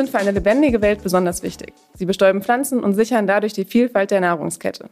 sind 0.00 0.08
für 0.08 0.18
eine 0.18 0.30
lebendige 0.30 0.80
Welt 0.80 1.02
besonders 1.02 1.42
wichtig. 1.42 1.74
Sie 1.92 2.06
bestäuben 2.06 2.40
Pflanzen 2.40 2.82
und 2.82 2.94
sichern 2.94 3.26
dadurch 3.26 3.52
die 3.52 3.66
Vielfalt 3.66 4.10
der 4.10 4.22
Nahrungskette. 4.22 4.88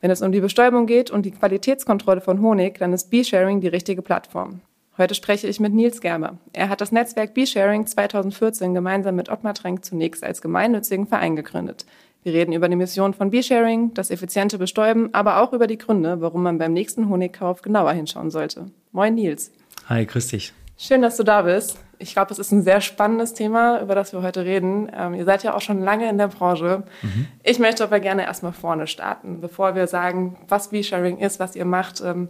Wenn 0.00 0.12
es 0.12 0.22
um 0.22 0.30
die 0.30 0.40
Bestäubung 0.40 0.86
geht 0.86 1.10
und 1.10 1.26
die 1.26 1.32
Qualitätskontrolle 1.32 2.20
von 2.20 2.40
Honig, 2.40 2.78
dann 2.78 2.92
ist 2.92 3.10
Bee-Sharing 3.10 3.60
die 3.60 3.66
richtige 3.66 4.00
Plattform. 4.00 4.60
Heute 4.96 5.16
spreche 5.16 5.48
ich 5.48 5.58
mit 5.58 5.74
Nils 5.74 6.00
Gerber. 6.00 6.38
Er 6.52 6.68
hat 6.68 6.80
das 6.80 6.92
Netzwerk 6.92 7.34
Bee-Sharing 7.34 7.88
2014 7.88 8.74
gemeinsam 8.74 9.16
mit 9.16 9.28
Ottmar 9.28 9.54
Trenk 9.54 9.84
zunächst 9.84 10.22
als 10.22 10.40
gemeinnützigen 10.40 11.08
Verein 11.08 11.34
gegründet. 11.34 11.84
Wir 12.22 12.32
reden 12.32 12.52
über 12.52 12.68
die 12.68 12.76
Mission 12.76 13.14
von 13.14 13.30
Bee-Sharing, 13.30 13.92
das 13.94 14.12
effiziente 14.12 14.58
Bestäuben, 14.58 15.12
aber 15.14 15.42
auch 15.42 15.52
über 15.52 15.66
die 15.66 15.78
Gründe, 15.78 16.20
warum 16.20 16.44
man 16.44 16.58
beim 16.58 16.72
nächsten 16.72 17.08
Honigkauf 17.08 17.62
genauer 17.62 17.92
hinschauen 17.92 18.30
sollte. 18.30 18.66
Moin 18.92 19.16
Nils. 19.16 19.50
Hi, 19.88 20.06
grüß 20.06 20.28
dich. 20.28 20.52
Schön, 20.76 21.02
dass 21.02 21.16
du 21.16 21.24
da 21.24 21.42
bist. 21.42 21.78
Ich 21.98 22.12
glaube, 22.12 22.32
es 22.32 22.38
ist 22.38 22.52
ein 22.52 22.62
sehr 22.62 22.80
spannendes 22.80 23.34
Thema, 23.34 23.80
über 23.80 23.94
das 23.94 24.12
wir 24.12 24.22
heute 24.22 24.44
reden. 24.44 24.90
Ähm, 24.96 25.14
ihr 25.14 25.24
seid 25.24 25.42
ja 25.42 25.54
auch 25.54 25.60
schon 25.60 25.80
lange 25.80 26.08
in 26.08 26.18
der 26.18 26.28
Branche. 26.28 26.84
Mhm. 27.02 27.26
Ich 27.42 27.58
möchte 27.58 27.82
aber 27.84 28.00
gerne 28.00 28.22
erstmal 28.22 28.52
vorne 28.52 28.86
starten, 28.86 29.40
bevor 29.40 29.74
wir 29.74 29.86
sagen, 29.86 30.36
was 30.48 30.68
B-Sharing 30.68 31.18
ist, 31.18 31.40
was 31.40 31.56
ihr 31.56 31.64
macht. 31.64 32.00
Ähm, 32.00 32.28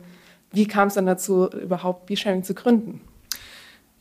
wie 0.52 0.66
kam 0.66 0.88
es 0.88 0.94
denn 0.94 1.06
dazu, 1.06 1.50
überhaupt 1.50 2.06
B-Sharing 2.06 2.42
zu 2.42 2.54
gründen? 2.54 3.00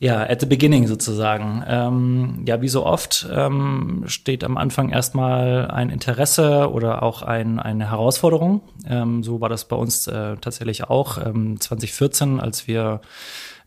Ja, 0.00 0.22
at 0.22 0.40
the 0.40 0.46
beginning 0.46 0.86
sozusagen. 0.86 1.64
Ähm, 1.66 2.44
ja, 2.46 2.62
wie 2.62 2.68
so 2.68 2.86
oft 2.86 3.28
ähm, 3.32 4.04
steht 4.06 4.44
am 4.44 4.56
Anfang 4.56 4.90
erstmal 4.90 5.68
ein 5.72 5.90
Interesse 5.90 6.70
oder 6.70 7.02
auch 7.02 7.22
ein, 7.22 7.58
eine 7.58 7.90
Herausforderung. 7.90 8.60
Ähm, 8.88 9.24
so 9.24 9.40
war 9.40 9.48
das 9.48 9.66
bei 9.66 9.74
uns 9.74 10.06
äh, 10.06 10.36
tatsächlich 10.36 10.84
auch. 10.84 11.16
2014, 11.16 12.28
ähm, 12.28 12.40
als 12.40 12.68
wir 12.68 13.00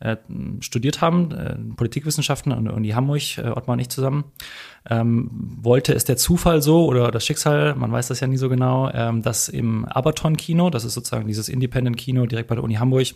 äh, 0.02 0.18
studiert 0.60 1.02
haben, 1.02 1.32
äh, 1.32 1.56
Politikwissenschaften 1.76 2.52
an 2.52 2.66
der 2.66 2.74
Uni 2.74 2.90
Hamburg, 2.90 3.38
äh, 3.38 3.50
Ottmar 3.50 3.74
und 3.74 3.80
ich 3.80 3.90
zusammen. 3.90 4.26
Ähm, 4.90 5.30
wollte 5.62 5.94
es 5.94 6.06
der 6.06 6.18
Zufall 6.18 6.64
so 6.64 6.86
oder 6.86 7.12
das 7.12 7.24
Schicksal, 7.24 7.76
man 7.76 7.92
weiß 7.92 8.08
das 8.08 8.20
ja 8.20 8.26
nie 8.26 8.38
so 8.38 8.50
genau, 8.50 8.90
ähm, 8.92 9.22
dass 9.22 9.48
im 9.48 9.86
Abaton-Kino, 9.86 10.72
das 10.72 10.86
ist 10.86 10.96
sozusagen 10.96 11.28
dieses 11.28 11.50
Independent-Kino 11.50 12.26
direkt 12.26 12.50
bei 12.50 12.56
der 12.56 12.64
Uni 12.64 12.76
Hamburg, 12.76 13.10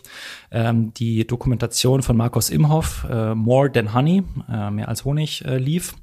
ähm, 0.52 0.94
die 0.94 1.26
Dokumentation 1.26 2.02
von 2.02 2.16
Markus 2.16 2.50
Imhoff, 2.50 3.04
äh, 3.10 3.34
More 3.34 3.70
Than 3.72 3.94
Honey, 3.94 4.22
äh, 4.48 4.70
mehr 4.70 4.88
als 4.88 5.04
Honig, 5.04 5.44
äh, 5.44 5.58
lief 5.58 5.94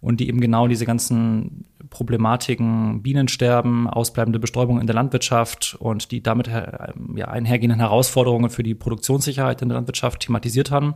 und 0.00 0.20
die 0.20 0.28
eben 0.28 0.40
genau 0.40 0.68
diese 0.68 0.86
ganzen 0.86 1.64
Problematiken, 1.90 3.02
Bienensterben, 3.02 3.88
ausbleibende 3.88 4.38
Bestäubung 4.38 4.80
in 4.80 4.86
der 4.86 4.94
Landwirtschaft 4.94 5.76
und 5.78 6.10
die 6.10 6.22
damit 6.22 6.48
äh, 6.48 6.92
ja, 7.16 7.28
einhergehenden 7.28 7.80
Herausforderungen 7.80 8.50
für 8.50 8.62
die 8.62 8.74
Produktionssicherheit 8.74 9.62
in 9.62 9.68
der 9.68 9.76
Landwirtschaft 9.76 10.20
thematisiert 10.20 10.70
haben. 10.70 10.94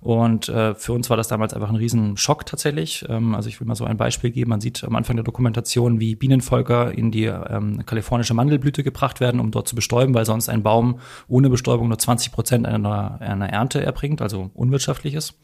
Und 0.00 0.48
äh, 0.48 0.74
für 0.74 0.92
uns 0.92 1.10
war 1.10 1.16
das 1.16 1.28
damals 1.28 1.54
einfach 1.54 1.70
ein 1.70 1.76
Riesenschock 1.76 2.46
tatsächlich. 2.46 3.04
Ähm, 3.08 3.34
also 3.34 3.48
ich 3.48 3.60
will 3.60 3.66
mal 3.66 3.74
so 3.74 3.84
ein 3.84 3.96
Beispiel 3.96 4.30
geben. 4.30 4.50
Man 4.50 4.60
sieht 4.60 4.84
am 4.84 4.96
Anfang 4.96 5.16
der 5.16 5.24
Dokumentation, 5.24 6.00
wie 6.00 6.14
Bienenvölker 6.14 6.92
in 6.92 7.10
die 7.10 7.24
ähm, 7.24 7.84
kalifornische 7.86 8.34
Mandelblüte 8.34 8.82
gebracht 8.82 9.20
werden, 9.20 9.40
um 9.40 9.50
dort 9.50 9.68
zu 9.68 9.74
bestäuben, 9.74 10.14
weil 10.14 10.26
sonst 10.26 10.48
ein 10.48 10.62
Baum 10.62 11.00
ohne 11.28 11.50
Bestäubung 11.50 11.88
nur 11.88 11.98
20 11.98 12.32
Prozent 12.32 12.66
einer, 12.66 13.20
einer 13.20 13.48
Ernte 13.48 13.82
erbringt, 13.82 14.22
also 14.22 14.50
unwirtschaftlich 14.54 15.14
ist. 15.14 15.38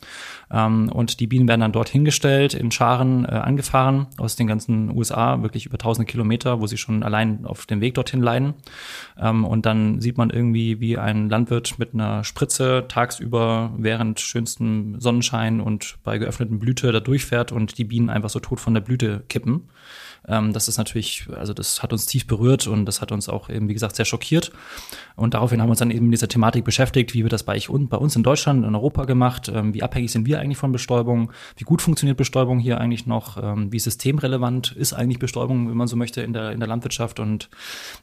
Ähm, 0.50 0.90
und 0.92 1.20
die 1.20 1.26
Bienen 1.26 1.48
werden 1.48 1.60
dann 1.60 1.72
dort 1.72 1.88
hingestellt, 1.88 2.54
in 2.54 2.70
Scharen 2.70 3.24
äh, 3.24 3.28
angefahren 3.28 4.06
aus 4.18 4.36
den 4.36 4.46
ganzen 4.46 4.79
USA, 4.88 5.42
wirklich 5.42 5.66
über 5.66 5.76
tausende 5.76 6.10
Kilometer, 6.10 6.60
wo 6.60 6.66
sie 6.66 6.78
schon 6.78 7.02
allein 7.02 7.44
auf 7.44 7.66
dem 7.66 7.80
Weg 7.80 7.94
dorthin 7.94 8.22
leiden. 8.22 8.54
Ähm, 9.18 9.44
und 9.44 9.66
dann 9.66 10.00
sieht 10.00 10.16
man 10.16 10.30
irgendwie, 10.30 10.80
wie 10.80 10.96
ein 10.96 11.28
Landwirt 11.28 11.78
mit 11.78 11.92
einer 11.92 12.24
Spritze 12.24 12.86
tagsüber 12.88 13.72
während 13.76 14.20
schönstem 14.20 15.00
Sonnenschein 15.00 15.60
und 15.60 15.98
bei 16.04 16.18
geöffneten 16.18 16.58
Blüte 16.58 16.92
da 16.92 17.00
durchfährt 17.00 17.52
und 17.52 17.76
die 17.76 17.84
Bienen 17.84 18.08
einfach 18.08 18.30
so 18.30 18.38
tot 18.38 18.60
von 18.60 18.72
der 18.72 18.80
Blüte 18.80 19.24
kippen. 19.28 19.68
Ähm, 20.28 20.52
das 20.52 20.68
ist 20.68 20.78
natürlich, 20.78 21.26
also 21.36 21.52
das 21.52 21.82
hat 21.82 21.92
uns 21.92 22.06
tief 22.06 22.26
berührt 22.26 22.66
und 22.66 22.86
das 22.86 23.00
hat 23.00 23.12
uns 23.12 23.28
auch 23.28 23.48
eben, 23.48 23.68
wie 23.68 23.74
gesagt, 23.74 23.96
sehr 23.96 24.04
schockiert. 24.04 24.52
Und 25.16 25.34
daraufhin 25.34 25.60
haben 25.60 25.68
wir 25.68 25.72
uns 25.72 25.78
dann 25.78 25.90
eben 25.90 26.06
mit 26.06 26.14
dieser 26.14 26.28
Thematik 26.28 26.64
beschäftigt, 26.64 27.14
wie 27.14 27.22
wird 27.22 27.32
das 27.32 27.42
bei, 27.42 27.56
ich, 27.56 27.68
bei 27.68 27.96
uns 27.96 28.16
in 28.16 28.22
Deutschland, 28.22 28.64
in 28.64 28.74
Europa 28.74 29.04
gemacht, 29.04 29.50
ähm, 29.52 29.74
wie 29.74 29.82
abhängig 29.82 30.12
sind 30.12 30.26
wir 30.26 30.40
eigentlich 30.40 30.58
von 30.58 30.72
Bestäubung, 30.72 31.32
wie 31.56 31.64
gut 31.64 31.82
funktioniert 31.82 32.16
Bestäubung 32.16 32.58
hier 32.58 32.80
eigentlich 32.80 33.06
noch, 33.06 33.42
ähm, 33.42 33.72
wie 33.72 33.78
systemrelevant 33.78 34.72
ist 34.72 34.92
eigentlich 34.92 35.18
Bestäubung, 35.18 35.68
wenn 35.68 35.76
man 35.76 35.88
so 35.88 35.96
möchte, 35.96 36.22
in 36.22 36.32
der, 36.32 36.52
in 36.52 36.60
der 36.60 36.68
Landwirtschaft? 36.68 37.20
Und 37.20 37.48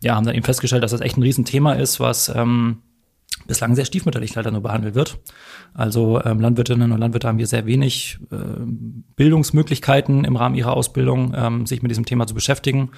ja, 0.01 0.15
haben 0.15 0.25
dann 0.25 0.35
eben 0.35 0.45
festgestellt, 0.45 0.83
dass 0.83 0.91
das 0.91 1.01
echt 1.01 1.17
ein 1.17 1.23
Riesenthema 1.23 1.73
ist, 1.73 1.99
was 1.99 2.29
ähm, 2.29 2.81
bislang 3.47 3.75
sehr 3.75 3.85
stiefmütterlich 3.85 4.35
leider 4.35 4.51
nur 4.51 4.61
behandelt 4.61 4.95
wird. 4.95 5.19
Also 5.73 6.21
ähm, 6.23 6.39
Landwirtinnen 6.39 6.91
und 6.91 6.99
Landwirte 6.99 7.27
haben 7.27 7.37
hier 7.37 7.47
sehr 7.47 7.65
wenig 7.65 8.19
äh, 8.31 8.35
Bildungsmöglichkeiten 9.15 10.23
im 10.23 10.35
Rahmen 10.35 10.55
ihrer 10.55 10.73
Ausbildung, 10.73 11.33
ähm, 11.35 11.65
sich 11.65 11.81
mit 11.81 11.89
diesem 11.91 12.05
Thema 12.05 12.27
zu 12.27 12.33
beschäftigen 12.33 12.91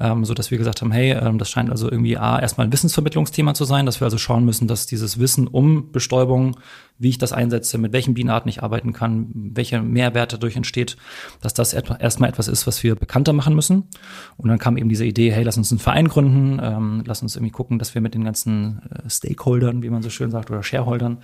ähm, 0.00 0.24
so 0.24 0.34
dass 0.34 0.50
wir 0.50 0.58
gesagt 0.58 0.80
haben, 0.80 0.92
hey, 0.92 1.12
ähm, 1.12 1.38
das 1.38 1.50
scheint 1.50 1.70
also 1.70 1.90
irgendwie 1.90 2.16
A, 2.16 2.38
erstmal 2.38 2.66
ein 2.66 2.72
Wissensvermittlungsthema 2.72 3.54
zu 3.54 3.64
sein, 3.64 3.86
dass 3.86 4.00
wir 4.00 4.06
also 4.06 4.18
schauen 4.18 4.44
müssen, 4.44 4.66
dass 4.66 4.86
dieses 4.86 5.18
Wissen 5.18 5.46
um 5.46 5.92
Bestäubung, 5.92 6.56
wie 6.98 7.10
ich 7.10 7.18
das 7.18 7.32
einsetze, 7.32 7.78
mit 7.78 7.92
welchen 7.92 8.14
Bienenarten 8.14 8.48
ich 8.48 8.62
arbeiten 8.62 8.92
kann, 8.92 9.30
welche 9.34 9.80
Mehrwerte 9.80 10.36
dadurch 10.36 10.56
entsteht, 10.56 10.96
dass 11.40 11.54
das 11.54 11.72
erstmal 11.72 12.28
etwas 12.28 12.48
ist, 12.48 12.66
was 12.66 12.82
wir 12.82 12.94
bekannter 12.94 13.32
machen 13.32 13.54
müssen. 13.54 13.88
Und 14.36 14.48
dann 14.48 14.58
kam 14.58 14.76
eben 14.76 14.88
diese 14.88 15.04
Idee, 15.04 15.32
hey, 15.32 15.44
lass 15.44 15.56
uns 15.56 15.70
einen 15.70 15.78
Verein 15.78 16.08
gründen, 16.08 16.60
ähm, 16.62 17.02
lass 17.06 17.22
uns 17.22 17.36
irgendwie 17.36 17.52
gucken, 17.52 17.78
dass 17.78 17.94
wir 17.94 18.00
mit 18.00 18.14
den 18.14 18.24
ganzen 18.24 18.82
äh, 18.90 19.08
Stakeholdern, 19.08 19.82
wie 19.82 19.90
man 19.90 20.02
so 20.02 20.10
schön 20.10 20.30
sagt, 20.30 20.50
oder 20.50 20.62
Shareholdern, 20.62 21.18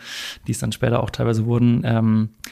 die 0.47 0.53
es 0.53 0.59
dann 0.59 0.73
später 0.73 1.03
auch 1.03 1.11
teilweise 1.11 1.47
wurden, 1.47 1.83
ähm, 1.85 2.31
äh, 2.45 2.51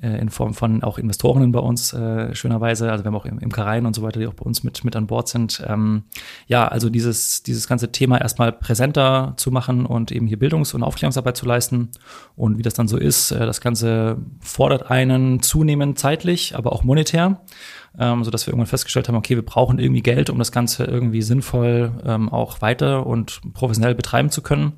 in 0.00 0.30
Form 0.30 0.54
von 0.54 0.84
auch 0.84 0.98
Investoren 0.98 1.50
bei 1.50 1.58
uns, 1.58 1.92
äh, 1.92 2.32
schönerweise. 2.34 2.90
Also 2.92 3.04
wir 3.04 3.08
haben 3.08 3.16
auch 3.16 3.26
Imkereien 3.26 3.86
und 3.86 3.94
so 3.94 4.02
weiter, 4.02 4.20
die 4.20 4.28
auch 4.28 4.34
bei 4.34 4.44
uns 4.44 4.62
mit, 4.62 4.84
mit 4.84 4.94
an 4.94 5.08
Bord 5.08 5.28
sind. 5.28 5.64
Ähm, 5.66 6.04
ja, 6.46 6.68
also 6.68 6.90
dieses, 6.90 7.42
dieses 7.42 7.66
ganze 7.66 7.90
Thema 7.90 8.20
erstmal 8.20 8.52
präsenter 8.52 9.34
zu 9.36 9.50
machen 9.50 9.86
und 9.86 10.12
eben 10.12 10.28
hier 10.28 10.38
Bildungs- 10.38 10.74
und 10.74 10.84
Aufklärungsarbeit 10.84 11.36
zu 11.36 11.44
leisten. 11.44 11.90
Und 12.36 12.56
wie 12.56 12.62
das 12.62 12.74
dann 12.74 12.86
so 12.86 12.96
ist, 12.96 13.32
äh, 13.32 13.44
das 13.44 13.60
Ganze 13.60 14.18
fordert 14.38 14.90
einen 14.90 15.42
zunehmend 15.42 15.98
zeitlich, 15.98 16.56
aber 16.56 16.72
auch 16.72 16.84
monetär. 16.84 17.40
Ähm, 17.98 18.22
so 18.22 18.30
dass 18.30 18.46
wir 18.46 18.52
irgendwann 18.52 18.68
festgestellt 18.68 19.08
haben, 19.08 19.16
okay, 19.16 19.34
wir 19.34 19.44
brauchen 19.44 19.80
irgendwie 19.80 20.02
Geld, 20.02 20.30
um 20.30 20.38
das 20.38 20.52
Ganze 20.52 20.84
irgendwie 20.84 21.22
sinnvoll 21.22 22.00
ähm, 22.04 22.28
auch 22.28 22.62
weiter 22.62 23.04
und 23.04 23.40
professionell 23.52 23.96
betreiben 23.96 24.30
zu 24.30 24.40
können 24.40 24.74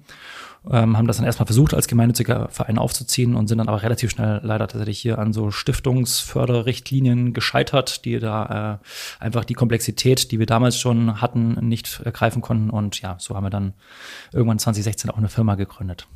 ähm, 0.70 0.96
haben 0.96 1.06
das 1.06 1.16
dann 1.16 1.26
erstmal 1.26 1.46
versucht, 1.46 1.74
als 1.74 1.88
gemeinnütziger 1.88 2.48
Verein 2.50 2.78
aufzuziehen 2.78 3.34
und 3.34 3.48
sind 3.48 3.58
dann 3.58 3.68
aber 3.68 3.82
relativ 3.82 4.10
schnell 4.10 4.40
leider 4.42 4.68
tatsächlich 4.68 5.00
hier 5.00 5.18
an 5.18 5.32
so 5.32 5.50
Stiftungsförderrichtlinien 5.50 7.32
gescheitert, 7.32 8.04
die 8.04 8.18
da 8.18 8.80
äh, 8.80 9.24
einfach 9.24 9.44
die 9.44 9.54
Komplexität, 9.54 10.30
die 10.30 10.38
wir 10.38 10.46
damals 10.46 10.78
schon 10.78 11.20
hatten, 11.20 11.54
nicht 11.68 12.00
ergreifen 12.04 12.42
konnten. 12.42 12.70
Und 12.70 13.00
ja, 13.00 13.16
so 13.18 13.34
haben 13.34 13.44
wir 13.44 13.50
dann 13.50 13.74
irgendwann 14.32 14.58
2016 14.58 15.10
auch 15.10 15.18
eine 15.18 15.28
Firma 15.28 15.56
gegründet. 15.56 16.06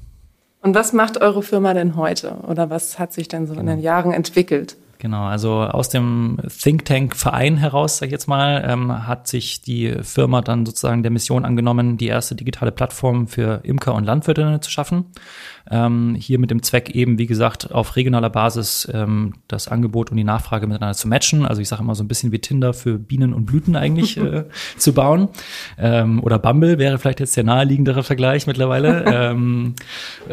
Und 0.62 0.74
was 0.74 0.92
macht 0.92 1.20
eure 1.20 1.42
Firma 1.42 1.74
denn 1.74 1.96
heute? 1.96 2.32
Oder 2.46 2.70
was 2.70 2.98
hat 2.98 3.12
sich 3.12 3.28
denn 3.28 3.46
so 3.46 3.54
genau. 3.54 3.62
in 3.62 3.66
den 3.76 3.80
Jahren 3.80 4.12
entwickelt? 4.12 4.76
Genau, 5.06 5.22
also 5.22 5.60
aus 5.62 5.88
dem 5.88 6.36
Think 6.48 6.84
Tank 6.84 7.14
Verein 7.14 7.58
heraus, 7.58 7.98
sag 7.98 8.06
ich 8.06 8.12
jetzt 8.12 8.26
mal, 8.26 8.64
ähm, 8.68 9.06
hat 9.06 9.28
sich 9.28 9.60
die 9.60 9.94
Firma 10.02 10.40
dann 10.40 10.66
sozusagen 10.66 11.04
der 11.04 11.12
Mission 11.12 11.44
angenommen, 11.44 11.96
die 11.96 12.08
erste 12.08 12.34
digitale 12.34 12.72
Plattform 12.72 13.28
für 13.28 13.60
Imker 13.62 13.94
und 13.94 14.02
Landwirte 14.02 14.58
zu 14.60 14.68
schaffen. 14.68 15.04
Ähm, 15.70 16.14
hier 16.18 16.38
mit 16.38 16.50
dem 16.50 16.62
Zweck 16.62 16.90
eben, 16.90 17.18
wie 17.18 17.26
gesagt, 17.26 17.72
auf 17.72 17.96
regionaler 17.96 18.30
Basis 18.30 18.88
ähm, 18.92 19.34
das 19.48 19.68
Angebot 19.68 20.10
und 20.10 20.16
die 20.16 20.24
Nachfrage 20.24 20.66
miteinander 20.66 20.94
zu 20.94 21.08
matchen. 21.08 21.44
Also 21.44 21.60
ich 21.60 21.68
sage 21.68 21.82
immer 21.82 21.94
so 21.94 22.04
ein 22.04 22.08
bisschen 22.08 22.30
wie 22.30 22.38
Tinder 22.38 22.72
für 22.72 22.98
Bienen 22.98 23.32
und 23.32 23.46
Blüten 23.46 23.74
eigentlich 23.74 24.16
äh, 24.16 24.44
zu 24.76 24.92
bauen. 24.92 25.28
Ähm, 25.78 26.22
oder 26.22 26.38
Bumble 26.38 26.78
wäre 26.78 26.98
vielleicht 26.98 27.20
jetzt 27.20 27.36
der 27.36 27.44
naheliegendere 27.44 28.04
Vergleich 28.04 28.46
mittlerweile. 28.46 29.04
ähm, 29.06 29.74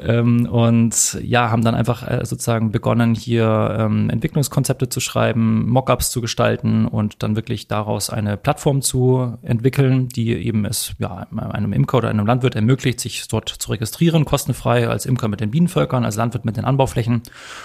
ähm, 0.01 0.45
und 0.45 1.19
ja, 1.23 1.49
haben 1.49 1.63
dann 1.63 1.73
einfach 1.73 2.07
äh, 2.07 2.25
sozusagen 2.25 2.71
begonnen, 2.71 3.15
hier 3.15 3.75
ähm, 3.79 4.09
Entwicklungskonzepte 4.11 4.89
zu 4.89 4.99
schreiben, 4.99 5.67
Mockups 5.67 6.11
zu 6.11 6.21
gestalten 6.21 6.85
und 6.85 7.23
dann 7.23 7.35
wirklich 7.35 7.67
daraus 7.67 8.11
eine 8.11 8.37
Plattform 8.37 8.81
zu 8.81 9.37
entwickeln, 9.41 10.09
die 10.09 10.33
eben 10.33 10.65
es 10.65 10.93
ja 10.99 11.25
einem 11.31 11.73
Imker 11.73 11.97
oder 11.97 12.09
einem 12.09 12.27
Landwirt 12.27 12.55
ermöglicht, 12.55 12.99
sich 12.99 13.27
dort 13.27 13.49
zu 13.49 13.71
registrieren, 13.71 14.25
kostenfrei 14.25 14.87
als 14.87 15.05
Imker 15.05 15.22
Imker 15.23 15.27
mit 15.29 15.39
den 15.39 15.51
Bienenvölkern, 15.51 16.03
als 16.03 16.15
Landwirt 16.17 16.45
mit 16.45 16.57
den 16.57 16.65
Anbauflächen, 16.65 17.21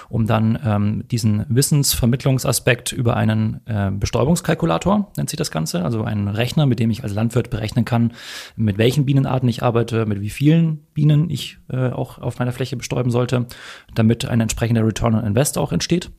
um 0.08 0.26
dann 0.26 0.58
ähm, 0.64 1.04
diesen 1.10 1.44
Wissensvermittlungsaspekt 1.48 2.92
über 2.92 3.16
einen 3.16 3.60
äh, 3.66 3.90
Bestäubungskalkulator, 3.90 5.10
nennt 5.16 5.30
sich 5.30 5.36
das 5.36 5.50
Ganze, 5.50 5.84
also 5.84 6.04
einen 6.04 6.28
Rechner, 6.28 6.66
mit 6.66 6.78
dem 6.78 6.90
ich 6.90 7.02
als 7.02 7.14
Landwirt 7.14 7.50
berechnen 7.50 7.84
kann, 7.84 8.12
mit 8.56 8.78
welchen 8.78 9.04
Bienenarten 9.04 9.48
ich 9.48 9.62
arbeite, 9.62 10.06
mit 10.06 10.20
wie 10.20 10.30
vielen 10.30 10.86
Bienen 10.94 11.30
ich 11.30 11.58
äh, 11.68 11.90
auch 11.90 12.18
auf 12.18 12.38
meiner 12.38 12.52
Fläche 12.52 12.76
bestäuben 12.76 13.10
sollte, 13.10 13.46
damit 13.94 14.24
ein 14.26 14.40
entsprechender 14.40 14.86
Return 14.86 15.14
on 15.14 15.24
Invest 15.24 15.58
auch 15.58 15.72
entsteht. 15.72 16.10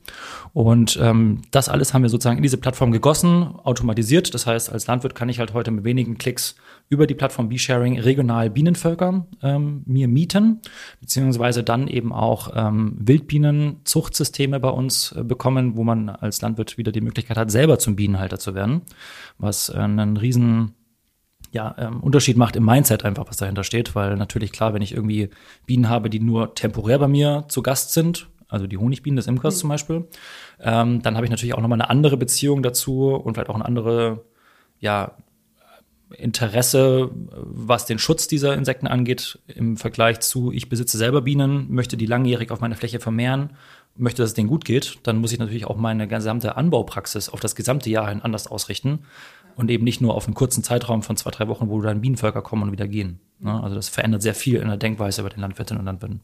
Und 0.52 0.98
ähm, 1.00 1.42
das 1.50 1.68
alles 1.68 1.94
haben 1.94 2.02
wir 2.02 2.10
sozusagen 2.10 2.38
in 2.38 2.42
diese 2.42 2.58
Plattform 2.58 2.92
gegossen, 2.92 3.54
automatisiert. 3.64 4.34
Das 4.34 4.46
heißt, 4.46 4.70
als 4.70 4.86
Landwirt 4.86 5.14
kann 5.14 5.28
ich 5.28 5.38
halt 5.38 5.54
heute 5.54 5.70
mit 5.70 5.84
wenigen 5.84 6.18
Klicks 6.18 6.56
über 6.90 7.06
die 7.06 7.14
Plattform 7.14 7.48
B-Sharing 7.48 8.00
regional 8.00 8.50
Bienenvölker 8.50 9.24
ähm, 9.42 9.82
mir 9.86 10.08
mieten, 10.08 10.60
beziehungsweise 11.00 11.62
dann 11.62 11.86
eben 11.86 12.12
auch 12.12 12.50
ähm, 12.54 12.96
Wildbienenzuchtsysteme 12.98 14.58
bei 14.58 14.68
uns 14.68 15.12
äh, 15.12 15.22
bekommen, 15.22 15.76
wo 15.76 15.84
man 15.84 16.08
als 16.08 16.42
Landwirt 16.42 16.76
wieder 16.78 16.90
die 16.90 17.00
Möglichkeit 17.00 17.36
hat, 17.36 17.50
selber 17.50 17.78
zum 17.78 17.94
Bienenhalter 17.94 18.40
zu 18.40 18.56
werden, 18.56 18.82
was 19.38 19.68
äh, 19.68 19.78
einen 19.78 20.16
riesen 20.16 20.74
ja, 21.52 21.76
ähm, 21.78 22.00
Unterschied 22.00 22.36
macht 22.36 22.56
im 22.56 22.64
Mindset 22.64 23.04
einfach, 23.04 23.28
was 23.28 23.36
dahinter 23.36 23.62
steht, 23.62 23.94
weil 23.94 24.16
natürlich 24.16 24.50
klar, 24.50 24.74
wenn 24.74 24.82
ich 24.82 24.92
irgendwie 24.92 25.30
Bienen 25.66 25.88
habe, 25.88 26.10
die 26.10 26.20
nur 26.20 26.54
temporär 26.54 26.98
bei 26.98 27.08
mir 27.08 27.44
zu 27.48 27.62
Gast 27.62 27.92
sind, 27.92 28.28
also 28.48 28.66
die 28.66 28.78
Honigbienen 28.78 29.16
des 29.16 29.28
Imkers 29.28 29.56
mhm. 29.56 29.60
zum 29.60 29.68
Beispiel, 29.68 30.08
ähm, 30.58 31.02
dann 31.02 31.14
habe 31.14 31.24
ich 31.24 31.30
natürlich 31.30 31.54
auch 31.54 31.60
nochmal 31.60 31.80
eine 31.80 31.90
andere 31.90 32.16
Beziehung 32.16 32.64
dazu 32.64 33.14
und 33.14 33.34
vielleicht 33.34 33.48
auch 33.48 33.54
eine 33.54 33.64
andere, 33.64 34.24
ja, 34.80 35.16
Interesse, 36.16 37.10
was 37.12 37.86
den 37.86 37.98
Schutz 37.98 38.26
dieser 38.26 38.54
Insekten 38.54 38.86
angeht, 38.86 39.38
im 39.46 39.76
Vergleich 39.76 40.20
zu, 40.20 40.52
ich 40.52 40.68
besitze 40.68 40.98
selber 40.98 41.22
Bienen, 41.22 41.72
möchte 41.72 41.96
die 41.96 42.06
langjährig 42.06 42.50
auf 42.50 42.60
meiner 42.60 42.76
Fläche 42.76 43.00
vermehren, 43.00 43.50
möchte, 43.96 44.22
dass 44.22 44.30
es 44.30 44.34
denen 44.34 44.48
gut 44.48 44.64
geht, 44.64 44.98
dann 45.04 45.18
muss 45.18 45.32
ich 45.32 45.38
natürlich 45.38 45.66
auch 45.66 45.76
meine 45.76 46.08
gesamte 46.08 46.56
Anbaupraxis 46.56 47.28
auf 47.28 47.40
das 47.40 47.54
gesamte 47.54 47.90
Jahr 47.90 48.08
hin 48.08 48.22
anders 48.22 48.46
ausrichten 48.46 49.00
und 49.56 49.70
eben 49.70 49.84
nicht 49.84 50.00
nur 50.00 50.14
auf 50.14 50.26
einen 50.26 50.34
kurzen 50.34 50.64
Zeitraum 50.64 51.02
von 51.02 51.16
zwei, 51.16 51.30
drei 51.30 51.48
Wochen, 51.48 51.68
wo 51.68 51.80
dann 51.80 52.00
Bienenvölker 52.00 52.42
kommen 52.42 52.62
und 52.64 52.72
wieder 52.72 52.88
gehen. 52.88 53.20
Ne? 53.40 53.62
Also 53.62 53.76
das 53.76 53.88
verändert 53.88 54.22
sehr 54.22 54.34
viel 54.34 54.56
in 54.56 54.68
der 54.68 54.76
Denkweise 54.76 55.22
bei 55.22 55.28
den 55.28 55.40
Landwirtinnen 55.40 55.80
und 55.80 55.86
Landwirten. 55.86 56.20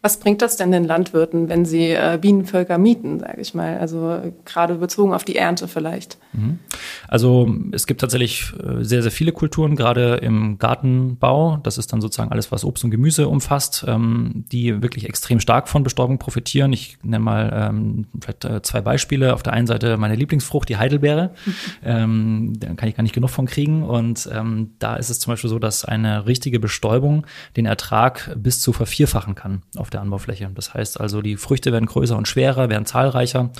Was 0.00 0.20
bringt 0.20 0.42
das 0.42 0.56
denn 0.56 0.70
den 0.70 0.84
Landwirten, 0.84 1.48
wenn 1.48 1.64
sie 1.64 1.90
äh, 1.90 2.18
Bienenvölker 2.20 2.78
mieten, 2.78 3.18
sage 3.18 3.40
ich 3.40 3.52
mal? 3.52 3.78
Also 3.78 4.32
gerade 4.44 4.76
bezogen 4.76 5.12
auf 5.12 5.24
die 5.24 5.34
Ernte 5.34 5.66
vielleicht. 5.66 6.18
Mhm. 6.32 6.60
Also 7.08 7.52
es 7.72 7.86
gibt 7.86 8.00
tatsächlich 8.00 8.52
äh, 8.62 8.84
sehr, 8.84 9.02
sehr 9.02 9.10
viele 9.10 9.32
Kulturen, 9.32 9.74
gerade 9.74 10.14
im 10.16 10.58
Gartenbau. 10.58 11.56
Das 11.64 11.78
ist 11.78 11.92
dann 11.92 12.00
sozusagen 12.00 12.30
alles, 12.30 12.52
was 12.52 12.64
Obst 12.64 12.84
und 12.84 12.90
Gemüse 12.90 13.26
umfasst, 13.26 13.84
ähm, 13.88 14.44
die 14.52 14.82
wirklich 14.82 15.08
extrem 15.08 15.40
stark 15.40 15.68
von 15.68 15.82
Bestäubung 15.82 16.18
profitieren. 16.18 16.72
Ich 16.72 16.98
nenne 17.02 17.24
mal 17.24 17.68
ähm, 17.70 18.06
vielleicht 18.20 18.44
äh, 18.44 18.62
zwei 18.62 18.80
Beispiele. 18.80 19.34
Auf 19.34 19.42
der 19.42 19.52
einen 19.52 19.66
Seite 19.66 19.96
meine 19.96 20.14
Lieblingsfrucht, 20.14 20.68
die 20.68 20.76
Heidelbeere. 20.76 21.34
ähm, 21.84 22.52
da 22.56 22.72
kann 22.74 22.88
ich 22.88 22.94
gar 22.94 23.02
nicht 23.02 23.14
genug 23.14 23.30
von 23.30 23.46
kriegen. 23.46 23.82
Und 23.82 24.28
ähm, 24.32 24.74
da 24.78 24.94
ist 24.94 25.10
es 25.10 25.18
zum 25.18 25.32
Beispiel 25.32 25.50
so, 25.50 25.58
dass 25.58 25.84
eine 25.84 26.26
richtige 26.26 26.60
Bestäubung 26.60 27.26
den 27.56 27.66
Ertrag 27.66 28.36
bis 28.36 28.60
zu 28.60 28.72
vervierfachen 28.72 29.34
kann 29.34 29.62
auf 29.76 29.90
der 29.90 29.97
Anbaufläche. 30.00 30.50
Das 30.54 30.74
heißt 30.74 31.00
also, 31.00 31.22
die 31.22 31.36
Früchte 31.36 31.72
werden 31.72 31.86
größer 31.86 32.16
und 32.16 32.28
schwerer, 32.28 32.68
werden 32.68 32.86
zahlreicher 32.86 33.50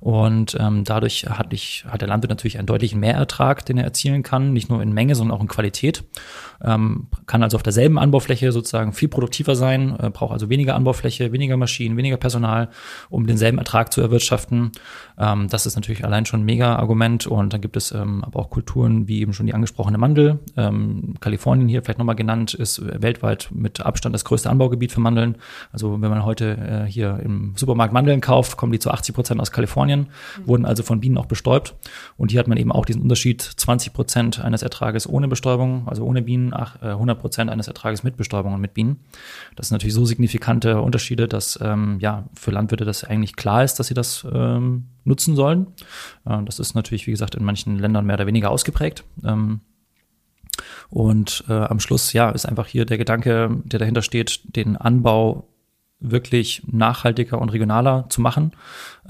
und 0.00 0.56
ähm, 0.58 0.84
dadurch 0.84 1.26
hat, 1.28 1.52
ich, 1.52 1.84
hat 1.88 2.00
der 2.00 2.08
Landwirt 2.08 2.30
natürlich 2.30 2.58
einen 2.58 2.66
deutlichen 2.66 3.00
Mehrertrag, 3.00 3.64
den 3.66 3.78
er 3.78 3.84
erzielen 3.84 4.22
kann, 4.22 4.52
nicht 4.52 4.68
nur 4.68 4.82
in 4.82 4.92
Menge, 4.92 5.14
sondern 5.14 5.36
auch 5.36 5.42
in 5.42 5.48
Qualität. 5.48 6.04
Ähm, 6.62 7.08
kann 7.26 7.42
also 7.42 7.56
auf 7.56 7.62
derselben 7.62 7.98
Anbaufläche 7.98 8.52
sozusagen 8.52 8.92
viel 8.92 9.08
produktiver 9.08 9.56
sein, 9.56 9.96
äh, 9.98 10.10
braucht 10.10 10.32
also 10.32 10.48
weniger 10.48 10.74
Anbaufläche, 10.74 11.32
weniger 11.32 11.56
Maschinen, 11.56 11.96
weniger 11.96 12.16
Personal, 12.16 12.70
um 13.10 13.26
denselben 13.26 13.58
Ertrag 13.58 13.92
zu 13.92 14.00
erwirtschaften. 14.00 14.72
Ähm, 15.18 15.48
das 15.48 15.66
ist 15.66 15.76
natürlich 15.76 16.04
allein 16.04 16.26
schon 16.26 16.40
ein 16.40 16.44
mega 16.44 16.76
Argument 16.76 17.26
und 17.26 17.52
dann 17.52 17.60
gibt 17.60 17.76
es 17.76 17.92
ähm, 17.92 18.24
aber 18.24 18.40
auch 18.40 18.50
Kulturen 18.50 19.08
wie 19.08 19.20
eben 19.20 19.32
schon 19.32 19.46
die 19.46 19.54
angesprochene 19.54 19.98
Mandel. 19.98 20.40
Ähm, 20.56 21.14
Kalifornien 21.20 21.68
hier 21.68 21.82
vielleicht 21.82 21.98
nochmal 21.98 22.16
genannt, 22.16 22.54
ist 22.54 22.82
weltweit 23.00 23.48
mit 23.52 23.80
Abstand 23.80 24.14
das 24.14 24.24
größte 24.24 24.50
Anbaugebiet 24.50 24.92
für 24.92 25.00
Mandeln. 25.00 25.36
Also 25.72 26.00
wenn 26.00 26.10
man 26.10 26.24
heute 26.24 26.56
äh, 26.56 26.90
hier 26.90 27.20
im 27.22 27.54
Supermarkt 27.56 27.92
Mandeln 27.92 28.20
kauft, 28.20 28.56
kommen 28.56 28.72
die 28.72 28.78
zu 28.78 28.90
80 28.90 29.14
Prozent 29.14 29.40
aus 29.40 29.52
Kalifornien, 29.52 30.00
mhm. 30.38 30.46
wurden 30.46 30.66
also 30.66 30.82
von 30.82 31.00
Bienen 31.00 31.18
auch 31.18 31.26
bestäubt. 31.26 31.74
Und 32.16 32.30
hier 32.30 32.40
hat 32.40 32.48
man 32.48 32.58
eben 32.58 32.72
auch 32.72 32.84
diesen 32.84 33.02
Unterschied 33.02 33.42
20 33.42 33.92
Prozent 33.92 34.40
eines 34.40 34.62
Ertrages 34.62 35.08
ohne 35.08 35.28
Bestäubung, 35.28 35.86
also 35.86 36.04
ohne 36.04 36.22
Bienen, 36.22 36.52
100 36.52 37.16
äh, 37.16 37.20
Prozent 37.20 37.50
eines 37.50 37.68
Ertrages 37.68 38.02
mit 38.02 38.16
Bestäubung 38.16 38.54
und 38.54 38.60
mit 38.60 38.74
Bienen. 38.74 39.00
Das 39.56 39.68
sind 39.68 39.76
natürlich 39.76 39.94
so 39.94 40.04
signifikante 40.04 40.80
Unterschiede, 40.80 41.28
dass 41.28 41.58
ähm, 41.62 41.98
ja 42.00 42.24
für 42.34 42.50
Landwirte 42.50 42.84
das 42.84 43.04
eigentlich 43.04 43.36
klar 43.36 43.64
ist, 43.64 43.78
dass 43.78 43.86
sie 43.86 43.94
das 43.94 44.26
ähm, 44.32 44.86
nutzen 45.04 45.36
sollen. 45.36 45.68
Äh, 46.24 46.42
das 46.44 46.58
ist 46.58 46.74
natürlich, 46.74 47.06
wie 47.06 47.12
gesagt, 47.12 47.34
in 47.34 47.44
manchen 47.44 47.78
Ländern 47.78 48.06
mehr 48.06 48.16
oder 48.16 48.26
weniger 48.26 48.50
ausgeprägt. 48.50 49.04
Ähm, 49.24 49.60
und 50.90 51.44
äh, 51.48 51.52
am 51.52 51.80
Schluss, 51.80 52.12
ja, 52.12 52.30
ist 52.30 52.46
einfach 52.46 52.66
hier 52.66 52.84
der 52.84 52.98
Gedanke, 52.98 53.50
der 53.64 53.78
dahinter 53.78 54.02
steht, 54.02 54.56
den 54.56 54.76
Anbau 54.76 55.48
wirklich 56.00 56.62
nachhaltiger 56.66 57.40
und 57.40 57.50
regionaler 57.50 58.06
zu 58.10 58.20
machen, 58.20 58.52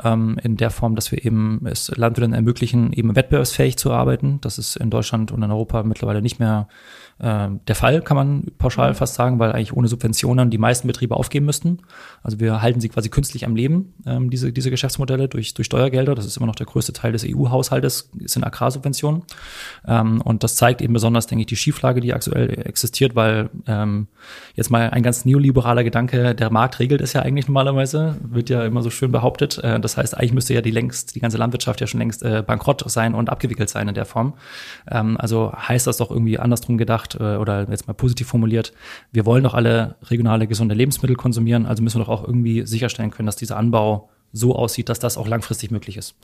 ähm, 0.02 0.38
in 0.42 0.56
der 0.56 0.70
Form, 0.70 0.94
dass 0.94 1.10
wir 1.10 1.24
eben 1.24 1.66
es 1.66 1.90
Landwirten 1.96 2.34
ermöglichen, 2.34 2.92
eben 2.92 3.16
wettbewerbsfähig 3.16 3.76
zu 3.76 3.92
arbeiten. 3.92 4.40
Das 4.40 4.58
ist 4.58 4.76
in 4.76 4.90
Deutschland 4.90 5.32
und 5.32 5.42
in 5.42 5.50
Europa 5.50 5.82
mittlerweile 5.82 6.22
nicht 6.22 6.38
mehr 6.38 6.68
äh, 7.18 7.48
der 7.68 7.74
Fall, 7.74 8.02
kann 8.02 8.16
man 8.16 8.46
pauschal 8.58 8.90
mhm. 8.90 8.94
fast 8.94 9.14
sagen, 9.14 9.38
weil 9.38 9.52
eigentlich 9.52 9.72
ohne 9.72 9.88
Subventionen 9.88 10.50
die 10.50 10.58
meisten 10.58 10.86
Betriebe 10.86 11.16
aufgeben 11.16 11.46
müssten. 11.46 11.78
Also 12.22 12.40
wir 12.40 12.62
halten 12.62 12.80
sie 12.80 12.88
quasi 12.88 13.08
künstlich 13.08 13.46
am 13.46 13.54
Leben, 13.54 13.94
ähm, 14.06 14.30
diese, 14.30 14.52
diese 14.52 14.70
Geschäftsmodelle 14.70 15.28
durch, 15.28 15.54
durch 15.54 15.66
Steuergelder. 15.66 16.14
Das 16.14 16.26
ist 16.26 16.36
immer 16.36 16.46
noch 16.46 16.56
der 16.56 16.66
größte 16.66 16.92
Teil 16.92 17.12
des 17.12 17.24
EU-Haushaltes, 17.26 18.10
sind 18.24 18.44
Agrarsubventionen. 18.44 19.22
Ähm, 19.86 20.20
und 20.22 20.42
das 20.42 20.56
zeigt 20.56 20.82
eben 20.82 20.92
besonders, 20.94 21.26
denke 21.26 21.42
ich, 21.42 21.46
die 21.46 21.56
Schieflage, 21.56 22.00
die 22.00 22.14
aktuell 22.14 22.66
existiert, 22.66 23.14
weil 23.14 23.50
ähm, 23.66 24.08
jetzt 24.54 24.70
mal 24.70 24.90
ein 24.90 25.02
ganz 25.02 25.24
neoliberaler 25.24 25.84
Gedanke, 25.84 26.34
der 26.34 26.50
Markt 26.50 26.78
regelt 26.80 27.00
es 27.00 27.12
ja 27.12 27.22
eigentlich 27.22 27.46
normalerweise, 27.46 28.16
wird 28.22 28.50
ja 28.50 28.64
immer 28.64 28.82
so 28.82 28.90
schön 28.90 29.12
behauptet. 29.12 29.58
Äh, 29.58 29.80
das 29.80 29.96
heißt, 29.96 30.16
eigentlich 30.16 30.32
müsste 30.32 30.54
ja 30.54 30.60
die 30.60 30.70
längst, 30.70 31.14
die 31.14 31.20
ganze 31.20 31.38
Landwirtschaft 31.38 31.80
ja 31.80 31.86
schon 31.86 32.00
längst 32.00 32.22
äh, 32.22 32.42
bankrott 32.46 32.82
sein 32.90 33.14
und 33.14 33.30
abgewickelt 33.30 33.68
sein 33.68 33.88
in 33.88 33.94
der 33.94 34.04
Form. 34.04 34.34
Ähm, 34.90 35.16
also 35.18 35.52
heißt 35.52 35.86
das 35.86 35.98
doch 35.98 36.10
irgendwie 36.10 36.38
andersrum 36.38 36.78
gedacht, 36.78 37.03
gesagt 37.04 37.20
äh, 37.20 37.36
oder 37.36 37.68
jetzt 37.70 37.86
mal 37.86 37.94
positiv 37.94 38.28
formuliert, 38.28 38.72
wir 39.12 39.26
wollen 39.26 39.44
doch 39.44 39.54
alle 39.54 39.96
regionale, 40.02 40.46
gesunde 40.46 40.74
Lebensmittel 40.74 41.16
konsumieren, 41.16 41.66
also 41.66 41.82
müssen 41.82 42.00
wir 42.00 42.04
doch 42.04 42.22
auch 42.22 42.24
irgendwie 42.24 42.66
sicherstellen 42.66 43.10
können, 43.10 43.26
dass 43.26 43.36
dieser 43.36 43.56
Anbau 43.56 44.10
so 44.32 44.56
aussieht, 44.56 44.88
dass 44.88 44.98
das 44.98 45.16
auch 45.16 45.28
langfristig 45.28 45.70
möglich 45.70 45.96
ist. 45.96 46.16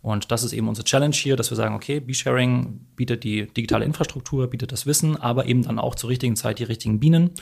Und 0.00 0.30
das 0.30 0.44
ist 0.44 0.52
eben 0.52 0.68
unsere 0.68 0.84
Challenge 0.84 1.14
hier, 1.14 1.34
dass 1.34 1.50
wir 1.50 1.56
sagen, 1.56 1.74
okay, 1.74 1.98
B-Sharing 1.98 2.80
bietet 2.94 3.24
die 3.24 3.46
digitale 3.48 3.84
Infrastruktur, 3.84 4.48
bietet 4.48 4.70
das 4.70 4.86
Wissen, 4.86 5.16
aber 5.16 5.46
eben 5.46 5.62
dann 5.62 5.80
auch 5.80 5.96
zur 5.96 6.10
richtigen 6.10 6.36
Zeit 6.36 6.60
die 6.60 6.64
richtigen 6.64 7.00
Bienen, 7.00 7.32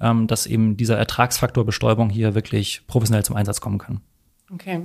ähm, 0.00 0.26
dass 0.26 0.46
eben 0.46 0.76
dieser 0.76 0.98
Ertragsfaktor 0.98 1.64
Bestäubung 1.64 2.10
hier 2.10 2.34
wirklich 2.34 2.82
professionell 2.88 3.24
zum 3.24 3.36
Einsatz 3.36 3.60
kommen 3.60 3.78
kann. 3.78 4.00
Okay. 4.52 4.80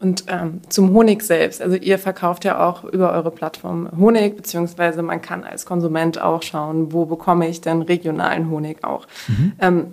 Und 0.00 0.24
ähm, 0.28 0.60
zum 0.68 0.92
Honig 0.92 1.22
selbst. 1.22 1.60
Also 1.60 1.74
ihr 1.74 1.98
verkauft 1.98 2.44
ja 2.44 2.64
auch 2.64 2.84
über 2.84 3.12
eure 3.12 3.32
Plattform 3.32 3.88
Honig, 3.98 4.36
beziehungsweise 4.36 5.02
man 5.02 5.20
kann 5.20 5.42
als 5.42 5.66
Konsument 5.66 6.20
auch 6.22 6.42
schauen, 6.42 6.92
wo 6.92 7.04
bekomme 7.04 7.48
ich 7.48 7.60
denn 7.60 7.82
regionalen 7.82 8.48
Honig 8.48 8.84
auch. 8.84 9.08
Mhm. 9.26 9.52
Ähm, 9.60 9.86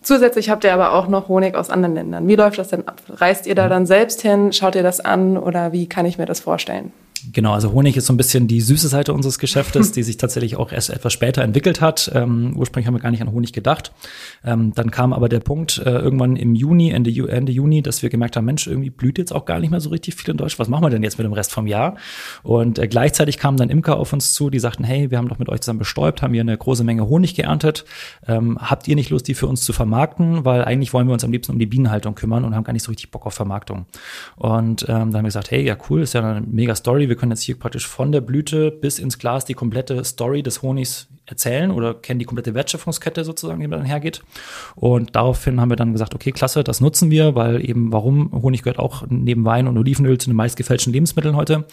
zusätzlich 0.00 0.48
habt 0.48 0.64
ihr 0.64 0.72
aber 0.72 0.94
auch 0.94 1.08
noch 1.08 1.28
Honig 1.28 1.56
aus 1.56 1.68
anderen 1.68 1.94
Ländern. 1.94 2.26
Wie 2.26 2.36
läuft 2.36 2.58
das 2.58 2.68
denn 2.68 2.88
ab? 2.88 3.02
Reist 3.08 3.46
ihr 3.46 3.54
da 3.54 3.66
mhm. 3.66 3.70
dann 3.70 3.86
selbst 3.86 4.22
hin? 4.22 4.50
Schaut 4.54 4.76
ihr 4.76 4.82
das 4.82 5.00
an 5.00 5.36
oder 5.36 5.72
wie 5.72 5.90
kann 5.90 6.06
ich 6.06 6.16
mir 6.16 6.26
das 6.26 6.40
vorstellen? 6.40 6.92
Genau, 7.32 7.52
also 7.52 7.72
Honig 7.72 7.96
ist 7.96 8.06
so 8.06 8.12
ein 8.12 8.16
bisschen 8.16 8.48
die 8.48 8.60
süße 8.60 8.88
Seite 8.88 9.12
unseres 9.12 9.38
Geschäftes, 9.38 9.92
die 9.92 10.02
sich 10.02 10.16
tatsächlich 10.16 10.56
auch 10.56 10.72
erst 10.72 10.90
etwas 10.90 11.12
später 11.12 11.42
entwickelt 11.42 11.80
hat. 11.80 12.10
Ähm, 12.14 12.54
ursprünglich 12.56 12.86
haben 12.86 12.94
wir 12.94 13.00
gar 13.00 13.10
nicht 13.10 13.22
an 13.22 13.32
Honig 13.32 13.52
gedacht. 13.52 13.92
Ähm, 14.44 14.72
dann 14.74 14.90
kam 14.90 15.12
aber 15.12 15.28
der 15.28 15.40
Punkt 15.40 15.78
äh, 15.78 15.90
irgendwann 15.90 16.36
im 16.36 16.54
Juni, 16.54 16.90
Ende, 16.90 17.10
Ende 17.28 17.52
Juni, 17.52 17.82
dass 17.82 18.02
wir 18.02 18.10
gemerkt 18.10 18.36
haben, 18.36 18.44
Mensch, 18.44 18.66
irgendwie 18.66 18.90
blüht 18.90 19.18
jetzt 19.18 19.32
auch 19.32 19.44
gar 19.44 19.60
nicht 19.60 19.70
mehr 19.70 19.80
so 19.80 19.90
richtig 19.90 20.14
viel 20.14 20.30
in 20.30 20.36
Deutschland. 20.36 20.58
Was 20.58 20.68
machen 20.68 20.84
wir 20.84 20.90
denn 20.90 21.02
jetzt 21.02 21.18
mit 21.18 21.24
dem 21.24 21.32
Rest 21.32 21.52
vom 21.52 21.66
Jahr? 21.66 21.96
Und 22.42 22.78
äh, 22.78 22.88
gleichzeitig 22.88 23.38
kamen 23.38 23.56
dann 23.56 23.70
Imker 23.70 23.96
auf 23.96 24.12
uns 24.12 24.32
zu, 24.34 24.50
die 24.50 24.58
sagten, 24.58 24.84
hey, 24.84 25.10
wir 25.10 25.18
haben 25.18 25.28
doch 25.28 25.38
mit 25.38 25.48
euch 25.48 25.60
zusammen 25.60 25.78
bestäubt, 25.78 26.22
haben 26.22 26.32
hier 26.32 26.42
eine 26.42 26.56
große 26.56 26.84
Menge 26.84 27.08
Honig 27.08 27.34
geerntet. 27.34 27.84
Ähm, 28.26 28.58
habt 28.60 28.88
ihr 28.88 28.96
nicht 28.96 29.10
Lust, 29.10 29.28
die 29.28 29.34
für 29.34 29.46
uns 29.46 29.62
zu 29.62 29.72
vermarkten? 29.72 30.44
Weil 30.44 30.64
eigentlich 30.64 30.92
wollen 30.92 31.06
wir 31.06 31.14
uns 31.14 31.24
am 31.24 31.32
liebsten 31.32 31.52
um 31.52 31.58
die 31.58 31.66
Bienenhaltung 31.66 32.14
kümmern 32.14 32.44
und 32.44 32.54
haben 32.54 32.64
gar 32.64 32.72
nicht 32.72 32.84
so 32.84 32.90
richtig 32.90 33.10
Bock 33.10 33.26
auf 33.26 33.34
Vermarktung. 33.34 33.86
Und 34.36 34.82
ähm, 34.82 34.86
dann 34.88 35.04
haben 35.04 35.14
wir 35.14 35.22
gesagt, 35.22 35.50
hey, 35.50 35.64
ja 35.64 35.76
cool, 35.88 36.02
ist 36.02 36.14
ja 36.14 36.20
eine 36.20 36.40
mega 36.46 36.74
Story. 36.74 37.08
Wir 37.14 37.20
können 37.20 37.30
jetzt 37.30 37.42
hier 37.42 37.56
praktisch 37.56 37.86
von 37.86 38.10
der 38.10 38.20
Blüte 38.20 38.72
bis 38.72 38.98
ins 38.98 39.20
Glas 39.20 39.44
die 39.44 39.54
komplette 39.54 40.02
Story 40.02 40.42
des 40.42 40.62
Honigs 40.62 41.06
erzählen 41.26 41.70
oder 41.70 41.94
kennen 41.94 42.18
die 42.18 42.26
komplette 42.26 42.54
Wertschöpfungskette 42.54 43.24
sozusagen, 43.24 43.60
die 43.60 43.68
dann 43.68 43.84
hergeht. 43.84 44.22
Und 44.74 45.16
daraufhin 45.16 45.60
haben 45.60 45.70
wir 45.70 45.76
dann 45.76 45.92
gesagt, 45.92 46.14
okay, 46.14 46.32
klasse, 46.32 46.62
das 46.62 46.80
nutzen 46.80 47.10
wir, 47.10 47.34
weil 47.34 47.66
eben 47.66 47.92
warum 47.92 48.30
Honig 48.32 48.62
gehört 48.62 48.78
auch 48.78 49.04
neben 49.08 49.44
Wein 49.44 49.66
und 49.66 49.78
Olivenöl 49.78 50.18
zu 50.18 50.28
den 50.28 50.36
meistgefälschten 50.36 50.92
Lebensmitteln 50.92 51.34
heute, 51.36 51.64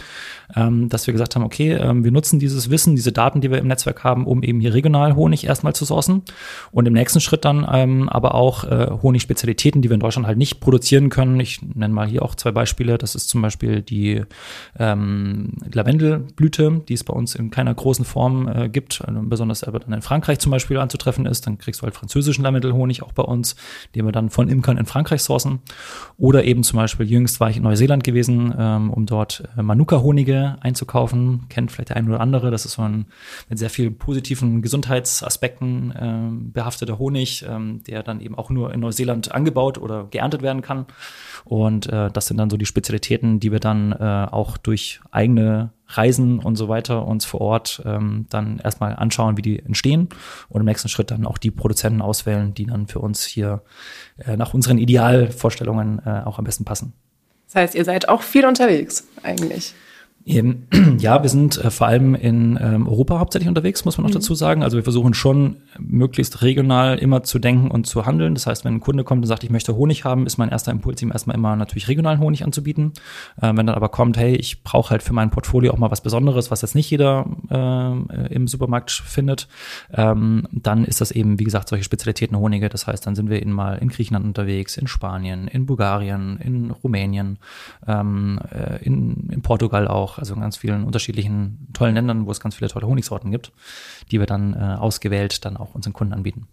ähm, 0.55 0.87
dass 0.89 1.05
wir 1.07 1.11
gesagt 1.11 1.35
haben, 1.35 1.43
okay, 1.43 1.73
ähm, 1.73 2.03
wir 2.03 2.11
nutzen 2.11 2.39
dieses 2.39 2.69
Wissen, 2.69 2.95
diese 2.95 3.11
Daten, 3.11 3.41
die 3.41 3.51
wir 3.51 3.57
im 3.57 3.67
Netzwerk 3.67 4.03
haben, 4.03 4.25
um 4.25 4.41
eben 4.43 4.61
hier 4.61 4.73
regional 4.73 5.15
Honig 5.15 5.45
erstmal 5.45 5.73
zu 5.73 5.83
sourcen 5.83 6.21
und 6.71 6.87
im 6.87 6.93
nächsten 6.93 7.19
Schritt 7.19 7.43
dann 7.43 7.67
ähm, 7.69 8.07
aber 8.07 8.35
auch 8.35 8.63
äh, 8.63 8.87
Honigspezialitäten, 9.01 9.81
die 9.81 9.89
wir 9.89 9.95
in 9.95 9.99
Deutschland 9.99 10.27
halt 10.27 10.37
nicht 10.37 10.61
produzieren 10.61 11.09
können. 11.09 11.39
Ich 11.39 11.61
nenne 11.61 11.93
mal 11.93 12.07
hier 12.07 12.23
auch 12.23 12.35
zwei 12.35 12.51
Beispiele. 12.51 12.97
Das 12.97 13.15
ist 13.15 13.29
zum 13.29 13.41
Beispiel 13.41 13.81
die 13.81 14.23
ähm, 14.79 15.53
Lavendelblüte, 15.73 16.81
die 16.87 16.93
es 16.93 17.03
bei 17.03 17.13
uns 17.13 17.35
in 17.35 17.51
keiner 17.51 17.73
großen 17.73 18.05
Form 18.05 18.47
äh, 18.47 18.69
gibt, 18.69 19.03
also 19.05 19.21
besonders 19.41 19.63
aber 19.63 19.79
dann 19.79 19.93
in 19.93 20.03
Frankreich 20.03 20.37
zum 20.37 20.51
Beispiel 20.51 20.77
anzutreffen 20.77 21.25
ist. 21.25 21.47
Dann 21.47 21.57
kriegst 21.57 21.81
du 21.81 21.83
halt 21.83 21.95
französischen 21.95 22.43
Lavendelhonig 22.43 23.01
auch 23.01 23.11
bei 23.11 23.23
uns, 23.23 23.55
den 23.95 24.05
wir 24.05 24.11
dann 24.11 24.29
von 24.29 24.47
Imkern 24.47 24.77
in 24.77 24.85
Frankreich 24.85 25.23
sourcen. 25.23 25.61
Oder 26.17 26.43
eben 26.43 26.61
zum 26.63 26.77
Beispiel 26.77 27.09
jüngst 27.09 27.39
war 27.39 27.49
ich 27.49 27.57
in 27.57 27.63
Neuseeland 27.63 28.03
gewesen, 28.03 28.53
ähm, 28.57 28.91
um 28.91 29.07
dort 29.07 29.43
äh, 29.57 29.63
Manuka-Honige 29.63 30.57
einzukaufen. 30.61 31.47
Kennt 31.49 31.71
vielleicht 31.71 31.89
der 31.89 31.97
eine 31.97 32.09
oder 32.09 32.21
andere. 32.21 32.51
Das 32.51 32.65
ist 32.65 32.73
so 32.73 32.83
ein 32.83 33.07
mit 33.49 33.57
sehr 33.57 33.71
vielen 33.71 33.97
positiven 33.97 34.61
Gesundheitsaspekten 34.61 35.91
äh, 35.91 36.51
behafteter 36.53 36.99
Honig, 36.99 37.43
ähm, 37.49 37.81
der 37.87 38.03
dann 38.03 38.21
eben 38.21 38.35
auch 38.35 38.51
nur 38.51 38.71
in 38.73 38.79
Neuseeland 38.79 39.31
angebaut 39.33 39.79
oder 39.79 40.05
geerntet 40.11 40.43
werden 40.43 40.61
kann. 40.61 40.85
Und 41.45 41.87
äh, 41.87 42.11
das 42.11 42.27
sind 42.27 42.37
dann 42.37 42.51
so 42.51 42.57
die 42.57 42.67
Spezialitäten, 42.67 43.39
die 43.39 43.51
wir 43.51 43.59
dann 43.59 43.91
äh, 43.91 44.27
auch 44.29 44.57
durch 44.57 45.01
eigene 45.09 45.71
Reisen 45.97 46.39
und 46.39 46.55
so 46.55 46.67
weiter 46.67 47.05
uns 47.05 47.25
vor 47.25 47.41
Ort 47.41 47.81
ähm, 47.85 48.25
dann 48.29 48.59
erstmal 48.59 48.95
anschauen, 48.95 49.37
wie 49.37 49.41
die 49.41 49.59
entstehen 49.59 50.09
und 50.49 50.61
im 50.61 50.65
nächsten 50.65 50.89
Schritt 50.89 51.11
dann 51.11 51.25
auch 51.25 51.37
die 51.37 51.51
Produzenten 51.51 52.01
auswählen, 52.01 52.53
die 52.53 52.65
dann 52.65 52.87
für 52.87 52.99
uns 52.99 53.25
hier 53.25 53.61
äh, 54.17 54.37
nach 54.37 54.53
unseren 54.53 54.77
Idealvorstellungen 54.77 56.01
äh, 56.05 56.21
auch 56.25 56.37
am 56.37 56.45
besten 56.45 56.65
passen. 56.65 56.93
Das 57.47 57.55
heißt, 57.55 57.75
ihr 57.75 57.85
seid 57.85 58.07
auch 58.07 58.21
viel 58.21 58.45
unterwegs 58.45 59.07
eigentlich. 59.23 59.73
Ja, 60.99 61.23
wir 61.23 61.29
sind 61.29 61.63
äh, 61.63 61.71
vor 61.71 61.87
allem 61.87 62.15
in 62.15 62.59
ähm, 62.61 62.87
Europa 62.87 63.19
hauptsächlich 63.19 63.47
unterwegs, 63.47 63.85
muss 63.85 63.97
man 63.97 64.03
noch 64.03 64.11
mhm. 64.11 64.15
dazu 64.15 64.35
sagen. 64.35 64.63
Also 64.63 64.77
wir 64.77 64.83
versuchen 64.83 65.13
schon 65.13 65.57
möglichst 65.79 66.41
regional 66.41 66.97
immer 66.99 67.23
zu 67.23 67.39
denken 67.39 67.71
und 67.71 67.87
zu 67.87 68.05
handeln. 68.05 68.35
Das 68.35 68.45
heißt, 68.45 68.65
wenn 68.65 68.75
ein 68.75 68.79
Kunde 68.79 69.03
kommt 69.03 69.23
und 69.23 69.27
sagt, 69.27 69.43
ich 69.43 69.49
möchte 69.49 69.75
Honig 69.75 70.05
haben, 70.05 70.25
ist 70.25 70.37
mein 70.37 70.49
erster 70.49 70.71
Impuls, 70.71 71.01
ihm 71.01 71.11
erstmal 71.11 71.35
immer 71.35 71.55
natürlich 71.55 71.87
regionalen 71.87 72.19
Honig 72.19 72.43
anzubieten. 72.43 72.93
Äh, 73.41 73.53
wenn 73.55 73.65
dann 73.67 73.69
aber 73.69 73.89
kommt, 73.89 74.17
hey, 74.17 74.35
ich 74.35 74.63
brauche 74.63 74.91
halt 74.91 75.03
für 75.03 75.13
mein 75.13 75.31
Portfolio 75.31 75.73
auch 75.73 75.77
mal 75.77 75.91
was 75.91 76.01
Besonderes, 76.01 76.51
was 76.51 76.61
jetzt 76.61 76.75
nicht 76.75 76.89
jeder 76.89 77.25
äh, 77.49 78.33
im 78.33 78.47
Supermarkt 78.47 78.91
findet, 78.91 79.47
ähm, 79.93 80.47
dann 80.51 80.85
ist 80.85 81.01
das 81.01 81.11
eben, 81.11 81.39
wie 81.39 81.43
gesagt, 81.43 81.69
solche 81.69 81.83
Spezialitäten 81.83 82.37
Honige. 82.37 82.69
Das 82.69 82.87
heißt, 82.87 83.05
dann 83.07 83.15
sind 83.15 83.29
wir 83.29 83.41
eben 83.41 83.51
mal 83.51 83.77
in 83.77 83.89
Griechenland 83.89 84.25
unterwegs, 84.25 84.77
in 84.77 84.87
Spanien, 84.87 85.47
in 85.47 85.65
Bulgarien, 85.65 86.37
in 86.37 86.71
Rumänien, 86.71 87.39
ähm, 87.87 88.39
äh, 88.51 88.83
in, 88.83 89.29
in 89.31 89.41
Portugal 89.41 89.87
auch 89.87 90.10
auch, 90.11 90.17
also 90.17 90.33
in 90.33 90.41
ganz 90.41 90.57
vielen 90.57 90.83
unterschiedlichen 90.83 91.67
tollen 91.73 91.95
Ländern, 91.95 92.25
wo 92.25 92.31
es 92.31 92.39
ganz 92.39 92.55
viele 92.55 92.69
tolle 92.69 92.87
Honigsorten 92.87 93.31
gibt, 93.31 93.51
die 94.11 94.19
wir 94.19 94.25
dann 94.25 94.53
äh, 94.53 94.77
ausgewählt 94.79 95.45
dann 95.45 95.57
auch 95.57 95.75
unseren 95.75 95.93
Kunden 95.93 96.13
anbieten. 96.13 96.47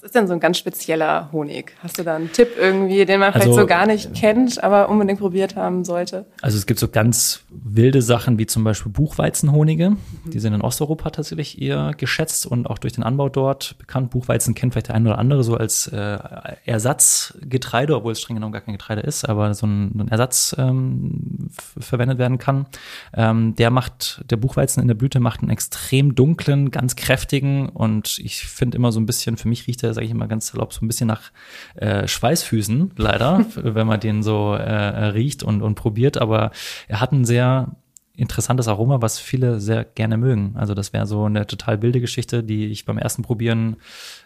Was 0.00 0.04
ist 0.04 0.14
denn 0.14 0.28
so 0.28 0.32
ein 0.32 0.38
ganz 0.38 0.58
spezieller 0.58 1.28
Honig? 1.32 1.72
Hast 1.82 1.98
du 1.98 2.04
da 2.04 2.14
einen 2.14 2.30
Tipp 2.30 2.50
irgendwie, 2.56 3.04
den 3.04 3.18
man 3.18 3.32
vielleicht 3.32 3.48
also, 3.48 3.62
so 3.62 3.66
gar 3.66 3.84
nicht 3.84 4.14
kennt, 4.14 4.62
aber 4.62 4.88
unbedingt 4.90 5.18
probiert 5.18 5.56
haben 5.56 5.84
sollte? 5.84 6.24
Also 6.40 6.56
es 6.56 6.66
gibt 6.66 6.78
so 6.78 6.86
ganz 6.86 7.40
wilde 7.50 8.00
Sachen 8.00 8.38
wie 8.38 8.46
zum 8.46 8.62
Beispiel 8.62 8.92
Buchweizenhonige. 8.92 9.90
Mhm. 9.90 9.98
Die 10.26 10.38
sind 10.38 10.54
in 10.54 10.60
Osteuropa 10.60 11.10
tatsächlich 11.10 11.60
eher 11.60 11.94
geschätzt 11.96 12.46
und 12.46 12.70
auch 12.70 12.78
durch 12.78 12.92
den 12.92 13.02
Anbau 13.02 13.28
dort 13.28 13.76
bekannt. 13.78 14.10
Buchweizen 14.10 14.54
kennt 14.54 14.72
vielleicht 14.72 14.86
der 14.86 14.94
eine 14.94 15.08
oder 15.08 15.18
andere 15.18 15.42
so 15.42 15.56
als 15.56 15.88
äh, 15.88 16.18
Ersatzgetreide, 16.64 17.96
obwohl 17.96 18.12
es 18.12 18.20
streng 18.20 18.36
genommen 18.36 18.52
gar 18.52 18.62
kein 18.62 18.74
Getreide 18.74 19.00
ist, 19.00 19.28
aber 19.28 19.52
so 19.54 19.66
ein, 19.66 19.98
ein 19.98 20.08
Ersatz 20.08 20.54
ähm, 20.56 21.50
verwendet 21.76 22.18
werden 22.18 22.38
kann. 22.38 22.66
Ähm, 23.14 23.56
der 23.56 23.70
macht, 23.70 24.22
der 24.30 24.36
Buchweizen 24.36 24.80
in 24.80 24.86
der 24.86 24.94
Blüte 24.94 25.18
macht 25.18 25.40
einen 25.40 25.50
extrem 25.50 26.14
dunklen, 26.14 26.70
ganz 26.70 26.94
kräftigen 26.94 27.68
und 27.68 28.20
ich 28.20 28.46
finde 28.46 28.76
immer 28.76 28.92
so 28.92 29.00
ein 29.00 29.06
bisschen, 29.06 29.36
für 29.36 29.48
mich 29.48 29.66
riecht 29.66 29.87
der, 29.88 29.94
sage 29.94 30.04
ich 30.04 30.12
immer 30.12 30.28
ganz 30.28 30.48
salopp, 30.48 30.72
so 30.72 30.84
ein 30.84 30.88
bisschen 30.88 31.08
nach 31.08 31.30
äh, 31.76 32.06
Schweißfüßen, 32.06 32.92
leider, 32.96 33.44
wenn 33.54 33.86
man 33.86 34.00
den 34.00 34.22
so 34.22 34.54
äh, 34.54 35.06
riecht 35.06 35.42
und, 35.42 35.62
und 35.62 35.74
probiert. 35.74 36.18
Aber 36.18 36.50
er 36.86 37.00
hat 37.00 37.12
ein 37.12 37.24
sehr 37.24 37.72
interessantes 38.18 38.66
Aroma, 38.66 39.00
was 39.00 39.20
viele 39.20 39.60
sehr 39.60 39.84
gerne 39.84 40.16
mögen. 40.16 40.54
Also 40.56 40.74
das 40.74 40.92
wäre 40.92 41.06
so 41.06 41.24
eine 41.24 41.46
total 41.46 41.82
wilde 41.82 42.00
Geschichte, 42.00 42.42
die 42.42 42.66
ich 42.66 42.84
beim 42.84 42.98
ersten 42.98 43.22
Probieren 43.22 43.76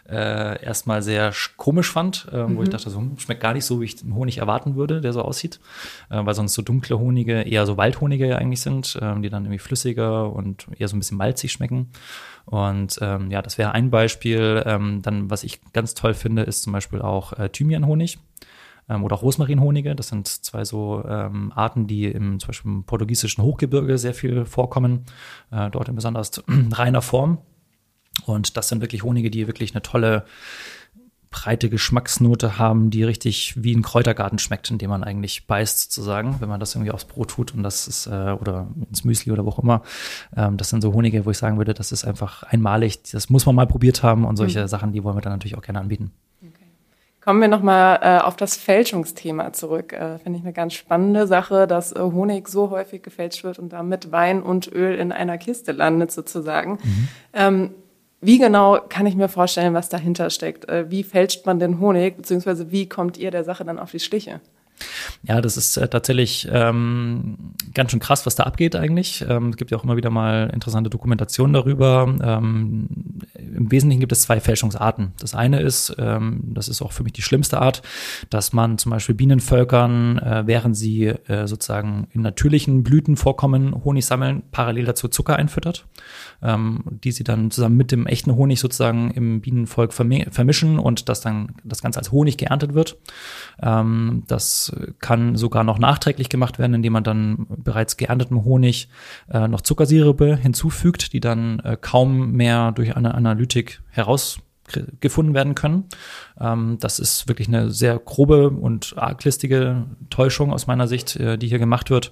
äh, 0.09 0.63
erstmal 0.63 1.03
sehr 1.03 1.31
komisch 1.57 1.91
fand, 1.91 2.27
äh, 2.33 2.37
mhm. 2.37 2.57
wo 2.57 2.63
ich 2.63 2.69
mhm. 2.69 2.71
dachte, 2.71 2.89
so 2.89 2.97
hm, 2.97 3.19
schmeckt 3.19 3.41
gar 3.41 3.53
nicht 3.53 3.65
so, 3.65 3.81
wie 3.81 3.85
ich 3.85 3.95
den 3.97 4.15
Honig 4.15 4.39
erwarten 4.39 4.75
würde, 4.75 4.99
der 4.99 5.13
so 5.13 5.21
aussieht, 5.21 5.59
äh, 6.09 6.25
weil 6.25 6.33
sonst 6.33 6.55
so 6.55 6.63
dunkle 6.63 6.97
Honige 6.97 7.43
eher 7.43 7.67
so 7.67 7.77
Waldhonige 7.77 8.35
eigentlich 8.35 8.61
sind, 8.61 8.97
äh, 8.99 9.21
die 9.21 9.29
dann 9.29 9.45
irgendwie 9.45 9.59
flüssiger 9.59 10.33
und 10.33 10.65
eher 10.75 10.87
so 10.87 10.95
ein 10.95 10.99
bisschen 10.99 11.17
malzig 11.17 11.51
schmecken. 11.51 11.91
Und 12.45 12.99
ähm, 13.01 13.31
ja, 13.31 13.41
das 13.41 13.57
wäre 13.57 13.71
ein 13.71 13.89
Beispiel. 13.89 14.63
Ähm, 14.65 15.01
dann, 15.01 15.29
was 15.29 15.43
ich 15.43 15.61
ganz 15.73 15.93
toll 15.93 16.13
finde, 16.13 16.43
ist 16.43 16.63
zum 16.63 16.73
Beispiel 16.73 17.01
auch 17.01 17.33
äh, 17.33 17.49
Thymianhonig 17.49 18.19
ähm, 18.89 19.03
oder 19.03 19.15
auch 19.15 19.23
Rosmarinhonige. 19.23 19.95
Das 19.95 20.09
sind 20.09 20.27
zwei 20.27 20.65
so 20.65 21.03
ähm, 21.07 21.51
Arten, 21.55 21.87
die 21.87 22.05
im 22.05 22.39
zum 22.39 22.47
Beispiel 22.47 22.71
im 22.71 22.83
portugiesischen 22.83 23.43
Hochgebirge 23.43 23.97
sehr 23.97 24.13
viel 24.13 24.45
vorkommen, 24.45 25.05
äh, 25.51 25.69
dort 25.69 25.89
in 25.89 25.95
besonders 25.95 26.43
reiner 26.71 27.01
Form. 27.01 27.39
Und 28.25 28.57
das 28.57 28.69
sind 28.69 28.81
wirklich 28.81 29.03
Honige, 29.03 29.31
die 29.31 29.47
wirklich 29.47 29.73
eine 29.73 29.81
tolle 29.81 30.25
breite 31.33 31.69
Geschmacksnote 31.69 32.57
haben, 32.57 32.91
die 32.91 33.03
richtig 33.03 33.61
wie 33.61 33.75
ein 33.75 33.81
Kräutergarten 33.81 34.39
schmeckt, 34.39 34.69
in 34.69 34.77
dem 34.77 34.89
man 34.89 35.03
eigentlich 35.03 35.47
beißt 35.47 35.81
sozusagen, 35.81 36.37
wenn 36.39 36.47
man 36.47 36.59
das 36.59 36.75
irgendwie 36.75 36.91
aufs 36.91 37.05
Brot 37.05 37.31
tut 37.31 37.53
und 37.53 37.63
das 37.63 37.87
ist 37.87 38.07
äh, 38.07 38.37
oder 38.39 38.67
ins 38.87 39.03
Müsli 39.03 39.31
oder 39.31 39.43
wo 39.43 39.49
auch 39.49 39.59
immer. 39.59 39.81
Ähm, 40.37 40.55
das 40.57 40.69
sind 40.69 40.81
so 40.81 40.93
Honige, 40.93 41.25
wo 41.25 41.31
ich 41.31 41.37
sagen 41.37 41.57
würde, 41.57 41.73
das 41.73 41.91
ist 41.91 42.05
einfach 42.05 42.43
einmalig. 42.43 42.99
Das 43.11 43.29
muss 43.29 43.45
man 43.45 43.55
mal 43.55 43.67
probiert 43.67 44.03
haben 44.03 44.23
und 44.23 44.37
solche 44.37 44.61
mhm. 44.61 44.67
Sachen, 44.67 44.93
die 44.93 45.03
wollen 45.03 45.17
wir 45.17 45.21
dann 45.21 45.33
natürlich 45.33 45.57
auch 45.57 45.63
gerne 45.63 45.79
anbieten. 45.79 46.11
Kommen 47.23 47.39
wir 47.39 47.47
nochmal 47.47 47.99
äh, 48.01 48.17
auf 48.19 48.35
das 48.35 48.57
Fälschungsthema 48.57 49.53
zurück. 49.53 49.93
Äh, 49.93 50.19
Finde 50.19 50.39
ich 50.39 50.43
eine 50.43 50.51
ganz 50.51 50.73
spannende 50.73 51.25
Sache, 51.25 51.67
dass 51.67 51.93
äh, 51.93 51.99
Honig 51.99 52.49
so 52.49 52.69
häufig 52.69 53.01
gefälscht 53.01 53.45
wird 53.45 53.59
und 53.59 53.71
damit 53.71 54.11
Wein 54.11 54.43
und 54.43 54.69
Öl 54.69 54.95
in 54.95 55.13
einer 55.13 55.37
Kiste 55.37 55.71
landet 55.71 56.11
sozusagen. 56.11 56.79
Mhm. 56.83 57.07
Ähm, 57.31 57.69
wie 58.23 58.39
genau 58.39 58.79
kann 58.89 59.05
ich 59.05 59.15
mir 59.15 59.29
vorstellen, 59.29 59.73
was 59.73 59.89
dahinter 59.89 60.29
steckt? 60.29 60.67
Äh, 60.69 60.89
wie 60.89 61.03
fälscht 61.03 61.45
man 61.45 61.59
den 61.59 61.79
Honig, 61.79 62.17
beziehungsweise 62.17 62.71
wie 62.71 62.87
kommt 62.87 63.17
ihr 63.17 63.31
der 63.31 63.43
Sache 63.43 63.65
dann 63.65 63.79
auf 63.79 63.91
die 63.91 63.99
Schliche? 63.99 64.41
Ja, 65.23 65.39
das 65.39 65.55
ist 65.55 65.77
äh, 65.77 65.87
tatsächlich 65.87 66.47
ähm, 66.51 67.37
ganz 67.73 67.91
schön 67.91 67.99
krass, 67.99 68.25
was 68.25 68.35
da 68.35 68.43
abgeht 68.43 68.75
eigentlich. 68.75 69.23
Ähm, 69.27 69.49
es 69.49 69.57
gibt 69.57 69.71
ja 69.71 69.77
auch 69.77 69.83
immer 69.83 69.95
wieder 69.95 70.09
mal 70.09 70.49
interessante 70.53 70.89
Dokumentationen 70.89 71.53
darüber. 71.53 72.13
Ähm, 72.21 72.87
Im 73.35 73.71
Wesentlichen 73.71 74.01
gibt 74.01 74.11
es 74.11 74.23
zwei 74.23 74.39
Fälschungsarten. 74.39 75.13
Das 75.19 75.35
eine 75.35 75.61
ist, 75.61 75.95
ähm, 75.97 76.41
das 76.53 76.67
ist 76.67 76.81
auch 76.81 76.91
für 76.91 77.03
mich 77.03 77.13
die 77.13 77.21
schlimmste 77.21 77.61
Art, 77.61 77.81
dass 78.29 78.51
man 78.51 78.77
zum 78.77 78.91
Beispiel 78.91 79.15
Bienenvölkern, 79.15 80.17
äh, 80.19 80.43
während 80.45 80.75
sie 80.75 81.05
äh, 81.05 81.47
sozusagen 81.47 82.07
in 82.11 82.21
natürlichen 82.21 82.83
Blüten 82.83 83.15
vorkommen, 83.15 83.83
Honig 83.85 84.05
sammeln, 84.05 84.43
parallel 84.51 84.85
dazu 84.85 85.07
Zucker 85.07 85.37
einfüttert, 85.37 85.85
ähm, 86.43 86.83
die 87.03 87.11
sie 87.11 87.23
dann 87.23 87.49
zusammen 87.51 87.77
mit 87.77 87.91
dem 87.91 88.05
echten 88.05 88.35
Honig 88.35 88.59
sozusagen 88.59 89.11
im 89.11 89.41
Bienenvolk 89.41 89.93
vermischen 89.93 90.77
und 90.79 91.09
das 91.09 91.21
dann 91.21 91.55
das 91.63 91.81
Ganze 91.81 91.99
als 91.99 92.11
Honig 92.11 92.37
geerntet 92.37 92.73
wird. 92.73 92.97
Ähm, 93.61 94.23
das 94.27 94.75
kann 94.99 95.35
sogar 95.35 95.63
noch 95.63 95.79
nachträglich 95.79 96.29
gemacht 96.29 96.59
werden, 96.59 96.73
indem 96.73 96.93
man 96.93 97.03
dann 97.03 97.47
bereits 97.49 97.97
geerntetem 97.97 98.43
Honig 98.43 98.89
äh, 99.31 99.47
noch 99.47 99.61
Zuckersirupe 99.61 100.35
hinzufügt, 100.35 101.13
die 101.13 101.19
dann 101.19 101.59
äh, 101.59 101.77
kaum 101.79 102.31
mehr 102.31 102.71
durch 102.71 102.95
eine 102.95 103.15
Analytik 103.15 103.81
heraus 103.89 104.39
gefunden 104.99 105.33
werden 105.33 105.55
können. 105.55 105.85
Ähm, 106.39 106.77
das 106.79 106.99
ist 106.99 107.27
wirklich 107.27 107.47
eine 107.47 107.69
sehr 107.69 107.99
grobe 107.99 108.49
und 108.49 108.95
arglistige 108.97 109.85
Täuschung 110.09 110.53
aus 110.53 110.67
meiner 110.67 110.87
Sicht, 110.87 111.15
äh, 111.17 111.37
die 111.37 111.47
hier 111.47 111.59
gemacht 111.59 111.89
wird. 111.89 112.11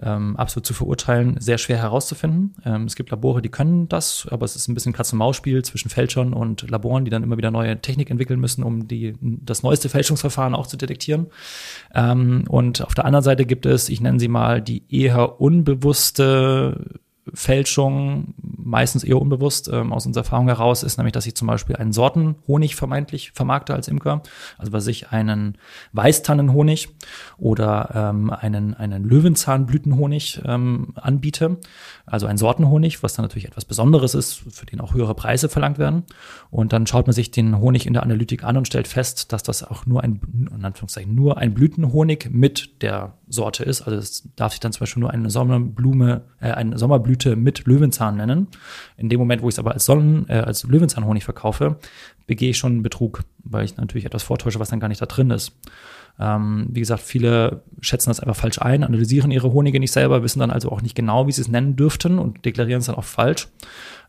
Ähm, 0.00 0.36
absolut 0.36 0.66
zu 0.66 0.74
verurteilen, 0.74 1.36
sehr 1.40 1.58
schwer 1.58 1.78
herauszufinden. 1.78 2.56
Ähm, 2.64 2.84
es 2.84 2.96
gibt 2.96 3.10
Labore, 3.10 3.40
die 3.40 3.48
können 3.48 3.88
das, 3.88 4.26
aber 4.30 4.44
es 4.44 4.56
ist 4.56 4.68
ein 4.68 4.74
bisschen 4.74 4.92
Katz-und-Maus-Spiel 4.92 5.62
zwischen 5.62 5.90
Fälschern 5.90 6.32
und 6.32 6.68
Laboren, 6.70 7.04
die 7.04 7.10
dann 7.10 7.22
immer 7.22 7.36
wieder 7.36 7.50
neue 7.50 7.80
Technik 7.80 8.10
entwickeln 8.10 8.40
müssen, 8.40 8.62
um 8.62 8.88
die, 8.88 9.14
das 9.20 9.62
neueste 9.62 9.88
Fälschungsverfahren 9.88 10.54
auch 10.54 10.66
zu 10.66 10.76
detektieren. 10.76 11.28
Ähm, 11.94 12.44
und 12.48 12.82
auf 12.82 12.94
der 12.94 13.04
anderen 13.04 13.24
Seite 13.24 13.46
gibt 13.46 13.66
es, 13.66 13.88
ich 13.88 14.00
nenne 14.00 14.18
sie 14.18 14.28
mal, 14.28 14.60
die 14.60 14.82
eher 14.88 15.40
unbewusste 15.40 17.00
Fälschung, 17.34 18.34
meistens 18.40 19.04
eher 19.04 19.20
unbewusst 19.20 19.70
ähm, 19.72 19.92
aus 19.92 20.06
unserer 20.06 20.24
Erfahrung 20.24 20.48
heraus, 20.48 20.82
ist 20.82 20.96
nämlich, 20.98 21.12
dass 21.12 21.26
ich 21.26 21.36
zum 21.36 21.46
Beispiel 21.46 21.76
einen 21.76 21.92
Sortenhonig 21.92 22.74
vermeintlich 22.74 23.32
vermarkte 23.32 23.74
als 23.74 23.86
Imker. 23.86 24.22
Also 24.58 24.72
was 24.72 24.86
ich 24.88 25.10
einen 25.10 25.56
Weißtannenhonig 25.92 26.88
oder 27.38 27.90
ähm, 27.94 28.30
einen, 28.30 28.74
einen 28.74 29.04
Löwenzahnblütenhonig 29.04 30.42
ähm, 30.44 30.94
anbiete. 30.96 31.58
Also 32.06 32.26
ein 32.26 32.38
Sortenhonig, 32.38 33.02
was 33.04 33.14
dann 33.14 33.24
natürlich 33.24 33.46
etwas 33.46 33.64
Besonderes 33.64 34.14
ist, 34.14 34.42
für 34.50 34.66
den 34.66 34.80
auch 34.80 34.94
höhere 34.94 35.14
Preise 35.14 35.48
verlangt 35.48 35.78
werden. 35.78 36.02
Und 36.50 36.72
dann 36.72 36.86
schaut 36.86 37.06
man 37.06 37.14
sich 37.14 37.30
den 37.30 37.58
Honig 37.58 37.86
in 37.86 37.92
der 37.92 38.02
Analytik 38.02 38.42
an 38.42 38.56
und 38.56 38.66
stellt 38.66 38.88
fest, 38.88 39.32
dass 39.32 39.44
das 39.44 39.62
auch 39.62 39.86
nur 39.86 40.02
ein, 40.02 40.20
in 40.32 40.64
Anführungszeichen, 40.64 41.14
nur 41.14 41.38
ein 41.38 41.54
Blütenhonig 41.54 42.30
mit 42.30 42.82
der 42.82 43.14
Sorte 43.28 43.64
ist. 43.64 43.82
Also 43.82 43.96
es 43.96 44.28
darf 44.36 44.52
sich 44.52 44.60
dann 44.60 44.72
zum 44.72 44.80
Beispiel 44.80 45.00
nur 45.00 45.10
eine 45.10 45.30
Sommerblume, 45.30 46.22
äh, 46.40 46.50
eine 46.50 46.78
Sommerblüte 46.78 47.11
mit 47.36 47.66
Löwenzahn 47.66 48.16
nennen. 48.16 48.48
In 48.96 49.08
dem 49.08 49.18
Moment, 49.18 49.42
wo 49.42 49.48
ich 49.48 49.54
es 49.54 49.58
aber 49.58 49.72
als 49.72 49.84
Sonnen, 49.84 50.28
äh, 50.28 50.34
als 50.34 50.64
Löwenzahnhonig 50.64 51.24
verkaufe, 51.24 51.78
begehe 52.26 52.50
ich 52.50 52.58
schon 52.58 52.82
Betrug, 52.82 53.22
weil 53.44 53.64
ich 53.64 53.76
natürlich 53.76 54.06
etwas 54.06 54.22
vortäusche, 54.22 54.60
was 54.60 54.70
dann 54.70 54.80
gar 54.80 54.88
nicht 54.88 55.02
da 55.02 55.06
drin 55.06 55.30
ist. 55.30 55.52
Ähm, 56.20 56.66
wie 56.70 56.80
gesagt, 56.80 57.02
viele 57.02 57.62
schätzen 57.80 58.10
das 58.10 58.20
einfach 58.20 58.36
falsch 58.36 58.60
ein, 58.60 58.84
analysieren 58.84 59.30
ihre 59.30 59.52
Honige 59.52 59.80
nicht 59.80 59.92
selber, 59.92 60.22
wissen 60.22 60.40
dann 60.40 60.50
also 60.50 60.70
auch 60.70 60.82
nicht 60.82 60.94
genau, 60.94 61.26
wie 61.26 61.32
sie 61.32 61.40
es 61.40 61.48
nennen 61.48 61.74
dürften 61.74 62.18
und 62.18 62.44
deklarieren 62.44 62.80
es 62.80 62.86
dann 62.86 62.96
auch 62.96 63.04
falsch. 63.04 63.48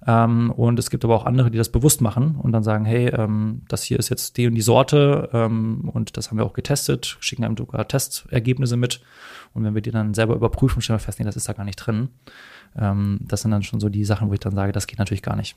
Ähm, 0.05 0.51
und 0.51 0.77
es 0.79 0.89
gibt 0.89 1.05
aber 1.05 1.15
auch 1.15 1.25
andere, 1.25 1.49
die 1.49 1.57
das 1.57 1.69
bewusst 1.69 2.01
machen 2.01 2.35
und 2.35 2.51
dann 2.51 2.63
sagen, 2.63 2.83
hey, 2.83 3.07
ähm, 3.07 3.61
das 3.69 3.83
hier 3.83 3.99
ist 3.99 4.09
jetzt 4.09 4.37
die 4.37 4.47
und 4.47 4.55
die 4.55 4.61
Sorte 4.61 5.29
ähm, 5.31 5.89
und 5.93 6.17
das 6.17 6.29
haben 6.29 6.37
wir 6.37 6.45
auch 6.45 6.53
getestet, 6.53 7.17
schicken 7.21 7.45
einem 7.45 7.55
sogar 7.55 7.87
Testergebnisse 7.87 8.75
mit. 8.75 9.01
Und 9.53 9.63
wenn 9.63 9.75
wir 9.75 9.81
die 9.81 9.91
dann 9.91 10.13
selber 10.13 10.35
überprüfen, 10.35 10.81
stellen 10.81 10.99
wir 10.99 11.03
fest, 11.03 11.19
nee, 11.19 11.25
das 11.25 11.37
ist 11.37 11.47
da 11.47 11.53
gar 11.53 11.63
nicht 11.63 11.77
drin. 11.77 12.09
Ähm, 12.79 13.19
das 13.21 13.41
sind 13.41 13.51
dann 13.51 13.63
schon 13.63 13.79
so 13.79 13.89
die 13.89 14.05
Sachen, 14.05 14.29
wo 14.29 14.33
ich 14.33 14.39
dann 14.39 14.55
sage, 14.55 14.71
das 14.71 14.87
geht 14.87 14.99
natürlich 14.99 15.21
gar 15.21 15.35
nicht. 15.35 15.55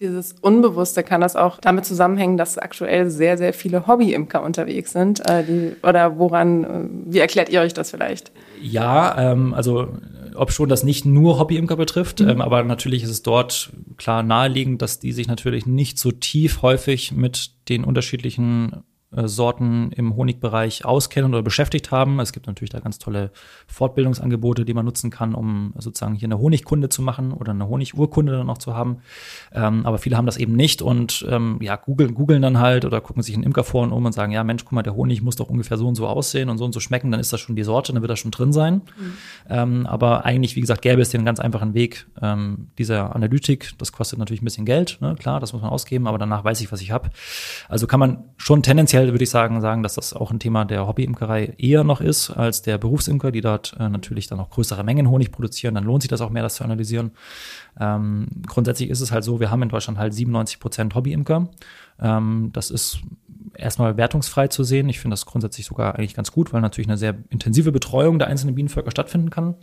Dieses 0.00 0.32
Unbewusste 0.40 1.02
kann 1.02 1.20
das 1.20 1.34
auch 1.34 1.58
damit 1.58 1.84
zusammenhängen, 1.84 2.36
dass 2.36 2.56
aktuell 2.56 3.10
sehr, 3.10 3.36
sehr 3.36 3.52
viele 3.52 3.88
Hobby-Imker 3.88 4.44
unterwegs 4.44 4.92
sind. 4.92 5.28
Äh, 5.28 5.44
die, 5.44 5.76
oder 5.82 6.18
woran, 6.18 6.64
äh, 6.64 6.88
wie 7.06 7.18
erklärt 7.18 7.48
ihr 7.48 7.60
euch 7.60 7.74
das 7.74 7.90
vielleicht? 7.90 8.30
Ja, 8.62 9.32
ähm, 9.32 9.54
also 9.54 9.88
ob 10.36 10.52
schon 10.52 10.68
das 10.68 10.84
nicht 10.84 11.04
nur 11.04 11.40
Hobby-Imker 11.40 11.74
betrifft, 11.74 12.20
mhm. 12.20 12.28
ähm, 12.28 12.40
aber 12.40 12.62
natürlich 12.62 13.02
ist 13.02 13.10
es 13.10 13.22
dort 13.22 13.72
klar 13.96 14.22
naheliegend, 14.22 14.82
dass 14.82 15.00
die 15.00 15.10
sich 15.10 15.26
natürlich 15.26 15.66
nicht 15.66 15.98
so 15.98 16.12
tief 16.12 16.62
häufig 16.62 17.10
mit 17.10 17.50
den 17.68 17.82
unterschiedlichen 17.82 18.84
Sorten 19.10 19.90
im 19.92 20.16
Honigbereich 20.16 20.84
auskennen 20.84 21.32
oder 21.32 21.42
beschäftigt 21.42 21.90
haben. 21.90 22.20
Es 22.20 22.32
gibt 22.34 22.46
natürlich 22.46 22.68
da 22.68 22.80
ganz 22.80 22.98
tolle 22.98 23.30
Fortbildungsangebote, 23.66 24.66
die 24.66 24.74
man 24.74 24.84
nutzen 24.84 25.10
kann, 25.10 25.34
um 25.34 25.72
sozusagen 25.78 26.14
hier 26.14 26.26
eine 26.26 26.38
Honigkunde 26.38 26.90
zu 26.90 27.00
machen 27.00 27.32
oder 27.32 27.52
eine 27.52 27.68
Honigurkunde 27.68 28.32
dann 28.32 28.50
auch 28.50 28.58
zu 28.58 28.74
haben. 28.74 28.98
Ähm, 29.52 29.86
aber 29.86 29.96
viele 29.96 30.18
haben 30.18 30.26
das 30.26 30.36
eben 30.36 30.54
nicht 30.54 30.82
und 30.82 31.26
ähm, 31.30 31.58
ja, 31.62 31.76
googeln, 31.76 32.14
googeln 32.14 32.42
dann 32.42 32.58
halt 32.58 32.84
oder 32.84 33.00
gucken 33.00 33.22
sich 33.22 33.34
in 33.34 33.42
Imkerforen 33.42 33.92
um 33.92 34.04
und 34.04 34.12
sagen, 34.12 34.30
ja 34.30 34.44
Mensch, 34.44 34.66
guck 34.66 34.72
mal, 34.72 34.82
der 34.82 34.94
Honig 34.94 35.22
muss 35.22 35.36
doch 35.36 35.48
ungefähr 35.48 35.78
so 35.78 35.88
und 35.88 35.94
so 35.94 36.06
aussehen 36.06 36.50
und 36.50 36.58
so 36.58 36.66
und 36.66 36.72
so 36.72 36.80
schmecken, 36.80 37.10
dann 37.10 37.20
ist 37.20 37.32
das 37.32 37.40
schon 37.40 37.56
die 37.56 37.62
Sorte, 37.62 37.94
dann 37.94 38.02
wird 38.02 38.10
das 38.10 38.18
schon 38.18 38.30
drin 38.30 38.52
sein. 38.52 38.74
Mhm. 38.74 39.12
Ähm, 39.48 39.86
aber 39.86 40.26
eigentlich, 40.26 40.54
wie 40.54 40.60
gesagt, 40.60 40.82
gäbe 40.82 41.00
es 41.00 41.08
den 41.08 41.24
ganz 41.24 41.40
einfachen 41.40 41.72
Weg 41.72 42.06
ähm, 42.20 42.68
dieser 42.76 43.16
Analytik. 43.16 43.72
Das 43.78 43.92
kostet 43.92 44.18
natürlich 44.18 44.42
ein 44.42 44.44
bisschen 44.44 44.66
Geld, 44.66 44.98
ne? 45.00 45.16
klar, 45.18 45.40
das 45.40 45.54
muss 45.54 45.62
man 45.62 45.70
ausgeben, 45.70 46.06
aber 46.06 46.18
danach 46.18 46.44
weiß 46.44 46.60
ich, 46.60 46.70
was 46.70 46.82
ich 46.82 46.90
habe. 46.90 47.08
Also 47.70 47.86
kann 47.86 48.00
man 48.00 48.24
schon 48.36 48.62
tendenziell 48.62 48.97
tendenziell 48.98 49.14
würde 49.14 49.24
ich 49.24 49.30
sagen, 49.30 49.60
sagen, 49.60 49.82
dass 49.82 49.94
das 49.94 50.12
auch 50.12 50.30
ein 50.30 50.38
Thema 50.38 50.64
der 50.64 50.86
Hobbyimkerei 50.86 51.54
eher 51.58 51.84
noch 51.84 52.00
ist 52.00 52.30
als 52.30 52.62
der 52.62 52.78
Berufsimker, 52.78 53.30
die 53.30 53.40
dort 53.40 53.76
äh, 53.78 53.88
natürlich 53.88 54.26
dann 54.26 54.40
auch 54.40 54.50
größere 54.50 54.84
Mengen 54.84 55.08
Honig 55.08 55.30
produzieren. 55.30 55.74
Dann 55.74 55.84
lohnt 55.84 56.02
sich 56.02 56.08
das 56.08 56.20
auch 56.20 56.30
mehr, 56.30 56.42
das 56.42 56.56
zu 56.56 56.64
analysieren. 56.64 57.12
Ähm, 57.78 58.26
grundsätzlich 58.46 58.90
ist 58.90 59.00
es 59.00 59.12
halt 59.12 59.24
so, 59.24 59.40
wir 59.40 59.50
haben 59.50 59.62
in 59.62 59.68
Deutschland 59.68 59.98
halt 59.98 60.14
97 60.14 60.60
Prozent 60.60 60.94
Hobbyimker. 60.94 61.48
Ähm, 62.00 62.50
das 62.52 62.70
ist 62.70 63.00
erstmal 63.58 63.96
wertungsfrei 63.96 64.48
zu 64.48 64.64
sehen. 64.64 64.88
Ich 64.88 65.00
finde 65.00 65.12
das 65.12 65.26
grundsätzlich 65.26 65.66
sogar 65.66 65.96
eigentlich 65.96 66.14
ganz 66.14 66.32
gut, 66.32 66.52
weil 66.52 66.60
natürlich 66.60 66.88
eine 66.88 66.96
sehr 66.96 67.16
intensive 67.28 67.72
Betreuung 67.72 68.18
der 68.18 68.28
einzelnen 68.28 68.54
Bienenvölker 68.54 68.90
stattfinden 68.90 69.30
kann. 69.30 69.56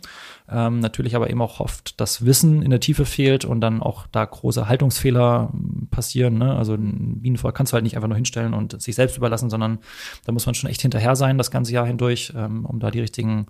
Ähm, 0.48 0.80
natürlich 0.80 1.16
aber 1.16 1.30
eben 1.30 1.40
auch 1.40 1.60
oft 1.60 1.98
das 2.00 2.24
Wissen 2.24 2.62
in 2.62 2.70
der 2.70 2.80
Tiefe 2.80 3.04
fehlt 3.04 3.44
und 3.44 3.60
dann 3.60 3.82
auch 3.82 4.06
da 4.06 4.24
große 4.24 4.68
Haltungsfehler 4.68 5.50
hm, 5.52 5.88
passieren. 5.90 6.38
Ne? 6.38 6.54
Also 6.54 6.74
ein 6.74 7.20
Bienenvolk 7.20 7.54
kannst 7.54 7.72
du 7.72 7.74
halt 7.74 7.84
nicht 7.84 7.96
einfach 7.96 8.08
nur 8.08 8.16
hinstellen 8.16 8.54
und 8.54 8.80
sich 8.80 8.94
selbst 8.94 9.16
überlassen, 9.16 9.50
sondern 9.50 9.78
da 10.24 10.32
muss 10.32 10.46
man 10.46 10.54
schon 10.54 10.70
echt 10.70 10.82
hinterher 10.82 11.16
sein 11.16 11.38
das 11.38 11.50
ganze 11.50 11.72
Jahr 11.72 11.86
hindurch, 11.86 12.32
ähm, 12.36 12.64
um 12.66 12.78
da 12.78 12.90
die 12.90 13.00
richtigen 13.00 13.46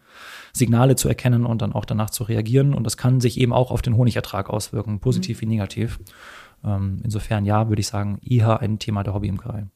Signale 0.52 0.96
zu 0.96 1.08
erkennen 1.08 1.44
und 1.44 1.60
dann 1.60 1.72
auch 1.72 1.84
danach 1.84 2.10
zu 2.10 2.24
reagieren. 2.24 2.72
Und 2.72 2.84
das 2.84 2.96
kann 2.96 3.20
sich 3.20 3.38
eben 3.40 3.52
auch 3.52 3.70
auf 3.70 3.82
den 3.82 3.96
Honigertrag 3.96 4.48
auswirken, 4.48 5.00
positiv 5.00 5.38
mhm. 5.38 5.40
wie 5.40 5.46
negativ. 5.46 5.98
Ähm, 6.64 7.00
insofern 7.04 7.44
ja, 7.44 7.68
würde 7.68 7.80
ich 7.80 7.88
sagen, 7.88 8.18
eher 8.24 8.60
ein 8.60 8.78
Thema 8.78 9.02
der 9.02 9.14
Hobbyimkerei. 9.14 9.66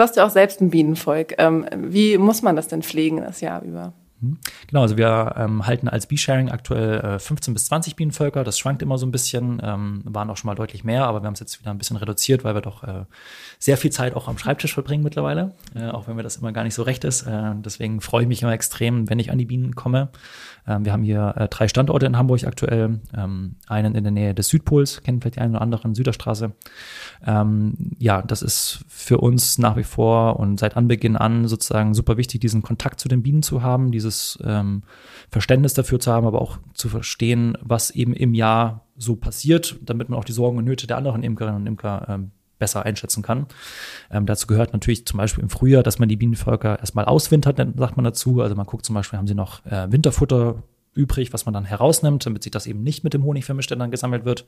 Du 0.00 0.04
hast 0.04 0.16
ja 0.16 0.24
auch 0.24 0.30
selbst 0.30 0.62
ein 0.62 0.70
Bienenvolk. 0.70 1.34
Ähm, 1.36 1.66
wie 1.76 2.16
muss 2.16 2.40
man 2.40 2.56
das 2.56 2.68
denn 2.68 2.82
pflegen 2.82 3.18
das 3.18 3.42
Jahr 3.42 3.60
über? 3.60 3.92
Mhm. 4.20 4.38
Genau, 4.66 4.82
also 4.82 4.96
wir 4.96 5.34
ähm, 5.36 5.66
halten 5.66 5.88
als 5.88 6.06
Bee-Sharing 6.06 6.50
aktuell 6.50 7.00
äh, 7.00 7.18
15 7.18 7.54
bis 7.54 7.66
20 7.66 7.96
Bienenvölker. 7.96 8.44
Das 8.44 8.58
schwankt 8.58 8.82
immer 8.82 8.98
so 8.98 9.06
ein 9.06 9.12
bisschen, 9.12 9.60
ähm, 9.62 10.02
waren 10.04 10.30
auch 10.30 10.36
schon 10.36 10.48
mal 10.48 10.54
deutlich 10.54 10.84
mehr, 10.84 11.06
aber 11.06 11.22
wir 11.22 11.26
haben 11.26 11.34
es 11.34 11.40
jetzt 11.40 11.60
wieder 11.60 11.70
ein 11.70 11.78
bisschen 11.78 11.96
reduziert, 11.96 12.44
weil 12.44 12.54
wir 12.54 12.60
doch 12.60 12.82
äh, 12.84 13.04
sehr 13.58 13.76
viel 13.76 13.90
Zeit 13.90 14.14
auch 14.14 14.28
am 14.28 14.38
Schreibtisch 14.38 14.74
verbringen 14.74 15.02
mittlerweile, 15.02 15.54
äh, 15.74 15.88
auch 15.88 16.06
wenn 16.06 16.16
mir 16.16 16.22
das 16.22 16.36
immer 16.36 16.52
gar 16.52 16.64
nicht 16.64 16.74
so 16.74 16.82
recht 16.82 17.04
ist. 17.04 17.22
Äh, 17.22 17.54
deswegen 17.56 18.00
freue 18.00 18.22
ich 18.22 18.28
mich 18.28 18.42
immer 18.42 18.52
extrem, 18.52 19.08
wenn 19.08 19.18
ich 19.18 19.30
an 19.30 19.38
die 19.38 19.46
Bienen 19.46 19.74
komme. 19.74 20.10
Ähm, 20.66 20.84
wir 20.84 20.92
haben 20.92 21.02
hier 21.02 21.34
äh, 21.36 21.48
drei 21.48 21.68
Standorte 21.68 22.06
in 22.06 22.16
Hamburg 22.16 22.44
aktuell, 22.44 23.00
ähm, 23.16 23.56
einen 23.66 23.94
in 23.94 24.04
der 24.04 24.12
Nähe 24.12 24.34
des 24.34 24.48
Südpols, 24.48 25.02
kennen 25.02 25.20
vielleicht 25.20 25.36
die 25.36 25.40
einen 25.40 25.54
oder 25.54 25.62
anderen, 25.62 25.94
Süderstraße. 25.94 26.52
Ähm, 27.26 27.74
ja, 27.98 28.22
das 28.22 28.42
ist 28.42 28.84
für 28.88 29.18
uns 29.18 29.58
nach 29.58 29.76
wie 29.76 29.84
vor 29.84 30.38
und 30.38 30.58
seit 30.58 30.76
Anbeginn 30.76 31.16
an 31.16 31.48
sozusagen 31.48 31.94
super 31.94 32.16
wichtig, 32.16 32.40
diesen 32.40 32.62
Kontakt 32.62 33.00
zu 33.00 33.08
den 33.08 33.22
Bienen 33.22 33.42
zu 33.42 33.62
haben, 33.62 33.90
dieses 33.90 34.09
dieses 34.10 34.38
ähm, 34.44 34.82
Verständnis 35.30 35.74
dafür 35.74 36.00
zu 36.00 36.12
haben, 36.12 36.26
aber 36.26 36.42
auch 36.42 36.58
zu 36.74 36.88
verstehen, 36.88 37.56
was 37.60 37.90
eben 37.90 38.12
im 38.12 38.34
Jahr 38.34 38.86
so 38.96 39.16
passiert, 39.16 39.76
damit 39.82 40.08
man 40.08 40.18
auch 40.18 40.24
die 40.24 40.32
Sorgen 40.32 40.58
und 40.58 40.64
Nöte 40.64 40.86
der 40.86 40.96
anderen 40.96 41.22
Imkerinnen 41.22 41.62
und 41.62 41.66
Imker 41.66 42.06
ähm, 42.08 42.30
besser 42.58 42.84
einschätzen 42.84 43.22
kann. 43.22 43.46
Ähm, 44.10 44.26
dazu 44.26 44.46
gehört 44.46 44.72
natürlich 44.72 45.06
zum 45.06 45.16
Beispiel 45.16 45.42
im 45.42 45.48
Frühjahr, 45.48 45.82
dass 45.82 45.98
man 45.98 46.08
die 46.08 46.16
Bienenvölker 46.16 46.78
erstmal 46.78 47.06
auswintert, 47.06 47.56
sagt 47.56 47.96
man 47.96 48.04
dazu. 48.04 48.42
Also 48.42 48.54
man 48.54 48.66
guckt 48.66 48.84
zum 48.84 48.94
Beispiel, 48.94 49.18
haben 49.18 49.26
sie 49.26 49.34
noch 49.34 49.64
äh, 49.64 49.90
Winterfutter 49.90 50.62
übrig, 50.94 51.32
was 51.32 51.46
man 51.46 51.54
dann 51.54 51.64
herausnimmt, 51.64 52.26
damit 52.26 52.42
sich 52.42 52.50
das 52.50 52.66
eben 52.66 52.82
nicht 52.82 53.04
mit 53.04 53.14
dem 53.14 53.22
Honig 53.22 53.44
vermischt, 53.44 53.70
der 53.70 53.78
dann 53.78 53.90
gesammelt 53.92 54.24
wird. 54.24 54.46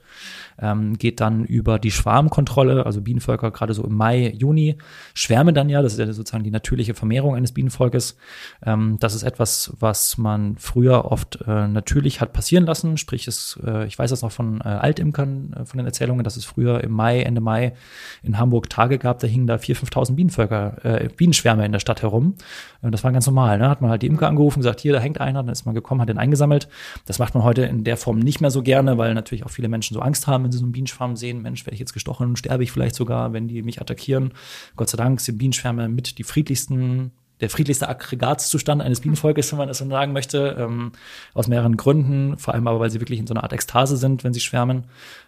Ähm, 0.59 0.97
geht 0.97 1.21
dann 1.21 1.45
über 1.45 1.79
die 1.79 1.91
Schwarmkontrolle, 1.91 2.85
also 2.85 3.01
Bienenvölker 3.01 3.51
gerade 3.51 3.73
so 3.73 3.83
im 3.83 3.93
Mai, 3.93 4.29
Juni 4.37 4.77
schwärmen 5.13 5.55
dann 5.55 5.69
ja, 5.69 5.81
das 5.81 5.93
ist 5.93 5.99
ja 5.99 6.11
sozusagen 6.11 6.43
die 6.43 6.51
natürliche 6.51 6.93
Vermehrung 6.93 7.35
eines 7.35 7.53
Bienenvolkes. 7.53 8.17
Ähm, 8.65 8.97
das 8.99 9.15
ist 9.15 9.23
etwas, 9.23 9.73
was 9.79 10.17
man 10.17 10.57
früher 10.57 11.05
oft 11.05 11.39
äh, 11.47 11.67
natürlich 11.67 12.19
hat 12.19 12.33
passieren 12.33 12.65
lassen, 12.65 12.97
sprich 12.97 13.27
es, 13.27 13.57
äh, 13.65 13.85
ich 13.85 13.97
weiß 13.97 14.09
das 14.09 14.21
noch 14.21 14.31
von 14.31 14.59
äh, 14.59 14.65
Altimkern, 14.65 15.53
äh, 15.53 15.65
von 15.65 15.77
den 15.77 15.85
Erzählungen, 15.85 16.25
dass 16.25 16.35
es 16.35 16.43
früher 16.43 16.83
im 16.83 16.91
Mai, 16.91 17.21
Ende 17.21 17.39
Mai 17.41 17.73
in 18.21 18.37
Hamburg 18.37 18.69
Tage 18.69 18.97
gab, 18.97 19.19
da 19.19 19.27
hingen 19.27 19.47
da 19.47 19.55
4.000, 19.55 19.91
5.000 19.91 20.15
Bienenvölker, 20.15 20.83
äh, 20.83 21.09
Bienenschwärme 21.15 21.65
in 21.65 21.71
der 21.71 21.79
Stadt 21.79 22.01
herum. 22.01 22.35
Das 22.81 23.03
war 23.05 23.13
ganz 23.13 23.25
normal, 23.25 23.59
ne? 23.59 23.69
hat 23.69 23.81
man 23.81 23.89
halt 23.89 24.01
die 24.01 24.07
Imker 24.07 24.27
angerufen, 24.27 24.59
gesagt, 24.59 24.81
hier, 24.81 24.91
da 24.91 24.99
hängt 24.99 25.21
einer, 25.21 25.41
dann 25.41 25.51
ist 25.51 25.65
man 25.65 25.73
gekommen, 25.73 26.01
hat 26.01 26.09
den 26.09 26.17
eingesammelt. 26.33 26.67
Das 27.05 27.19
macht 27.19 27.35
man 27.35 27.43
heute 27.43 27.63
in 27.63 27.83
der 27.83 27.97
Form 27.97 28.19
nicht 28.19 28.41
mehr 28.41 28.51
so 28.51 28.61
gerne, 28.61 28.97
weil 28.97 29.13
natürlich 29.13 29.45
auch 29.45 29.49
viele 29.49 29.69
Menschen 29.69 29.93
so 29.93 30.01
Angst 30.01 30.27
haben, 30.27 30.43
wenn 30.43 30.51
sie 30.51 30.57
so 30.57 30.65
einen 30.65 30.71
Bienenschwarm 30.71 31.15
sehen. 31.15 31.41
Mensch, 31.41 31.65
werde 31.65 31.75
ich 31.75 31.79
jetzt 31.79 31.93
gestochen, 31.93 32.35
sterbe 32.35 32.63
ich 32.63 32.71
vielleicht 32.71 32.95
sogar, 32.95 33.33
wenn 33.33 33.47
die 33.47 33.61
mich 33.61 33.79
attackieren. 33.79 34.33
Gott 34.75 34.89
sei 34.89 34.97
Dank 34.97 35.21
sind 35.21 35.37
Bienenschwärme 35.37 35.87
mit 35.89 36.17
die 36.17 36.23
friedlichsten 36.23 37.11
der 37.43 37.49
friedlichste 37.49 37.89
Aggregatzustand 37.89 38.81
eines 38.81 39.01
Bienenvolkes, 39.01 39.51
wenn 39.51 39.57
man 39.57 39.67
das 39.67 39.79
so 39.79 39.89
sagen 39.89 40.13
möchte, 40.13 40.55
ähm, 40.57 40.93
aus 41.33 41.49
mehreren 41.49 41.75
Gründen, 41.75 42.37
vor 42.37 42.53
allem 42.53 42.67
aber, 42.67 42.79
weil 42.79 42.89
sie 42.89 43.01
wirklich 43.01 43.19
in 43.19 43.27
so 43.27 43.33
einer 43.33 43.43
Art 43.43 43.51
Ekstase 43.51 43.97
sind, 43.97 44.23
wenn 44.23 44.33
sie 44.33 44.39
schwärmen. 44.39 44.85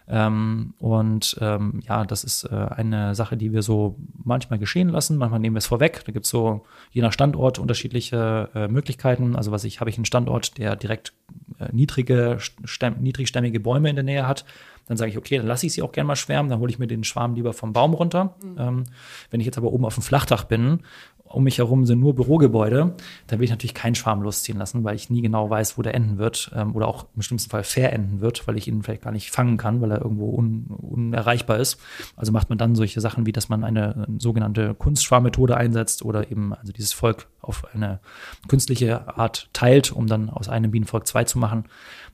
Ähm, 0.08 0.72
und 0.78 1.36
ähm, 1.42 1.82
ja, 1.86 2.04
das 2.04 2.24
ist 2.24 2.44
äh, 2.44 2.54
eine 2.54 3.14
Sache, 3.14 3.36
die 3.36 3.52
wir 3.52 3.60
so 3.60 3.96
manchmal 4.24 4.58
geschehen 4.58 4.88
lassen, 4.88 5.18
manchmal 5.18 5.40
nehmen 5.40 5.56
wir 5.56 5.58
es 5.58 5.66
vorweg. 5.66 6.04
Da 6.06 6.12
gibt 6.12 6.24
es 6.24 6.30
so 6.30 6.64
je 6.90 7.02
nach 7.02 7.12
Standort 7.12 7.58
unterschiedliche 7.58 8.48
äh, 8.54 8.68
Möglichkeiten. 8.68 9.36
Also 9.36 9.52
was 9.52 9.64
ich, 9.64 9.80
habe 9.80 9.90
ich 9.90 9.98
einen 9.98 10.06
Standort, 10.06 10.56
der 10.56 10.74
direkt 10.74 11.12
äh, 11.60 11.68
niedrige, 11.70 12.38
stämm, 12.64 12.96
niedrigstämmige 13.00 13.60
Bäume 13.60 13.90
in 13.90 13.96
der 13.96 14.04
Nähe 14.04 14.26
hat, 14.26 14.46
dann 14.86 14.96
sage 14.96 15.10
ich, 15.10 15.18
okay, 15.18 15.36
dann 15.36 15.46
lasse 15.46 15.66
ich 15.66 15.72
sie 15.72 15.82
auch 15.82 15.92
gerne 15.92 16.06
mal 16.06 16.16
schwärmen, 16.16 16.48
dann 16.48 16.60
hole 16.60 16.70
ich 16.70 16.78
mir 16.78 16.86
den 16.86 17.04
Schwarm 17.04 17.34
lieber 17.34 17.52
vom 17.52 17.72
Baum 17.72 17.92
runter. 17.92 18.36
Mhm. 18.42 18.56
Ähm, 18.58 18.84
wenn 19.30 19.40
ich 19.40 19.46
jetzt 19.46 19.58
aber 19.58 19.72
oben 19.72 19.84
auf 19.84 19.94
dem 19.94 20.02
Flachdach 20.02 20.44
bin 20.44 20.80
um 21.28 21.44
mich 21.44 21.58
herum 21.58 21.86
sind 21.86 22.00
nur 22.00 22.14
Bürogebäude, 22.14 22.94
da 23.26 23.38
will 23.38 23.44
ich 23.44 23.50
natürlich 23.50 23.74
keinen 23.74 23.94
Schwarm 23.94 24.22
losziehen 24.22 24.58
lassen, 24.58 24.84
weil 24.84 24.96
ich 24.96 25.10
nie 25.10 25.22
genau 25.22 25.50
weiß, 25.50 25.76
wo 25.78 25.82
der 25.82 25.94
enden 25.94 26.18
wird 26.18 26.50
ähm, 26.54 26.74
oder 26.74 26.88
auch 26.88 27.06
im 27.14 27.22
schlimmsten 27.22 27.50
Fall 27.50 27.64
fair 27.64 27.92
enden 27.92 28.20
wird, 28.20 28.46
weil 28.46 28.56
ich 28.56 28.68
ihn 28.68 28.82
vielleicht 28.82 29.02
gar 29.02 29.12
nicht 29.12 29.30
fangen 29.30 29.56
kann, 29.56 29.80
weil 29.80 29.90
er 29.90 30.00
irgendwo 30.02 30.30
un, 30.30 30.66
unerreichbar 30.66 31.58
ist. 31.58 31.78
Also 32.16 32.32
macht 32.32 32.48
man 32.48 32.58
dann 32.58 32.74
solche 32.74 33.00
Sachen 33.00 33.26
wie, 33.26 33.32
dass 33.32 33.48
man 33.48 33.64
eine 33.64 34.06
sogenannte 34.18 34.74
Kunstschwarmmethode 34.74 35.56
einsetzt 35.56 36.04
oder 36.04 36.30
eben 36.30 36.54
also 36.54 36.72
dieses 36.72 36.92
Volk 36.92 37.28
auf 37.40 37.64
eine 37.74 38.00
künstliche 38.48 39.16
Art 39.16 39.48
teilt, 39.52 39.92
um 39.92 40.06
dann 40.06 40.30
aus 40.30 40.48
einem 40.48 40.70
Bienenvolk 40.70 41.06
zwei 41.06 41.24
zu 41.24 41.38
machen. 41.38 41.64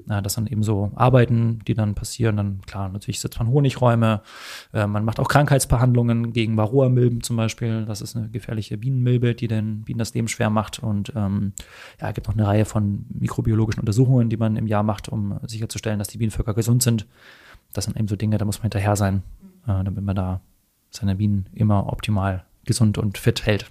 Äh, 0.08 0.22
das 0.22 0.34
sind 0.34 0.50
eben 0.50 0.62
so 0.62 0.92
Arbeiten, 0.94 1.60
die 1.66 1.74
dann 1.74 1.94
passieren. 1.94 2.36
Dann 2.36 2.60
klar, 2.66 2.88
natürlich 2.88 3.20
setzt 3.20 3.38
man 3.38 3.48
Honigräume. 3.48 4.22
Äh, 4.72 4.86
man 4.86 5.04
macht 5.04 5.20
auch 5.20 5.28
Krankheitsbehandlungen 5.28 6.32
gegen 6.32 6.56
Varroa-Milben 6.56 7.22
zum 7.22 7.36
Beispiel. 7.36 7.84
Das 7.84 8.00
ist 8.00 8.16
eine 8.16 8.28
gefährliche 8.28 8.78
Bienenmilbe, 8.78 9.34
die 9.34 9.48
den 9.48 9.82
Bienen 9.82 9.98
das 9.98 10.14
Leben 10.14 10.28
schwer 10.28 10.50
macht. 10.50 10.78
Und 10.78 11.12
ähm, 11.16 11.52
ja, 12.00 12.08
es 12.08 12.14
gibt 12.14 12.28
noch 12.28 12.34
eine 12.34 12.46
Reihe 12.46 12.64
von 12.64 13.06
mikrobiologischen 13.08 13.80
Untersuchungen, 13.80 14.28
die 14.28 14.36
man 14.36 14.56
im 14.56 14.66
Jahr 14.66 14.82
macht, 14.82 15.08
um 15.08 15.38
sicherzustellen, 15.46 15.98
dass 15.98 16.08
die 16.08 16.18
Bienenvölker 16.18 16.54
gesund 16.54 16.82
sind. 16.82 17.06
Das 17.72 17.84
sind 17.84 17.96
eben 17.96 18.08
so 18.08 18.16
Dinge, 18.16 18.38
da 18.38 18.44
muss 18.44 18.58
man 18.58 18.64
hinterher 18.64 18.96
sein, 18.96 19.22
äh, 19.66 19.84
damit 19.84 20.02
man 20.04 20.16
da 20.16 20.40
seine 20.90 21.16
Bienen 21.16 21.46
immer 21.54 21.90
optimal 21.90 22.44
gesund 22.64 22.98
und 22.98 23.18
fit 23.18 23.46
hält. 23.46 23.70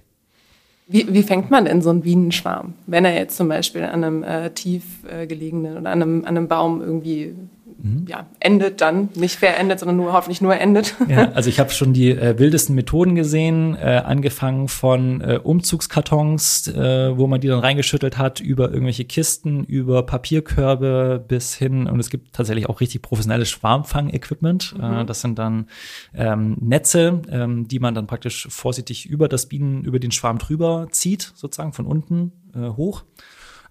Wie, 0.92 1.12
wie 1.12 1.22
fängt 1.22 1.50
man 1.50 1.64
denn 1.64 1.80
so 1.80 1.88
einen 1.88 2.02
Bienenschwarm, 2.02 2.74
wenn 2.86 3.06
er 3.06 3.14
jetzt 3.14 3.36
zum 3.36 3.48
Beispiel 3.48 3.82
an 3.82 4.04
einem 4.04 4.22
äh, 4.22 4.50
tief 4.50 4.84
äh, 5.10 5.26
gelegenen 5.26 5.78
oder 5.78 5.90
an 5.90 6.02
einem, 6.02 6.20
an 6.24 6.36
einem 6.36 6.48
Baum 6.48 6.82
irgendwie 6.82 7.34
mhm. 7.78 8.06
ja, 8.08 8.26
endet 8.40 8.80
dann, 8.80 9.08
nicht 9.14 9.36
fair 9.36 9.58
endet, 9.58 9.78
sondern 9.80 9.96
nur 9.96 10.12
hoffentlich 10.12 10.40
nur 10.40 10.56
endet. 10.56 10.94
Ja, 11.08 11.30
also 11.32 11.48
ich 11.48 11.60
habe 11.60 11.70
schon 11.70 11.92
die 11.92 12.10
äh, 12.10 12.38
wildesten 12.38 12.74
Methoden 12.74 13.14
gesehen, 13.14 13.76
äh, 13.76 14.02
angefangen 14.04 14.68
von 14.68 15.20
äh, 15.20 15.40
Umzugskartons, 15.42 16.68
äh, 16.68 17.16
wo 17.16 17.26
man 17.26 17.40
die 17.40 17.48
dann 17.48 17.60
reingeschüttelt 17.60 18.18
hat, 18.18 18.40
über 18.40 18.70
irgendwelche 18.70 19.04
Kisten, 19.04 19.64
über 19.64 20.04
Papierkörbe 20.04 21.24
bis 21.26 21.54
hin 21.54 21.86
und 21.86 22.00
es 22.00 22.10
gibt 22.10 22.32
tatsächlich 22.32 22.68
auch 22.68 22.80
richtig 22.80 23.02
professionelles 23.02 23.50
Schwarmfang-Equipment. 23.50 24.74
Äh, 24.78 24.86
mhm. 24.86 24.94
Äh, 24.98 25.04
das 25.04 25.20
sind 25.20 25.38
dann 25.38 25.66
ähm, 26.14 26.56
Netze, 26.60 27.22
ähm, 27.30 27.68
die 27.68 27.78
man 27.78 27.94
dann 27.94 28.06
praktisch 28.06 28.46
vorsichtig 28.50 29.06
über 29.06 29.28
das 29.28 29.46
Bienen, 29.46 29.84
über 29.84 29.98
den 29.98 30.12
Schwarm 30.12 30.38
drüber 30.38 30.88
zieht, 30.90 31.32
sozusagen 31.34 31.72
von 31.72 31.86
unten 31.86 32.32
äh, 32.54 32.68
hoch. 32.68 33.04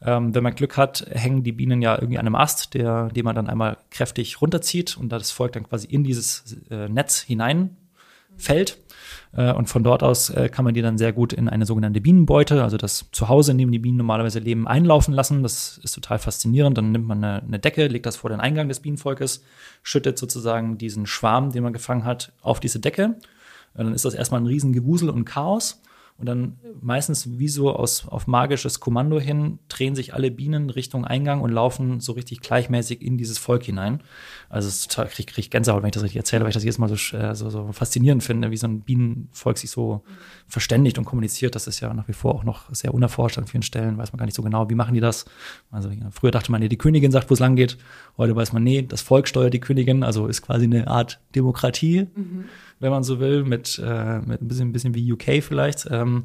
Ähm, 0.04 0.34
wenn 0.34 0.44
man 0.44 0.56
Glück 0.56 0.78
hat, 0.78 1.06
hängen 1.12 1.44
die 1.44 1.52
Bienen 1.52 1.82
ja 1.82 1.96
irgendwie 1.96 2.18
an 2.18 2.26
einem 2.26 2.36
Ast, 2.36 2.74
der, 2.74 3.10
den 3.10 3.24
man 3.24 3.36
dann 3.36 3.48
einmal 3.48 3.78
kräftig 3.92 4.42
runterzieht 4.42 4.98
und 4.98 5.10
das 5.10 5.32
Volk 5.32 5.52
dann 5.54 5.68
quasi 5.68 5.88
in 5.88 6.04
dieses 6.04 6.58
äh, 6.70 6.90
Netz 6.90 7.22
hineinfällt. 7.22 8.78
Äh, 9.34 9.54
und 9.54 9.68
von 9.68 9.84
dort 9.84 10.02
aus 10.02 10.30
äh, 10.32 10.50
kann 10.50 10.66
man 10.66 10.74
die 10.74 10.82
dann 10.82 10.98
sehr 10.98 11.14
gut 11.14 11.34
in 11.34 11.48
eine 11.48 11.66
sogenannte 11.66 12.02
Bienenbeute, 12.02 12.64
also 12.64 12.78
das 12.78 13.06
Zuhause, 13.12 13.52
in 13.52 13.60
dem 13.60 13.72
die 13.72 13.80
Bienen 13.80 13.98
normalerweise 13.98 14.40
leben, 14.40 14.68
einlaufen 14.68 15.14
lassen. 15.14 15.44
Das 15.44 15.80
ist 15.84 15.94
total 15.94 16.18
faszinierend. 16.18 16.78
Dann 16.78 16.92
nimmt 16.92 17.08
man 17.08 17.24
eine, 17.24 17.44
eine 17.44 17.60
Decke, 17.60 17.88
legt 17.88 18.08
das 18.08 18.18
vor 18.18 18.32
den 18.32 18.40
Eingang 18.40 18.70
des 18.70 18.80
Bienenvolkes, 18.80 19.44
schüttet 19.84 20.18
sozusagen 20.18 20.78
diesen 20.80 21.06
Schwarm, 21.06 21.52
den 21.52 21.64
man 21.64 21.74
gefangen 21.74 22.06
hat, 22.06 22.34
auf 22.42 22.60
diese 22.60 22.80
Decke. 22.80 23.16
Und 23.74 23.86
dann 23.86 23.94
ist 23.94 24.06
das 24.06 24.16
erstmal 24.16 24.42
ein 24.42 24.48
riesen 24.48 24.74
Gewusel 24.74 25.10
und 25.10 25.26
Chaos. 25.26 25.82
Und 26.22 26.28
dann 26.28 26.60
meistens 26.82 27.40
wie 27.40 27.48
so 27.48 27.76
aus, 27.76 28.08
auf 28.08 28.28
magisches 28.28 28.80
Kommando 28.80 29.20
hin 29.20 29.58
drehen 29.70 29.96
sich 29.96 30.14
alle 30.14 30.30
Bienen 30.30 30.70
Richtung 30.70 31.04
Eingang 31.04 31.42
und 31.42 31.50
laufen 31.50 32.00
so 32.00 32.12
richtig 32.12 32.42
gleichmäßig 32.42 33.02
in 33.02 33.18
dieses 33.18 33.40
Volk 33.40 33.64
hinein. 33.64 34.04
Also 34.48 34.68
es 34.68 34.82
ist 34.82 34.92
total, 34.92 35.08
krieg, 35.10 35.26
krieg 35.26 35.50
Gänsehaut, 35.50 35.82
wenn 35.82 35.88
ich 35.88 35.94
das 35.94 36.04
richtig 36.04 36.18
erzähle, 36.18 36.44
weil 36.44 36.50
ich 36.50 36.54
das 36.54 36.64
jedes 36.64 36.78
Mal 36.78 36.90
so, 36.90 37.18
äh, 37.18 37.34
so, 37.34 37.50
so 37.50 37.72
faszinierend 37.72 38.24
finde, 38.24 38.52
wie 38.52 38.58
so 38.58 38.68
ein 38.68 38.82
Bienenvolk 38.82 39.58
sich 39.58 39.72
so 39.72 40.04
verständigt 40.48 41.00
und 41.00 41.06
kommuniziert. 41.06 41.56
Das 41.56 41.66
ist 41.66 41.80
ja 41.80 41.92
nach 41.92 42.08
wie 42.08 42.14
vor 42.14 42.36
auch 42.36 42.44
noch 42.44 42.72
sehr 42.72 42.94
unerforscht 42.94 43.40
an 43.40 43.48
vielen 43.48 43.64
Stellen, 43.64 43.98
weiß 43.98 44.14
man 44.14 44.20
gar 44.20 44.26
nicht 44.26 44.36
so 44.36 44.44
genau, 44.44 44.70
wie 44.70 44.76
machen 44.76 44.94
die 44.94 45.00
das. 45.02 45.26
Also 45.72 45.90
ja, 45.90 46.08
früher 46.12 46.30
dachte 46.30 46.52
man, 46.52 46.62
nee, 46.62 46.70
die 46.70 46.78
Königin 46.78 47.12
sagt, 47.12 47.32
wo 47.32 47.34
es 47.34 47.40
lang 47.40 47.56
geht. 47.56 47.80
Heute 48.16 48.36
weiß 48.36 48.54
man, 48.54 48.64
nee, 48.64 48.84
das 48.84 49.02
Volk 49.02 49.28
steuert 49.28 49.56
die 49.56 49.60
Königin, 49.60 50.04
also 50.04 50.28
ist 50.28 50.44
quasi 50.44 50.66
eine 50.66 50.88
Art 50.88 51.20
Demokratie. 51.34 52.10
Mhm 52.16 52.46
wenn 52.82 52.92
man 52.92 53.04
so 53.04 53.20
will, 53.20 53.44
mit, 53.44 53.82
äh, 53.84 54.20
mit 54.20 54.42
ein 54.42 54.48
bisschen, 54.48 54.70
ein 54.70 54.72
bisschen 54.74 54.96
wie 54.96 55.14
UK 55.14 55.44
vielleicht. 55.44 55.88
Ähm, 55.90 56.24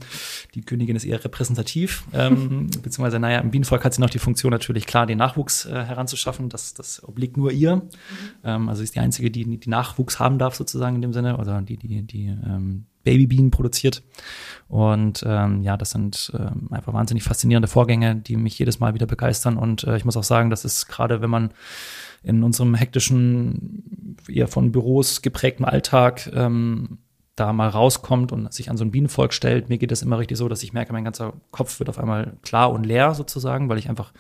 die 0.55 0.63
Königin 0.63 0.97
ist 0.97 1.05
eher 1.05 1.23
repräsentativ, 1.23 2.05
ähm, 2.13 2.69
beziehungsweise, 2.83 3.21
naja, 3.21 3.39
im 3.39 3.51
Bienenvolk 3.51 3.85
hat 3.85 3.95
sie 3.95 4.01
noch 4.01 4.11
die 4.11 4.19
Funktion 4.19 4.51
natürlich 4.51 4.87
klar, 4.87 5.07
den 5.07 5.19
Nachwuchs 5.19 5.67
äh, 5.67 5.71
heranzuschaffen. 5.71 6.49
Das, 6.49 6.75
das 6.75 7.05
obliegt 7.05 7.37
nur 7.37 7.53
ihr. 7.53 7.77
Mhm. 7.77 7.83
Ähm, 8.43 8.69
also 8.69 8.79
sie 8.79 8.85
ist 8.85 8.95
die 8.95 9.01
einzige, 9.01 9.31
die, 9.31 9.59
die 9.59 9.71
Nachwuchs 9.71 10.19
haben 10.19 10.39
darf 10.39 10.55
sozusagen 10.55 10.97
in 10.97 11.03
dem 11.03 11.13
Sinne, 11.13 11.37
oder 11.37 11.61
die, 11.63 11.77
die, 11.77 12.03
die 12.03 12.27
ähm, 12.27 12.87
Babybienen 13.07 13.53
produziert. 13.53 14.03
Und 14.69 15.23
ähm, 15.25 15.63
ja, 15.63 15.77
das 15.77 15.91
sind 15.91 16.33
ähm, 16.37 16.69
einfach 16.73 16.93
wahnsinnig 16.93 17.23
faszinierende 17.23 17.69
Vorgänge, 17.69 18.17
die 18.17 18.37
mich 18.37 18.59
jedes 18.59 18.81
Mal 18.81 18.95
wieder 18.95 19.07
begeistern. 19.07 19.57
Und 19.57 19.85
äh, 19.85 19.97
ich 19.97 20.05
muss 20.05 20.17
auch 20.17 20.25
sagen, 20.25 20.51
das 20.51 20.65
ist 20.65 20.89
gerade, 20.89 21.21
wenn 21.21 21.31
man 21.31 21.51
in 22.27 22.43
unserem 22.43 22.75
hektischen, 22.75 24.17
eher 24.29 24.49
von 24.49 24.73
Büros 24.73 25.23
geprägten 25.23 25.65
Alltag 25.65 26.29
ähm, 26.35 26.99
da 27.37 27.53
mal 27.53 27.69
rauskommt 27.69 28.33
und 28.33 28.53
sich 28.53 28.69
an 28.69 28.77
so 28.77 28.85
ein 28.85 28.91
Bienenvolk 28.91 29.33
stellt. 29.33 29.69
Mir 29.69 29.79
geht 29.79 29.93
es 29.93 30.03
immer 30.03 30.19
richtig 30.19 30.37
so, 30.37 30.49
dass 30.49 30.65
ich 30.65 30.73
merke, 30.73 30.93
mein 30.93 31.05
ganzer 31.05 31.35
Kopf 31.53 31.79
wird 31.79 31.89
auf 31.89 31.99
einmal 31.99 32.37
klar 32.43 32.73
und 32.73 32.85
leer 32.85 33.15
sozusagen, 33.15 33.69
weil 33.69 33.79
ich 33.79 33.89
einfach 33.89 34.13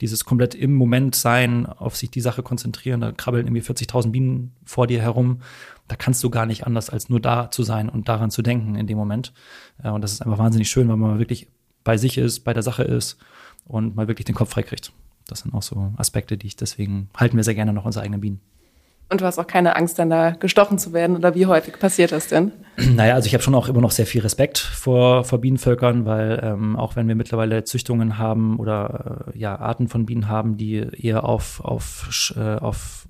dieses 0.00 0.24
komplett 0.24 0.56
im 0.56 0.74
Moment 0.74 1.14
sein, 1.14 1.66
auf 1.66 1.94
sich 1.94 2.10
die 2.10 2.20
Sache 2.20 2.42
konzentrieren, 2.42 3.00
da 3.00 3.12
krabbeln 3.12 3.46
irgendwie 3.46 3.62
40.000 3.62 4.10
Bienen 4.10 4.52
vor 4.64 4.88
dir 4.88 5.00
herum. 5.00 5.40
Da 5.86 5.94
kannst 5.94 6.24
du 6.24 6.30
gar 6.30 6.46
nicht 6.46 6.66
anders, 6.66 6.90
als 6.90 7.08
nur 7.08 7.20
da 7.20 7.52
zu 7.52 7.62
sein 7.62 7.88
und 7.88 8.08
daran 8.08 8.32
zu 8.32 8.42
denken 8.42 8.74
in 8.74 8.88
dem 8.88 8.98
Moment. 8.98 9.32
Und 9.80 10.00
das 10.00 10.12
ist 10.12 10.22
einfach 10.22 10.38
wahnsinnig 10.38 10.68
schön, 10.68 10.88
weil 10.88 10.96
man 10.96 11.20
wirklich 11.20 11.46
bei 11.84 11.96
sich 11.98 12.18
ist, 12.18 12.40
bei 12.40 12.52
der 12.52 12.64
Sache 12.64 12.82
ist 12.82 13.18
und 13.64 13.94
mal 13.94 14.08
wirklich 14.08 14.24
den 14.24 14.34
Kopf 14.34 14.50
frei 14.50 14.64
kriegt 14.64 14.92
das 15.28 15.40
sind 15.40 15.54
auch 15.54 15.62
so 15.62 15.92
Aspekte, 15.96 16.36
die 16.36 16.46
ich 16.46 16.56
deswegen 16.56 17.08
halten 17.16 17.36
wir 17.36 17.44
sehr 17.44 17.54
gerne 17.54 17.72
noch 17.72 17.84
unsere 17.84 18.04
eigenen 18.04 18.20
Bienen. 18.20 18.40
Und 19.10 19.20
du 19.20 19.26
hast 19.26 19.38
auch 19.38 19.46
keine 19.46 19.76
Angst, 19.76 19.98
dann 19.98 20.08
da 20.08 20.30
gestochen 20.30 20.78
zu 20.78 20.92
werden 20.92 21.14
oder 21.14 21.34
wie 21.34 21.46
häufig 21.46 21.78
passiert 21.78 22.12
das 22.12 22.28
denn? 22.28 22.52
Naja, 22.76 23.14
also 23.14 23.26
ich 23.26 23.34
habe 23.34 23.44
schon 23.44 23.54
auch 23.54 23.68
immer 23.68 23.80
noch 23.80 23.92
sehr 23.92 24.06
viel 24.06 24.22
Respekt 24.22 24.58
vor, 24.58 25.22
vor 25.22 25.40
Bienenvölkern, 25.40 26.06
weil 26.06 26.40
ähm, 26.42 26.74
auch 26.74 26.96
wenn 26.96 27.06
wir 27.06 27.14
mittlerweile 27.14 27.62
Züchtungen 27.62 28.18
haben 28.18 28.58
oder 28.58 29.30
äh, 29.32 29.38
ja 29.38 29.56
Arten 29.56 29.86
von 29.86 30.06
Bienen 30.06 30.28
haben, 30.28 30.56
die 30.56 30.78
eher 30.78 31.22
auf, 31.22 31.60
auf, 31.60 32.34
äh, 32.36 32.56
auf 32.56 33.06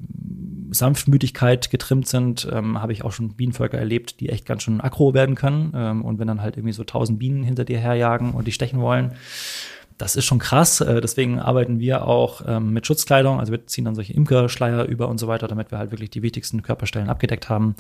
Sanftmütigkeit 0.71 1.71
getrimmt 1.71 2.09
sind, 2.09 2.47
ähm, 2.53 2.83
habe 2.83 2.93
ich 2.93 3.05
auch 3.05 3.13
schon 3.13 3.37
Bienenvölker 3.37 3.79
erlebt, 3.79 4.21
die 4.21 4.29
echt 4.29 4.45
ganz 4.45 4.65
schön 4.65 4.83
aggro 4.83 5.15
werden 5.15 5.35
können. 5.35 5.73
Ähm, 5.75 6.05
und 6.05 6.19
wenn 6.19 6.29
dann 6.29 6.43
halt 6.43 6.57
irgendwie 6.59 6.75
so 6.75 6.85
tausend 6.85 7.19
Bienen 7.19 7.43
hinter 7.43 7.65
dir 7.65 7.79
herjagen 7.79 8.33
und 8.33 8.47
die 8.47 8.53
stechen 8.53 8.81
wollen, 8.81 9.13
das 9.99 10.17
ist 10.17 10.25
schon 10.25 10.39
krass. 10.39 10.81
Äh, 10.81 11.01
deswegen 11.01 11.39
arbeiten 11.39 11.79
wir 11.79 12.07
auch 12.07 12.43
ähm, 12.47 12.73
mit 12.73 12.87
Schutzkleidung. 12.87 13.41
Also 13.41 13.53
wir 13.53 13.67
ziehen 13.67 13.85
dann 13.85 13.95
solche 13.95 14.13
Imkerschleier 14.13 14.85
über 14.85 15.09
und 15.09 15.19
so 15.19 15.29
weiter, 15.29 15.49
damit 15.49 15.71
wir 15.71 15.79
halt 15.79 15.91
wirklich 15.93 16.11
die 16.11 16.23
wichtigsten 16.23 16.63
Körperstellen 16.63 17.09
abgedeckt 17.09 17.49
haben. 17.49 17.77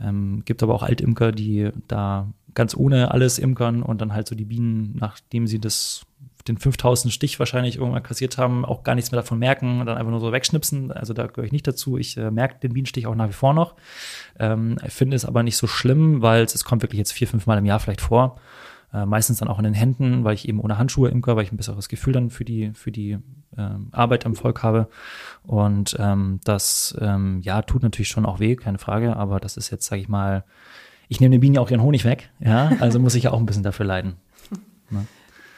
Ähm, 0.00 0.42
gibt 0.44 0.62
aber 0.62 0.74
auch 0.74 0.82
Altimker, 0.82 1.32
die 1.32 1.70
da 1.88 2.28
ganz 2.54 2.74
ohne 2.74 3.10
alles 3.10 3.38
imkern 3.38 3.82
und 3.82 4.00
dann 4.00 4.14
halt 4.14 4.26
so 4.26 4.34
die 4.34 4.44
Bienen, 4.44 4.96
nachdem 4.98 5.46
sie 5.46 5.60
das 5.60 6.02
den 6.48 6.56
5000 6.56 7.12
Stich 7.12 7.38
wahrscheinlich 7.38 7.76
irgendwann 7.76 8.02
kassiert 8.02 8.38
haben, 8.38 8.64
auch 8.64 8.82
gar 8.82 8.94
nichts 8.94 9.12
mehr 9.12 9.20
davon 9.20 9.38
merken 9.38 9.80
und 9.80 9.86
dann 9.86 9.98
einfach 9.98 10.10
nur 10.10 10.20
so 10.20 10.32
wegschnipsen. 10.32 10.90
Also 10.90 11.12
da 11.12 11.26
gehöre 11.26 11.44
ich 11.44 11.52
nicht 11.52 11.66
dazu. 11.66 11.98
Ich 11.98 12.16
äh, 12.16 12.30
merke 12.30 12.58
den 12.60 12.72
Bienenstich 12.72 13.06
auch 13.06 13.14
nach 13.14 13.28
wie 13.28 13.34
vor 13.34 13.52
noch. 13.52 13.74
Ähm, 14.38 14.78
finde 14.88 15.16
es 15.16 15.26
aber 15.26 15.42
nicht 15.42 15.58
so 15.58 15.66
schlimm, 15.66 16.22
weil 16.22 16.44
es 16.44 16.64
kommt 16.64 16.82
wirklich 16.82 16.98
jetzt 16.98 17.12
vier, 17.12 17.28
fünf 17.28 17.46
Mal 17.46 17.58
im 17.58 17.66
Jahr 17.66 17.78
vielleicht 17.78 18.00
vor. 18.00 18.40
Äh, 18.92 19.06
meistens 19.06 19.38
dann 19.38 19.48
auch 19.48 19.58
in 19.58 19.64
den 19.64 19.74
Händen, 19.74 20.24
weil 20.24 20.34
ich 20.34 20.48
eben 20.48 20.60
ohne 20.60 20.76
Handschuhe 20.76 21.10
imker, 21.10 21.36
weil 21.36 21.44
ich 21.44 21.52
ein 21.52 21.56
besseres 21.56 21.88
Gefühl 21.88 22.12
dann 22.12 22.30
für 22.30 22.44
die, 22.44 22.72
für 22.74 22.90
die 22.90 23.18
äh, 23.56 23.68
Arbeit 23.92 24.26
am 24.26 24.34
Volk 24.34 24.62
habe. 24.62 24.88
Und 25.44 25.96
ähm, 26.00 26.40
das, 26.44 26.96
ähm, 27.00 27.40
ja, 27.42 27.62
tut 27.62 27.82
natürlich 27.82 28.08
schon 28.08 28.26
auch 28.26 28.40
weh, 28.40 28.56
keine 28.56 28.78
Frage, 28.78 29.16
aber 29.16 29.38
das 29.38 29.56
ist 29.56 29.70
jetzt, 29.70 29.86
sage 29.86 30.02
ich 30.02 30.08
mal, 30.08 30.44
ich 31.08 31.20
nehme 31.20 31.32
den 31.32 31.40
Bienen 31.40 31.54
ja 31.54 31.60
auch 31.60 31.70
ihren 31.70 31.82
Honig 31.82 32.04
weg, 32.04 32.30
ja, 32.40 32.72
also 32.80 32.98
muss 32.98 33.14
ich 33.14 33.24
ja 33.24 33.32
auch 33.32 33.38
ein 33.38 33.46
bisschen 33.46 33.62
dafür 33.62 33.86
leiden. 33.86 34.14
Ne? 34.92 35.06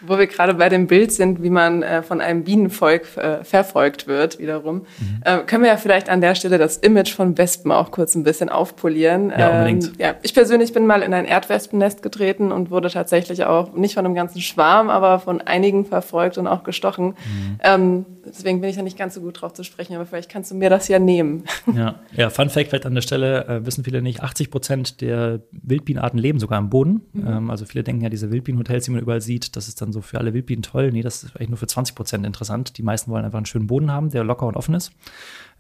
Wo 0.07 0.19
wir 0.19 0.27
gerade 0.27 0.55
bei 0.55 0.69
dem 0.69 0.87
Bild 0.87 1.12
sind, 1.12 1.43
wie 1.43 1.51
man 1.51 1.83
äh, 1.83 2.03
von 2.03 2.21
einem 2.21 2.45
Bienenvolk 2.45 3.17
äh, 3.17 3.45
verfolgt 3.45 4.07
wird, 4.07 4.38
wiederum, 4.38 4.79
mhm. 4.99 5.21
äh, 5.25 5.38
können 5.38 5.62
wir 5.62 5.71
ja 5.71 5.77
vielleicht 5.77 6.09
an 6.09 6.21
der 6.21 6.35
Stelle 6.35 6.59
das 6.59 6.77
Image 6.77 7.12
von 7.15 7.38
Wespen 7.38 7.73
auch 7.73 7.91
kurz 7.91 8.15
ein 8.15 8.25
bisschen 8.25 8.49
aufpolieren. 8.49 9.33
Ja, 9.37 9.51
unbedingt. 9.51 9.85
Ähm, 9.85 9.93
ja, 9.99 10.15
ich 10.23 10.35
persönlich 10.35 10.73
bin 10.73 10.87
mal 10.87 11.03
in 11.03 11.15
ein 11.15 11.25
Erdwespennest 11.25 12.03
getreten 12.03 12.53
und 12.53 12.71
wurde 12.71 12.91
tatsächlich 12.91 13.45
auch 13.45 13.75
nicht 13.75 13.95
von 13.95 14.05
einem 14.05 14.15
ganzen 14.15 14.41
Schwarm, 14.41 14.91
aber 14.91 15.19
von 15.19 15.41
einigen 15.41 15.85
verfolgt 15.85 16.38
und 16.38 16.47
auch 16.47 16.65
gestochen. 16.65 17.09
Mhm. 17.09 17.59
Ähm, 17.62 18.07
deswegen 18.25 18.61
bin 18.61 18.71
ich 18.71 18.77
da 18.77 18.83
nicht 18.83 18.99
ganz 18.99 19.15
so 19.15 19.21
gut 19.21 19.41
drauf 19.41 19.53
zu 19.53 19.65
sprechen, 19.65 19.95
aber 19.95 20.07
vielleicht 20.07 20.31
kannst 20.31 20.51
du 20.51 20.55
mir 20.55 20.71
das 20.71 20.88
ja 20.88 20.99
nehmen. 20.99 21.45
Ja, 21.75 21.95
ja 22.12 22.29
Fun 22.29 22.51
Fact 22.51 22.69
vielleicht 22.69 22.87
an 22.87 22.95
der 22.95 23.03
Stelle, 23.03 23.47
äh, 23.47 23.65
wissen 23.65 23.85
viele 23.85 24.03
nicht, 24.03 24.23
80 24.23 24.51
Prozent 24.51 25.01
der 25.01 25.41
Wildbienenarten 25.53 26.19
leben 26.19 26.38
sogar 26.38 26.59
am 26.59 26.71
Boden. 26.71 27.03
Mhm. 27.12 27.27
Ähm, 27.27 27.51
also 27.51 27.65
viele 27.65 27.83
denken 27.83 28.03
ja, 28.03 28.11
diese 28.11 28.31
Wildbienenhotels, 28.31 28.85
die 28.85 28.91
man 28.91 29.01
überall 29.01 29.21
sieht, 29.21 29.57
das 29.57 29.69
ist 29.69 29.81
dann 29.81 29.92
dann 29.93 30.03
so 30.03 30.07
für 30.07 30.19
alle 30.19 30.35
Wildbienen 30.35 30.63
toll. 30.63 30.91
Nee, 30.93 31.03
das 31.03 31.23
ist 31.23 31.37
eigentlich 31.37 31.51
nur 31.51 31.59
für 31.59 31.67
20 31.67 31.95
Prozent 31.95 32.27
interessant. 32.27 32.79
Die 32.79 32.83
meisten 32.83 33.11
wollen 33.11 33.25
einfach 33.25 33.39
einen 33.39 33.47
schönen 33.47 33.67
Boden 33.67 33.93
haben, 33.93 34.11
der 34.11 34.25
locker 34.25 34.47
und 34.47 34.57
offen 34.57 34.75
ist. 34.75 34.93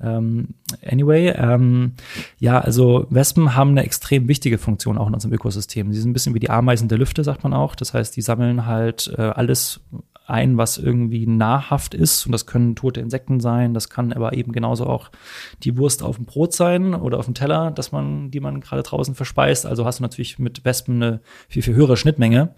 Ähm, 0.00 0.48
anyway, 0.84 1.28
ähm, 1.36 1.92
ja, 2.38 2.60
also 2.60 3.06
Wespen 3.10 3.54
haben 3.54 3.70
eine 3.70 3.84
extrem 3.84 4.28
wichtige 4.28 4.58
Funktion 4.58 4.98
auch 4.98 5.08
in 5.08 5.14
unserem 5.14 5.34
Ökosystem. 5.34 5.92
Sie 5.92 6.00
sind 6.00 6.10
ein 6.10 6.12
bisschen 6.14 6.34
wie 6.34 6.40
die 6.40 6.50
Ameisen 6.50 6.88
der 6.88 6.98
Lüfte, 6.98 7.22
sagt 7.22 7.44
man 7.44 7.54
auch. 7.54 7.74
Das 7.74 7.94
heißt, 7.94 8.16
die 8.16 8.22
sammeln 8.22 8.66
halt 8.66 9.12
äh, 9.16 9.22
alles 9.22 9.80
ein, 10.26 10.56
was 10.56 10.78
irgendwie 10.78 11.26
nahrhaft 11.26 11.94
ist. 11.94 12.26
Und 12.26 12.32
das 12.32 12.46
können 12.46 12.76
tote 12.76 13.00
Insekten 13.00 13.40
sein, 13.40 13.74
das 13.74 13.88
kann 13.88 14.12
aber 14.12 14.34
eben 14.34 14.52
genauso 14.52 14.86
auch 14.86 15.10
die 15.62 15.76
Wurst 15.76 16.02
auf 16.02 16.16
dem 16.16 16.26
Brot 16.26 16.52
sein 16.52 16.94
oder 16.94 17.18
auf 17.18 17.26
dem 17.26 17.34
Teller, 17.34 17.70
dass 17.70 17.92
man, 17.92 18.30
die 18.30 18.40
man 18.40 18.60
gerade 18.60 18.82
draußen 18.82 19.14
verspeist. 19.14 19.66
Also 19.66 19.84
hast 19.84 19.98
du 19.98 20.02
natürlich 20.02 20.38
mit 20.38 20.64
Wespen 20.64 21.02
eine 21.02 21.20
viel, 21.48 21.62
viel 21.62 21.74
höhere 21.74 21.96
Schnittmenge. 21.96 22.54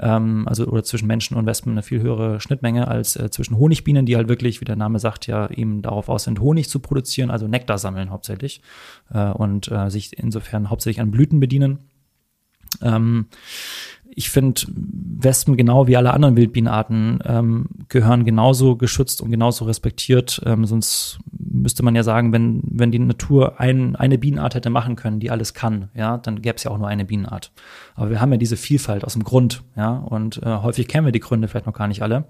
Ähm, 0.00 0.46
also 0.46 0.66
oder 0.66 0.84
zwischen 0.84 1.06
Menschen 1.06 1.36
und 1.36 1.46
Wespen 1.46 1.72
eine 1.72 1.82
viel 1.82 2.00
höhere 2.00 2.40
Schnittmenge 2.40 2.88
als 2.88 3.16
äh, 3.16 3.30
zwischen 3.30 3.58
Honigbienen, 3.58 4.06
die 4.06 4.16
halt 4.16 4.28
wirklich, 4.28 4.60
wie 4.60 4.64
der 4.64 4.76
Name 4.76 4.98
sagt, 4.98 5.26
ja 5.26 5.50
eben 5.50 5.82
darauf 5.82 6.08
aus 6.08 6.24
sind, 6.24 6.40
Honig 6.40 6.68
zu 6.68 6.78
produzieren, 6.78 7.30
also 7.30 7.48
Nektar 7.48 7.78
sammeln 7.78 8.10
hauptsächlich 8.10 8.62
äh, 9.12 9.30
und 9.30 9.70
äh, 9.70 9.90
sich 9.90 10.18
insofern 10.18 10.70
hauptsächlich 10.70 11.00
an 11.00 11.10
Blüten 11.10 11.40
bedienen. 11.40 11.78
Ähm, 12.82 13.26
ich 14.18 14.30
finde, 14.30 14.62
Wespen 14.74 15.56
genau 15.56 15.86
wie 15.86 15.96
alle 15.96 16.12
anderen 16.12 16.34
Wildbienenarten 16.34 17.20
ähm, 17.24 17.66
gehören 17.88 18.24
genauso 18.24 18.74
geschützt 18.74 19.20
und 19.20 19.30
genauso 19.30 19.64
respektiert. 19.64 20.42
Ähm, 20.44 20.66
sonst 20.66 21.20
müsste 21.30 21.84
man 21.84 21.94
ja 21.94 22.02
sagen, 22.02 22.32
wenn, 22.32 22.60
wenn 22.64 22.90
die 22.90 22.98
Natur 22.98 23.60
ein, 23.60 23.94
eine 23.94 24.18
Bienenart 24.18 24.56
hätte 24.56 24.70
machen 24.70 24.96
können, 24.96 25.20
die 25.20 25.30
alles 25.30 25.54
kann, 25.54 25.90
ja, 25.94 26.18
dann 26.18 26.42
gäbe 26.42 26.56
es 26.56 26.64
ja 26.64 26.72
auch 26.72 26.78
nur 26.78 26.88
eine 26.88 27.04
Bienenart. 27.04 27.52
Aber 27.94 28.10
wir 28.10 28.20
haben 28.20 28.32
ja 28.32 28.38
diese 28.38 28.56
Vielfalt 28.56 29.04
aus 29.04 29.12
dem 29.12 29.22
Grund, 29.22 29.62
ja, 29.76 29.92
und 29.92 30.42
äh, 30.42 30.56
häufig 30.56 30.88
kennen 30.88 31.06
wir 31.06 31.12
die 31.12 31.20
Gründe 31.20 31.46
vielleicht 31.46 31.66
noch 31.66 31.72
gar 31.72 31.86
nicht 31.86 32.02
alle. 32.02 32.24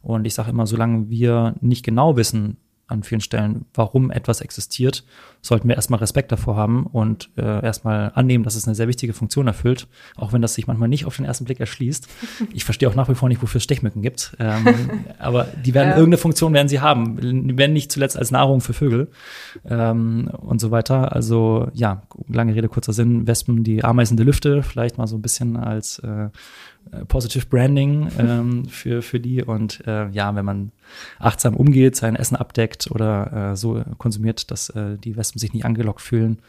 Und 0.00 0.26
ich 0.26 0.32
sage 0.32 0.48
immer, 0.48 0.66
solange 0.66 1.10
wir 1.10 1.56
nicht 1.60 1.84
genau 1.84 2.16
wissen, 2.16 2.56
an 2.86 3.02
vielen 3.02 3.20
Stellen, 3.20 3.66
warum 3.74 4.10
etwas 4.10 4.40
existiert, 4.40 5.04
sollten 5.42 5.68
wir 5.68 5.76
erstmal 5.76 6.00
Respekt 6.00 6.32
davor 6.32 6.56
haben 6.56 6.86
und 6.86 7.30
äh, 7.36 7.64
erstmal 7.64 8.12
annehmen, 8.14 8.44
dass 8.44 8.54
es 8.54 8.66
eine 8.66 8.74
sehr 8.74 8.88
wichtige 8.88 9.12
Funktion 9.12 9.46
erfüllt, 9.46 9.86
auch 10.16 10.32
wenn 10.32 10.42
das 10.42 10.54
sich 10.54 10.66
manchmal 10.66 10.88
nicht 10.88 11.04
auf 11.04 11.16
den 11.16 11.24
ersten 11.24 11.44
Blick 11.44 11.60
erschließt. 11.60 12.08
Ich 12.52 12.64
verstehe 12.64 12.88
auch 12.88 12.94
nach 12.94 13.08
wie 13.08 13.14
vor 13.14 13.28
nicht, 13.28 13.42
wofür 13.42 13.58
es 13.58 13.64
Stechmücken 13.64 14.02
gibt, 14.02 14.36
ähm, 14.38 14.66
aber 15.18 15.44
die 15.64 15.74
werden 15.74 15.90
ja. 15.90 15.96
irgendeine 15.96 16.18
Funktion 16.18 16.52
werden 16.52 16.68
sie 16.68 16.80
haben, 16.80 17.18
wenn 17.58 17.72
nicht 17.72 17.90
zuletzt 17.90 18.16
als 18.16 18.30
Nahrung 18.30 18.60
für 18.60 18.74
Vögel 18.74 19.08
ähm, 19.68 20.30
und 20.38 20.60
so 20.60 20.70
weiter. 20.70 21.12
Also 21.12 21.68
ja, 21.74 22.02
lange 22.28 22.54
Rede 22.54 22.68
kurzer 22.68 22.92
Sinn, 22.92 23.26
Wespen, 23.26 23.64
die 23.64 23.82
Ameisen 23.82 24.16
der 24.16 24.26
Lüfte, 24.26 24.62
vielleicht 24.62 24.98
mal 24.98 25.06
so 25.06 25.16
ein 25.16 25.22
bisschen 25.22 25.56
als 25.56 25.98
äh, 26.00 26.14
äh, 26.24 26.30
Positive 27.08 27.46
Branding 27.46 28.08
ähm, 28.18 28.64
für, 28.66 29.02
für 29.02 29.20
die. 29.20 29.42
Und 29.42 29.86
äh, 29.86 30.08
ja, 30.10 30.34
wenn 30.34 30.44
man 30.44 30.72
achtsam 31.18 31.56
umgeht, 31.56 31.96
sein 31.96 32.16
Essen 32.16 32.36
abdeckt 32.36 32.90
oder 32.90 33.52
äh, 33.52 33.56
so 33.56 33.82
konsumiert, 33.98 34.50
dass 34.50 34.70
äh, 34.70 34.98
die 34.98 35.16
Wespen 35.16 35.38
sich 35.38 35.52
nicht 35.52 35.64
angelockt 35.64 36.00
fühlen, 36.00 36.40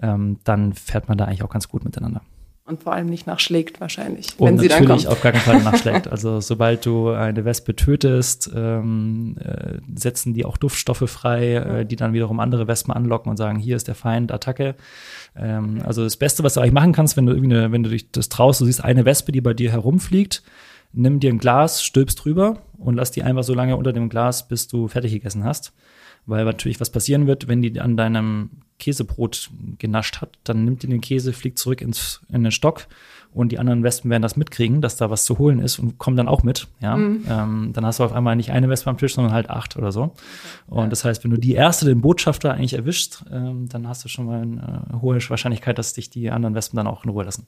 ähm, 0.00 0.38
dann 0.44 0.72
fährt 0.72 1.08
man 1.08 1.18
da 1.18 1.24
eigentlich 1.24 1.42
auch 1.42 1.50
ganz 1.50 1.68
gut 1.68 1.84
miteinander. 1.84 2.22
Und 2.66 2.82
vor 2.82 2.94
allem 2.94 3.08
nicht 3.08 3.26
nachschlägt 3.26 3.78
wahrscheinlich, 3.82 4.28
und 4.38 4.48
wenn 4.48 4.58
sie 4.58 4.68
dann 4.68 4.78
kommt. 4.78 4.88
natürlich 4.88 5.08
auf 5.08 5.20
gar 5.20 5.32
keinen 5.32 5.42
Fall 5.42 5.62
nachschlägt. 5.62 6.06
Also 6.10 6.40
sobald 6.40 6.86
du 6.86 7.10
eine 7.10 7.44
Wespe 7.44 7.76
tötest, 7.76 8.50
ähm, 8.54 9.36
äh, 9.38 9.80
setzen 9.94 10.32
die 10.32 10.46
auch 10.46 10.56
Duftstoffe 10.56 11.04
frei, 11.10 11.56
äh, 11.56 11.84
die 11.84 11.96
dann 11.96 12.14
wiederum 12.14 12.40
andere 12.40 12.66
Wespen 12.66 12.94
anlocken 12.94 13.28
und 13.28 13.36
sagen, 13.36 13.58
hier 13.58 13.76
ist 13.76 13.86
der 13.86 13.94
Feind, 13.94 14.32
Attacke. 14.32 14.76
Ähm, 15.36 15.82
also 15.84 16.04
das 16.04 16.16
Beste, 16.16 16.42
was 16.42 16.54
du 16.54 16.60
eigentlich 16.60 16.72
machen 16.72 16.92
kannst, 16.92 17.18
wenn 17.18 17.26
du 17.26 17.34
irgendwie 17.34 17.54
eine, 17.54 17.70
wenn 17.70 17.82
du 17.82 17.90
dich 17.90 18.10
das 18.10 18.30
traust, 18.30 18.62
du 18.62 18.64
siehst 18.64 18.82
eine 18.82 19.04
Wespe, 19.04 19.30
die 19.30 19.42
bei 19.42 19.52
dir 19.52 19.70
herumfliegt, 19.70 20.42
nimm 20.94 21.20
dir 21.20 21.30
ein 21.30 21.38
Glas, 21.38 21.82
stülpst 21.82 22.24
drüber 22.24 22.62
und 22.78 22.94
lass 22.94 23.10
die 23.10 23.24
einfach 23.24 23.44
so 23.44 23.52
lange 23.52 23.76
unter 23.76 23.92
dem 23.92 24.08
Glas, 24.08 24.48
bis 24.48 24.68
du 24.68 24.88
fertig 24.88 25.12
gegessen 25.12 25.44
hast. 25.44 25.74
Weil 26.24 26.46
natürlich 26.46 26.80
was 26.80 26.88
passieren 26.88 27.26
wird, 27.26 27.46
wenn 27.46 27.60
die 27.60 27.78
an 27.78 27.98
deinem 27.98 28.48
Käsebrot 28.78 29.50
genascht 29.78 30.20
hat, 30.20 30.38
dann 30.44 30.64
nimmt 30.64 30.82
die 30.82 30.88
den 30.88 31.00
Käse, 31.00 31.32
fliegt 31.32 31.58
zurück 31.58 31.80
ins, 31.80 32.20
in 32.32 32.42
den 32.42 32.52
Stock 32.52 32.86
und 33.34 33.50
die 33.50 33.58
anderen 33.58 33.82
Wespen 33.82 34.10
werden 34.10 34.22
das 34.22 34.36
mitkriegen, 34.36 34.80
dass 34.80 34.96
da 34.96 35.10
was 35.10 35.24
zu 35.24 35.38
holen 35.38 35.58
ist 35.58 35.80
und 35.80 35.98
kommen 35.98 36.16
dann 36.16 36.28
auch 36.28 36.44
mit. 36.44 36.68
Ja, 36.80 36.96
mhm. 36.96 37.24
ähm, 37.28 37.70
dann 37.72 37.84
hast 37.84 37.98
du 37.98 38.04
auf 38.04 38.12
einmal 38.12 38.36
nicht 38.36 38.52
eine 38.52 38.68
Wespe 38.68 38.88
am 38.88 38.96
Tisch, 38.96 39.14
sondern 39.14 39.32
halt 39.32 39.50
acht 39.50 39.76
oder 39.76 39.90
so. 39.90 40.02
Okay. 40.02 40.12
Und 40.68 40.90
das 40.90 41.04
heißt, 41.04 41.24
wenn 41.24 41.32
du 41.32 41.36
die 41.36 41.54
erste, 41.54 41.84
den 41.84 42.00
Botschafter 42.00 42.54
eigentlich 42.54 42.74
erwischst, 42.74 43.24
ähm, 43.32 43.68
dann 43.68 43.88
hast 43.88 44.04
du 44.04 44.08
schon 44.08 44.26
mal 44.26 44.42
eine 44.42 44.86
äh, 44.92 45.00
hohe 45.00 45.18
Wahrscheinlichkeit, 45.28 45.78
dass 45.78 45.94
dich 45.94 46.10
die 46.10 46.30
anderen 46.30 46.54
Wespen 46.54 46.76
dann 46.76 46.86
auch 46.86 47.04
in 47.04 47.10
Ruhe 47.10 47.24
lassen. 47.24 47.46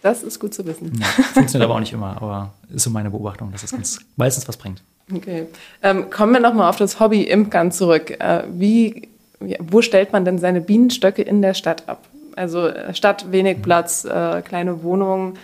Das 0.00 0.22
ist 0.22 0.40
gut 0.40 0.54
zu 0.54 0.64
wissen. 0.64 0.92
Ja, 0.98 1.06
funktioniert 1.34 1.68
aber 1.68 1.74
auch 1.74 1.80
nicht 1.80 1.92
immer, 1.92 2.16
aber 2.16 2.54
ist 2.70 2.84
so 2.84 2.90
meine 2.90 3.10
Beobachtung, 3.10 3.52
dass 3.52 3.62
es 3.62 3.72
ganz 3.72 3.98
meistens 4.16 4.48
was 4.48 4.56
bringt. 4.56 4.82
Okay. 5.12 5.46
Ähm, 5.82 6.10
kommen 6.10 6.32
wir 6.32 6.40
nochmal 6.40 6.68
auf 6.68 6.76
das 6.76 6.98
Hobby 6.98 7.22
Imkern 7.22 7.72
zurück. 7.72 8.10
Äh, 8.10 8.44
wie, 8.52 9.08
wo 9.40 9.82
stellt 9.82 10.12
man 10.12 10.24
denn 10.24 10.38
seine 10.38 10.60
Bienenstöcke 10.60 11.22
in 11.22 11.42
der 11.42 11.54
Stadt 11.54 11.88
ab? 11.88 12.04
Also 12.36 12.66
äh, 12.66 12.94
Stadt, 12.94 13.32
wenig 13.32 13.62
Platz, 13.62 14.04
äh, 14.04 14.42
kleine 14.42 14.82
Wohnungen. 14.82 15.38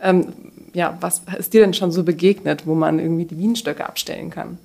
Ähm, 0.00 0.32
ja, 0.72 0.96
was 1.00 1.22
ist 1.38 1.54
dir 1.54 1.60
denn 1.60 1.74
schon 1.74 1.92
so 1.92 2.02
begegnet, 2.02 2.66
wo 2.66 2.74
man 2.74 2.98
irgendwie 2.98 3.24
die 3.24 3.36
Bienenstöcke 3.36 3.86
abstellen 3.86 4.30
kann? 4.30 4.58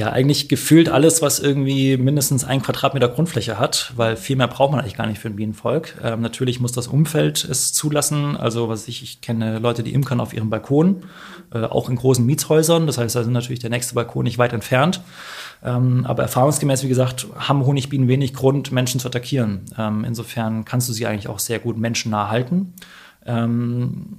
Ja, 0.00 0.08
eigentlich 0.12 0.48
gefühlt 0.48 0.88
alles, 0.88 1.20
was 1.20 1.40
irgendwie 1.40 1.98
mindestens 1.98 2.42
ein 2.42 2.62
Quadratmeter 2.62 3.06
Grundfläche 3.06 3.58
hat, 3.58 3.92
weil 3.96 4.16
viel 4.16 4.34
mehr 4.34 4.48
braucht 4.48 4.70
man 4.70 4.80
eigentlich 4.80 4.96
gar 4.96 5.06
nicht 5.06 5.18
für 5.18 5.28
ein 5.28 5.36
Bienenvolk. 5.36 5.94
Ähm, 6.02 6.22
natürlich 6.22 6.58
muss 6.58 6.72
das 6.72 6.86
Umfeld 6.86 7.44
es 7.44 7.74
zulassen. 7.74 8.34
Also 8.34 8.70
was 8.70 8.88
ich, 8.88 9.02
ich 9.02 9.20
kenne 9.20 9.58
Leute, 9.58 9.82
die 9.82 9.92
imkern 9.92 10.20
auf 10.20 10.32
ihrem 10.32 10.48
Balkon, 10.48 11.02
äh, 11.52 11.64
auch 11.64 11.90
in 11.90 11.96
großen 11.96 12.24
Mietshäusern. 12.24 12.86
Das 12.86 12.96
heißt, 12.96 13.14
da 13.14 13.24
sind 13.24 13.34
natürlich 13.34 13.58
der 13.58 13.68
nächste 13.68 13.94
Balkon 13.94 14.24
nicht 14.24 14.38
weit 14.38 14.54
entfernt. 14.54 15.02
Ähm, 15.62 16.06
aber 16.06 16.22
erfahrungsgemäß, 16.22 16.82
wie 16.82 16.88
gesagt, 16.88 17.26
haben 17.36 17.66
Honigbienen 17.66 18.08
wenig 18.08 18.32
Grund, 18.32 18.72
Menschen 18.72 19.00
zu 19.00 19.08
attackieren. 19.08 19.66
Ähm, 19.76 20.04
insofern 20.04 20.64
kannst 20.64 20.88
du 20.88 20.94
sie 20.94 21.04
eigentlich 21.04 21.28
auch 21.28 21.40
sehr 21.40 21.58
gut 21.58 21.76
menschennah 21.76 22.30
halten. 22.30 22.72
Ähm, 23.26 24.18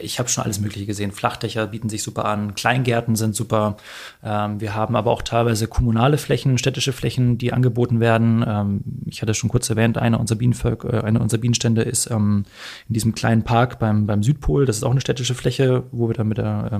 ich 0.00 0.18
habe 0.18 0.28
schon 0.28 0.44
alles 0.44 0.60
Mögliche 0.60 0.86
gesehen. 0.86 1.12
Flachdächer 1.12 1.66
bieten 1.66 1.88
sich 1.88 2.02
super 2.02 2.24
an, 2.24 2.54
Kleingärten 2.54 3.16
sind 3.16 3.34
super. 3.34 3.76
Ähm, 4.24 4.60
wir 4.60 4.74
haben 4.74 4.96
aber 4.96 5.10
auch 5.10 5.22
teilweise 5.22 5.66
kommunale 5.66 6.18
Flächen, 6.18 6.58
städtische 6.58 6.92
Flächen, 6.92 7.38
die 7.38 7.52
angeboten 7.52 8.00
werden. 8.00 8.44
Ähm, 8.46 8.80
ich 9.06 9.22
hatte 9.22 9.34
schon 9.34 9.50
kurz 9.50 9.68
erwähnt, 9.68 9.98
eine 9.98 10.18
unserer, 10.18 10.40
äh, 10.40 11.00
eine 11.02 11.20
unserer 11.20 11.40
Bienenstände 11.40 11.82
ist 11.82 12.06
in 12.06 12.44
diesem 12.88 13.14
kleinen 13.14 13.42
Park 13.42 13.78
beim, 13.78 14.06
beim 14.06 14.22
Südpol. 14.22 14.66
Das 14.66 14.76
ist 14.76 14.84
auch 14.84 14.90
eine 14.90 15.00
städtische 15.00 15.34
Fläche, 15.34 15.84
wo 15.92 16.08
wir 16.08 16.14
dann 16.14 16.28
mit 16.28 16.38
der 16.38 16.70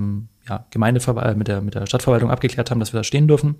ja, 0.49 0.65
Gemeindeverwaltung, 0.71 1.37
mit 1.37 1.47
der, 1.47 1.61
mit 1.61 1.75
der 1.75 1.85
Stadtverwaltung 1.85 2.31
abgeklärt 2.31 2.71
haben, 2.71 2.79
dass 2.79 2.93
wir 2.93 2.99
da 2.99 3.03
stehen 3.03 3.27
dürfen. 3.27 3.55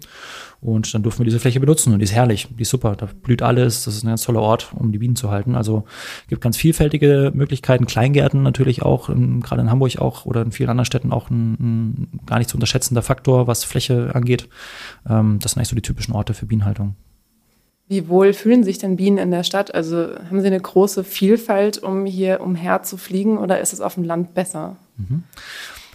Und 0.61 0.93
dann 0.93 1.03
durften 1.03 1.19
wir 1.19 1.25
diese 1.25 1.39
Fläche 1.39 1.59
benutzen 1.59 1.93
und 1.93 1.99
die 1.99 2.05
ist 2.05 2.13
herrlich, 2.13 2.47
die 2.57 2.63
ist 2.63 2.69
super, 2.69 2.95
da 2.95 3.07
blüht 3.21 3.41
alles, 3.41 3.83
das 3.85 3.95
ist 3.95 4.03
ein 4.03 4.07
ganz 4.07 4.23
toller 4.23 4.41
Ort, 4.41 4.71
um 4.75 4.91
die 4.91 4.97
Bienen 4.97 5.15
zu 5.15 5.29
halten. 5.29 5.55
Also 5.55 5.85
gibt 6.27 6.41
ganz 6.41 6.57
vielfältige 6.57 7.31
Möglichkeiten, 7.33 7.85
Kleingärten 7.85 8.41
natürlich 8.41 8.81
auch, 8.81 9.07
gerade 9.07 9.61
in 9.61 9.69
Hamburg 9.69 9.97
auch 9.99 10.25
oder 10.25 10.41
in 10.41 10.51
vielen 10.51 10.69
anderen 10.69 10.85
Städten 10.85 11.11
auch 11.11 11.29
ein, 11.29 11.53
ein 11.53 12.19
gar 12.25 12.39
nicht 12.39 12.49
zu 12.49 12.57
unterschätzender 12.57 13.01
Faktor, 13.01 13.47
was 13.47 13.63
Fläche 13.63 14.11
angeht. 14.13 14.49
Ähm, 15.09 15.39
das 15.41 15.51
sind 15.51 15.59
eigentlich 15.59 15.69
so 15.69 15.75
die 15.75 15.81
typischen 15.81 16.13
Orte 16.13 16.33
für 16.33 16.45
Bienenhaltung. 16.45 16.95
Wie 17.91 18.07
wohl 18.07 18.31
fühlen 18.31 18.63
sich 18.63 18.77
denn 18.77 18.95
Bienen 18.95 19.17
in 19.17 19.31
der 19.31 19.43
Stadt? 19.43 19.75
Also 19.75 20.15
haben 20.29 20.39
sie 20.39 20.47
eine 20.47 20.61
große 20.61 21.03
Vielfalt, 21.03 21.77
um 21.77 22.05
hier 22.05 22.39
umher 22.39 22.83
zu 22.83 22.95
fliegen 22.95 23.37
oder 23.37 23.59
ist 23.59 23.73
es 23.73 23.81
auf 23.81 23.95
dem 23.95 24.05
Land 24.05 24.33
besser? 24.33 24.77
Mhm. 24.95 25.23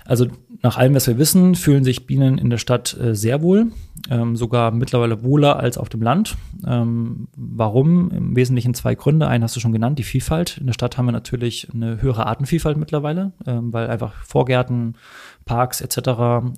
Also 0.07 0.27
nach 0.63 0.77
allem, 0.77 0.95
was 0.95 1.07
wir 1.07 1.19
wissen, 1.19 1.55
fühlen 1.55 1.85
sich 1.85 2.07
Bienen 2.07 2.39
in 2.39 2.51
der 2.51 2.59
Stadt 2.59 2.97
äh, 2.99 3.15
sehr 3.15 3.43
wohl, 3.43 3.73
ähm, 4.11 4.37
sogar 4.37 4.71
mittlerweile 4.71 5.23
wohler 5.23 5.59
als 5.59 5.79
auf 5.79 5.89
dem 5.89 6.03
Land. 6.03 6.37
Ähm, 6.67 7.29
warum? 7.37 8.11
Im 8.11 8.37
Wesentlichen 8.37 8.75
zwei 8.75 8.95
Gründe. 8.95 9.29
Einen 9.29 9.45
hast 9.45 9.57
du 9.57 9.61
schon 9.61 9.73
genannt, 9.73 9.99
die 9.99 10.05
Vielfalt. 10.05 10.59
In 10.59 10.67
der 10.67 10.73
Stadt 10.73 10.97
haben 10.97 11.07
wir 11.07 11.13
natürlich 11.13 11.69
eine 11.73 12.01
höhere 12.01 12.27
Artenvielfalt 12.27 12.77
mittlerweile, 12.77 13.33
ähm, 13.47 13.73
weil 13.73 13.89
einfach 13.89 14.13
Vorgärten, 14.25 14.95
Parks 15.45 15.81
etc. 15.81 15.99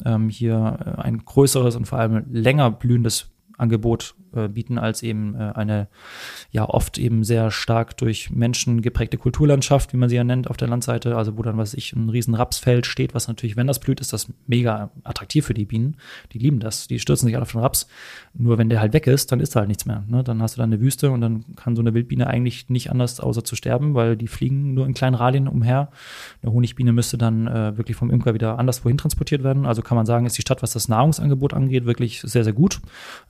Ähm, 0.05 0.29
hier 0.29 0.99
ein 0.99 1.19
größeres 1.25 1.77
und 1.77 1.87
vor 1.87 1.99
allem 1.99 2.25
länger 2.31 2.71
blühendes 2.71 3.31
Angebot 3.59 4.15
äh, 4.35 4.49
bieten 4.49 4.79
als 4.79 5.03
eben 5.03 5.35
äh, 5.35 5.53
eine 5.55 5.89
ja 6.51 6.69
oft 6.69 6.99
eben 6.99 7.25
sehr 7.25 7.51
stark 7.51 7.97
durch 7.97 8.31
Menschen 8.31 8.83
geprägte 8.83 9.19
Kulturlandschaft, 9.19 9.93
wie 9.93 9.97
man 9.97 10.09
sie 10.09 10.17
ja 10.17 10.25
nennt, 10.25 10.49
auf 10.49 10.57
der 10.57 10.69
Landseite, 10.69 11.17
also 11.17 11.37
wo 11.39 11.43
dann, 11.43 11.59
was 11.59 11.75
ich, 11.75 11.93
ein 11.93 12.09
riesen 12.09 12.35
Rapsfeld 12.35 12.87
steht, 12.87 13.15
was 13.15 13.29
natürlich, 13.29 13.57
wenn 13.57 13.67
das 13.67 13.81
blüht, 13.81 14.01
ist 14.01 14.13
das 14.13 14.33
mega 14.47 14.91
attraktiv 15.05 15.47
für 15.47 15.55
die 15.55 15.65
Bienen. 15.65 15.97
Die 16.33 16.39
lieben 16.39 16.61
das, 16.61 16.89
die 16.89 16.99
stürzen 16.99 17.27
sich 17.27 17.37
alle 17.37 17.43
auf 17.43 17.53
den 17.53 17.61
Raps. 17.61 17.89
Nur 18.35 18.59
wenn 18.59 18.69
der 18.69 18.81
halt 18.81 18.93
weg 18.93 19.07
ist, 19.07 19.33
dann 19.33 19.41
ist 19.41 19.55
da 19.55 19.61
halt 19.61 19.69
nichts 19.69 19.87
mehr. 19.87 20.05
Ne? 20.09 20.25
Dann 20.25 20.43
hast 20.43 20.57
du 20.57 20.59
da 20.59 20.65
eine 20.65 20.81
Wüste 20.81 21.11
und 21.11 21.21
dann 21.21 21.45
kann 21.57 21.77
so 21.77 21.83
eine 21.83 21.95
Wildbiene 21.95 22.27
eigentlich 22.27 22.69
nicht 22.69 22.91
anders, 22.91 23.21
außer 23.21 23.45
zu 23.45 23.57
sterben, 23.57 23.95
weil 23.95 24.17
die 24.17 24.29
fliegen 24.29 24.75
nur 24.75 24.87
in 24.87 24.95
kleinen 24.95 25.15
Radien 25.15 25.49
umher. 25.49 25.91
Eine 26.43 26.53
Honigbiene 26.53 26.93
müsste 26.93 27.19
dann 27.19 27.47
äh, 27.47 27.77
wirklich 27.77 27.97
vom 27.97 28.11
Imker 28.11 28.35
wieder 28.35 28.59
anderswohin 28.59 28.99
transportiert 28.99 29.43
werden. 29.43 29.67
Also 29.67 29.83
kann 29.83 29.97
man 29.97 30.07
sagen, 30.07 30.27
ist 30.27 30.37
die 30.37 30.43
Stadt, 30.43 30.63
was 30.63 30.73
das 30.73 30.89
Nahrungsangebot 30.89 31.55
angeht, 31.55 31.87
wirklich 31.87 32.21
sehr, 32.23 32.45
sehr 32.45 32.53
gut. 32.53 32.81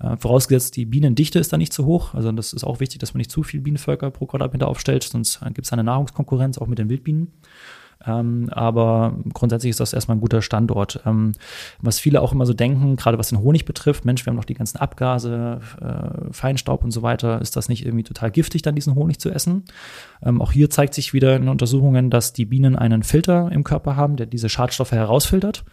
Äh, 0.00 0.16
vorausgesetzt, 0.16 0.76
die 0.76 0.87
Bienendichte 0.88 1.38
ist 1.38 1.52
da 1.52 1.56
nicht 1.56 1.72
zu 1.72 1.84
hoch. 1.84 2.14
Also 2.14 2.32
das 2.32 2.52
ist 2.52 2.64
auch 2.64 2.80
wichtig, 2.80 2.98
dass 2.98 3.14
man 3.14 3.18
nicht 3.18 3.30
zu 3.30 3.42
viel 3.42 3.60
Bienenvölker 3.60 4.10
pro 4.10 4.26
Quadratmeter 4.26 4.68
aufstellt, 4.68 5.04
sonst 5.04 5.40
gibt 5.54 5.66
es 5.66 5.72
eine 5.72 5.84
Nahrungskonkurrenz 5.84 6.58
auch 6.58 6.66
mit 6.66 6.78
den 6.78 6.88
Wildbienen. 6.88 7.32
Ähm, 8.06 8.48
aber 8.52 9.16
grundsätzlich 9.32 9.70
ist 9.70 9.80
das 9.80 9.92
erstmal 9.92 10.16
ein 10.16 10.20
guter 10.20 10.40
Standort. 10.40 11.00
Ähm, 11.04 11.32
was 11.80 11.98
viele 11.98 12.22
auch 12.22 12.32
immer 12.32 12.46
so 12.46 12.52
denken, 12.52 12.96
gerade 12.96 13.18
was 13.18 13.30
den 13.30 13.40
Honig 13.40 13.64
betrifft, 13.64 14.04
Mensch, 14.04 14.24
wir 14.24 14.30
haben 14.30 14.36
noch 14.36 14.44
die 14.44 14.54
ganzen 14.54 14.78
Abgase, 14.78 15.60
äh, 15.80 16.32
Feinstaub 16.32 16.84
und 16.84 16.92
so 16.92 17.02
weiter, 17.02 17.40
ist 17.40 17.56
das 17.56 17.68
nicht 17.68 17.84
irgendwie 17.84 18.04
total 18.04 18.30
giftig, 18.30 18.62
dann 18.62 18.76
diesen 18.76 18.94
Honig 18.94 19.18
zu 19.18 19.30
essen? 19.30 19.64
Ähm, 20.22 20.40
auch 20.40 20.52
hier 20.52 20.70
zeigt 20.70 20.94
sich 20.94 21.12
wieder 21.12 21.36
in 21.36 21.48
Untersuchungen, 21.48 22.10
dass 22.10 22.32
die 22.32 22.44
Bienen 22.44 22.76
einen 22.76 23.02
Filter 23.02 23.50
im 23.50 23.64
Körper 23.64 23.96
haben, 23.96 24.16
der 24.16 24.26
diese 24.26 24.48
Schadstoffe 24.48 24.92
herausfiltert. 24.92 25.64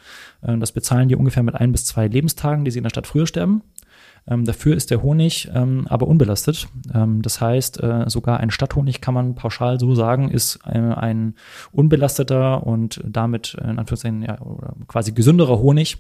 Ähm, 0.44 0.60
das 0.60 0.72
bezahlen 0.72 1.10
die 1.10 1.16
ungefähr 1.16 1.44
mit 1.44 1.56
ein 1.56 1.72
bis 1.72 1.86
zwei 1.86 2.08
Lebenstagen, 2.08 2.66
die 2.66 2.72
sie 2.72 2.80
in 2.80 2.84
der 2.84 2.90
Stadt 2.90 3.08
früher 3.08 3.28
sterben. 3.28 3.62
Ähm, 4.28 4.46
dafür 4.46 4.76
ist 4.76 4.92
der 4.92 5.04
Honig 5.04 5.50
ähm, 5.54 5.88
aber 5.88 6.08
unbelastet. 6.08 6.68
Ähm, 6.94 7.22
das 7.22 7.42
heißt, 7.42 7.82
äh, 7.84 8.06
sogar 8.08 8.40
ein 8.40 8.52
Stadthonig 8.52 9.02
kann 9.02 9.14
man 9.14 9.36
pauschal 9.36 9.80
so 9.80 9.94
sagen, 9.96 10.30
ist 10.30 10.60
äh, 10.66 10.78
ein 10.78 11.36
unbelasteter 11.72 12.66
und 12.66 13.02
damit 13.06 13.56
äh, 13.60 13.70
in 13.70 13.80
Anführungszeichen 13.80 14.24
ja, 14.24 14.38
quasi 14.88 15.12
gesünderer 15.12 15.60
Honig 15.60 15.98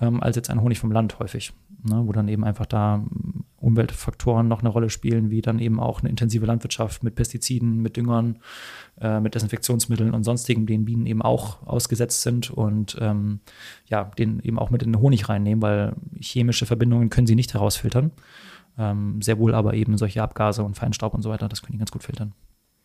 ähm, 0.00 0.22
als 0.22 0.36
jetzt 0.36 0.50
ein 0.50 0.62
Honig 0.62 0.78
vom 0.78 0.92
Land 0.92 1.18
häufig 1.18 1.52
ne, 1.88 2.02
wo 2.06 2.12
dann 2.12 2.28
eben 2.28 2.44
einfach 2.44 2.66
da 2.66 3.04
Umweltfaktoren 3.58 4.48
noch 4.48 4.60
eine 4.60 4.68
Rolle 4.68 4.90
spielen, 4.90 5.30
wie 5.30 5.40
dann 5.40 5.58
eben 5.58 5.80
auch 5.80 6.00
eine 6.00 6.10
intensive 6.10 6.46
Landwirtschaft 6.46 7.02
mit 7.02 7.14
Pestiziden, 7.14 7.80
mit 7.80 7.96
Düngern, 7.96 8.38
äh, 9.00 9.20
mit 9.20 9.34
Desinfektionsmitteln 9.34 10.12
und 10.12 10.24
sonstigen, 10.24 10.66
denen 10.66 10.84
Bienen 10.84 11.06
eben 11.06 11.22
auch 11.22 11.66
ausgesetzt 11.66 12.22
sind 12.22 12.50
und 12.50 12.96
ähm, 13.00 13.40
ja, 13.86 14.04
den 14.04 14.40
eben 14.40 14.58
auch 14.58 14.70
mit 14.70 14.82
in 14.82 14.92
den 14.92 15.00
Honig 15.00 15.28
reinnehmen, 15.28 15.62
weil 15.62 15.94
chemische 16.20 16.66
Verbindungen 16.66 17.10
können 17.10 17.26
sie 17.26 17.34
nicht 17.34 17.54
herausfiltern. 17.54 18.12
Ähm, 18.78 19.22
sehr 19.22 19.38
wohl 19.38 19.54
aber 19.54 19.74
eben 19.74 19.96
solche 19.96 20.22
Abgase 20.22 20.62
und 20.62 20.76
Feinstaub 20.76 21.14
und 21.14 21.22
so 21.22 21.30
weiter, 21.30 21.48
das 21.48 21.62
können 21.62 21.72
die 21.72 21.78
ganz 21.78 21.90
gut 21.90 22.02
filtern. 22.02 22.34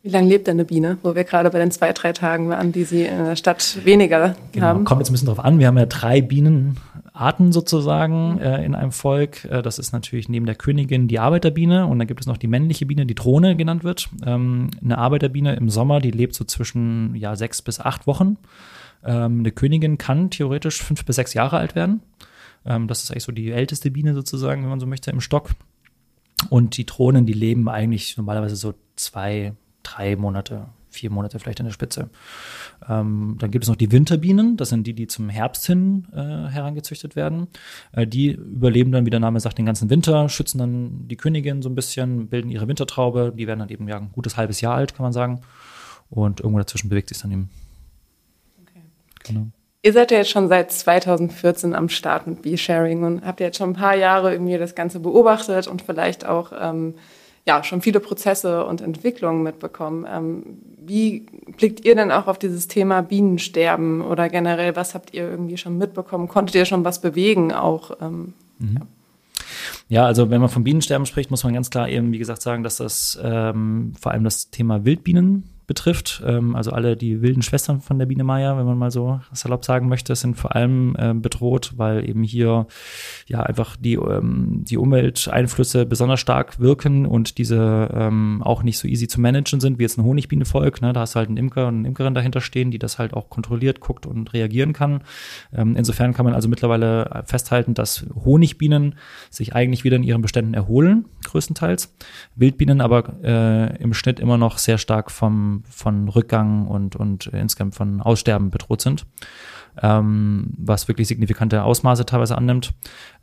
Wie 0.03 0.09
lange 0.09 0.29
lebt 0.29 0.47
denn 0.47 0.55
eine 0.55 0.65
Biene, 0.65 0.97
wo 1.03 1.13
wir 1.13 1.23
gerade 1.23 1.51
bei 1.51 1.59
den 1.59 1.69
zwei, 1.69 1.93
drei 1.93 2.11
Tagen 2.11 2.49
waren, 2.49 2.71
die 2.71 2.85
sie 2.85 3.03
in 3.03 3.23
der 3.23 3.35
Stadt 3.35 3.77
weniger 3.83 4.35
genau, 4.51 4.65
haben? 4.65 4.83
Kommt 4.83 5.01
jetzt 5.01 5.09
ein 5.09 5.13
bisschen 5.13 5.27
drauf 5.27 5.39
an. 5.39 5.59
Wir 5.59 5.67
haben 5.67 5.77
ja 5.77 5.85
drei 5.85 6.21
Bienenarten 6.21 7.51
sozusagen 7.51 8.39
äh, 8.39 8.65
in 8.65 8.73
einem 8.73 8.91
Volk. 8.91 9.45
Äh, 9.45 9.61
das 9.61 9.77
ist 9.77 9.93
natürlich 9.93 10.27
neben 10.27 10.47
der 10.47 10.55
Königin 10.55 11.07
die 11.07 11.19
Arbeiterbiene 11.19 11.85
und 11.85 11.99
dann 11.99 12.07
gibt 12.07 12.19
es 12.21 12.25
noch 12.25 12.37
die 12.37 12.47
männliche 12.47 12.87
Biene, 12.87 13.05
die 13.05 13.13
Drohne 13.13 13.55
genannt 13.55 13.83
wird. 13.83 14.09
Ähm, 14.25 14.71
eine 14.83 14.97
Arbeiterbiene 14.97 15.55
im 15.55 15.69
Sommer, 15.69 15.99
die 15.99 16.11
lebt 16.11 16.33
so 16.33 16.45
zwischen 16.45 17.13
ja, 17.15 17.35
sechs 17.35 17.61
bis 17.61 17.79
acht 17.79 18.07
Wochen. 18.07 18.37
Ähm, 19.05 19.41
eine 19.41 19.51
Königin 19.51 19.99
kann 19.99 20.31
theoretisch 20.31 20.81
fünf 20.81 21.05
bis 21.05 21.15
sechs 21.15 21.35
Jahre 21.35 21.57
alt 21.57 21.75
werden. 21.75 22.01
Ähm, 22.65 22.87
das 22.87 23.03
ist 23.03 23.11
eigentlich 23.11 23.23
so 23.23 23.31
die 23.31 23.51
älteste 23.51 23.91
Biene 23.91 24.15
sozusagen, 24.15 24.63
wenn 24.63 24.69
man 24.69 24.79
so 24.79 24.87
möchte, 24.87 25.11
im 25.11 25.21
Stock. 25.21 25.51
Und 26.49 26.77
die 26.77 26.87
Drohnen, 26.87 27.27
die 27.27 27.33
leben 27.33 27.69
eigentlich 27.69 28.17
normalerweise 28.17 28.55
so 28.55 28.73
zwei, 28.95 29.53
drei 29.83 30.15
Monate, 30.15 30.67
vier 30.89 31.09
Monate 31.09 31.39
vielleicht 31.39 31.59
an 31.59 31.65
der 31.65 31.73
Spitze. 31.73 32.09
Ähm, 32.87 33.37
dann 33.39 33.51
gibt 33.51 33.63
es 33.63 33.69
noch 33.69 33.75
die 33.75 33.91
Winterbienen, 33.91 34.57
das 34.57 34.69
sind 34.69 34.85
die, 34.87 34.93
die 34.93 35.07
zum 35.07 35.29
Herbst 35.29 35.65
hin 35.65 36.07
äh, 36.13 36.49
herangezüchtet 36.49 37.15
werden. 37.15 37.47
Äh, 37.91 38.07
die 38.07 38.31
überleben 38.31 38.91
dann, 38.91 39.05
wie 39.05 39.09
der 39.09 39.19
Name 39.19 39.39
sagt, 39.39 39.57
den 39.57 39.65
ganzen 39.65 39.89
Winter, 39.89 40.29
schützen 40.29 40.57
dann 40.57 41.07
die 41.07 41.17
Königin 41.17 41.61
so 41.61 41.69
ein 41.69 41.75
bisschen, 41.75 42.27
bilden 42.27 42.49
ihre 42.49 42.67
Wintertraube, 42.67 43.33
die 43.35 43.47
werden 43.47 43.59
dann 43.59 43.69
eben 43.69 43.87
ja 43.87 43.97
ein 43.97 44.11
gutes 44.11 44.37
halbes 44.37 44.61
Jahr 44.61 44.75
alt, 44.75 44.95
kann 44.95 45.03
man 45.03 45.13
sagen. 45.13 45.41
Und 46.09 46.41
irgendwo 46.41 46.59
dazwischen 46.59 46.89
bewegt 46.89 47.09
sich 47.09 47.19
dann 47.19 47.31
eben. 47.31 47.49
Okay. 48.61 48.81
Genau. 49.23 49.47
Ihr 49.83 49.93
seid 49.93 50.11
ja 50.11 50.17
jetzt 50.17 50.29
schon 50.29 50.47
seit 50.47 50.71
2014 50.71 51.73
am 51.73 51.89
Start 51.89 52.27
mit 52.27 52.43
Bee-Sharing 52.43 53.03
und 53.03 53.25
habt 53.25 53.39
ja 53.39 53.47
jetzt 53.47 53.57
schon 53.57 53.71
ein 53.71 53.75
paar 53.75 53.95
Jahre 53.95 54.31
irgendwie 54.31 54.57
das 54.59 54.75
Ganze 54.75 54.99
beobachtet 54.99 55.67
und 55.67 55.81
vielleicht 55.81 56.23
auch 56.23 56.51
ähm, 56.59 56.95
ja, 57.45 57.63
schon 57.63 57.81
viele 57.81 57.99
Prozesse 57.99 58.65
und 58.65 58.81
Entwicklungen 58.81 59.43
mitbekommen. 59.43 60.05
Ähm, 60.09 60.43
wie 60.85 61.25
blickt 61.57 61.85
ihr 61.85 61.95
denn 61.95 62.11
auch 62.11 62.27
auf 62.27 62.37
dieses 62.37 62.67
Thema 62.67 63.01
Bienensterben 63.01 64.01
oder 64.01 64.29
generell, 64.29 64.75
was 64.75 64.93
habt 64.93 65.13
ihr 65.13 65.29
irgendwie 65.29 65.57
schon 65.57 65.77
mitbekommen? 65.77 66.27
Konntet 66.27 66.55
ihr 66.55 66.65
schon 66.65 66.83
was 66.83 67.01
bewegen 67.01 67.51
auch? 67.51 67.91
Ähm, 68.01 68.33
mhm. 68.59 68.75
ja. 68.75 68.81
Ja, 69.89 70.05
also 70.05 70.29
wenn 70.29 70.39
man 70.39 70.49
von 70.49 70.63
Bienensterben 70.63 71.05
spricht, 71.05 71.31
muss 71.31 71.43
man 71.43 71.53
ganz 71.53 71.69
klar 71.69 71.89
eben, 71.89 72.13
wie 72.13 72.17
gesagt, 72.17 72.41
sagen, 72.41 72.63
dass 72.63 72.77
das 72.77 73.19
ähm, 73.21 73.93
vor 73.99 74.13
allem 74.13 74.23
das 74.23 74.49
Thema 74.49 74.85
Wildbienen 74.85 75.49
betrifft. 75.71 76.21
Ähm, 76.25 76.53
also 76.53 76.71
alle 76.71 76.97
die 76.97 77.21
wilden 77.21 77.41
Schwestern 77.41 77.79
von 77.79 77.97
der 77.97 78.05
Biene 78.05 78.25
Meier, 78.25 78.57
wenn 78.57 78.65
man 78.65 78.77
mal 78.77 78.91
so 78.91 79.21
salopp 79.31 79.63
sagen 79.63 79.87
möchte, 79.87 80.13
sind 80.17 80.35
vor 80.35 80.53
allem 80.53 80.97
äh, 80.99 81.13
bedroht, 81.13 81.71
weil 81.77 82.09
eben 82.09 82.23
hier 82.23 82.67
ja 83.25 83.41
einfach 83.43 83.77
die, 83.77 83.93
ähm, 83.93 84.65
die 84.65 84.75
Umwelteinflüsse 84.75 85.85
besonders 85.85 86.19
stark 86.19 86.59
wirken 86.59 87.05
und 87.05 87.37
diese 87.37 87.89
ähm, 87.93 88.41
auch 88.43 88.63
nicht 88.63 88.79
so 88.79 88.87
easy 88.89 89.07
zu 89.07 89.21
managen 89.21 89.61
sind, 89.61 89.79
wie 89.79 89.83
jetzt 89.83 89.97
ein 89.97 90.03
Honigbienenvolk. 90.03 90.81
Ne? 90.81 90.91
Da 90.91 90.99
hast 90.99 91.15
du 91.15 91.19
halt 91.19 91.29
einen 91.29 91.37
Imker 91.37 91.69
und 91.69 91.79
eine 91.79 91.87
Imkerin 91.87 92.13
dahinter 92.13 92.41
stehen, 92.41 92.69
die 92.69 92.79
das 92.79 92.99
halt 92.99 93.13
auch 93.13 93.29
kontrolliert, 93.29 93.79
guckt 93.79 94.05
und 94.05 94.33
reagieren 94.33 94.73
kann. 94.73 95.03
Ähm, 95.53 95.77
insofern 95.77 96.13
kann 96.13 96.25
man 96.25 96.33
also 96.33 96.49
mittlerweile 96.49 97.23
festhalten, 97.25 97.75
dass 97.75 98.05
Honigbienen 98.25 98.95
sich 99.29 99.55
eigentlich 99.55 99.85
wieder 99.85 99.95
in 99.95 100.03
ihren 100.03 100.21
Beständen 100.21 100.53
erholen, 100.53 101.05
größtenteils. 101.23 101.95
Wildbienen 102.35 102.81
aber 102.81 103.23
äh, 103.23 103.81
im 103.81 103.93
Schnitt 103.93 104.19
immer 104.19 104.37
noch 104.37 104.57
sehr 104.57 104.77
stark 104.77 105.11
vom 105.11 105.60
von 105.69 106.09
Rückgang 106.09 106.67
und, 106.67 106.95
und 106.95 107.27
insgesamt 107.27 107.75
von 107.75 108.01
Aussterben 108.01 108.49
bedroht 108.49 108.81
sind 108.81 109.05
ähm, 109.81 110.47
was 110.57 110.87
wirklich 110.87 111.07
signifikante 111.07 111.63
Ausmaße 111.63 112.05
teilweise 112.05 112.37
annimmt. 112.37 112.73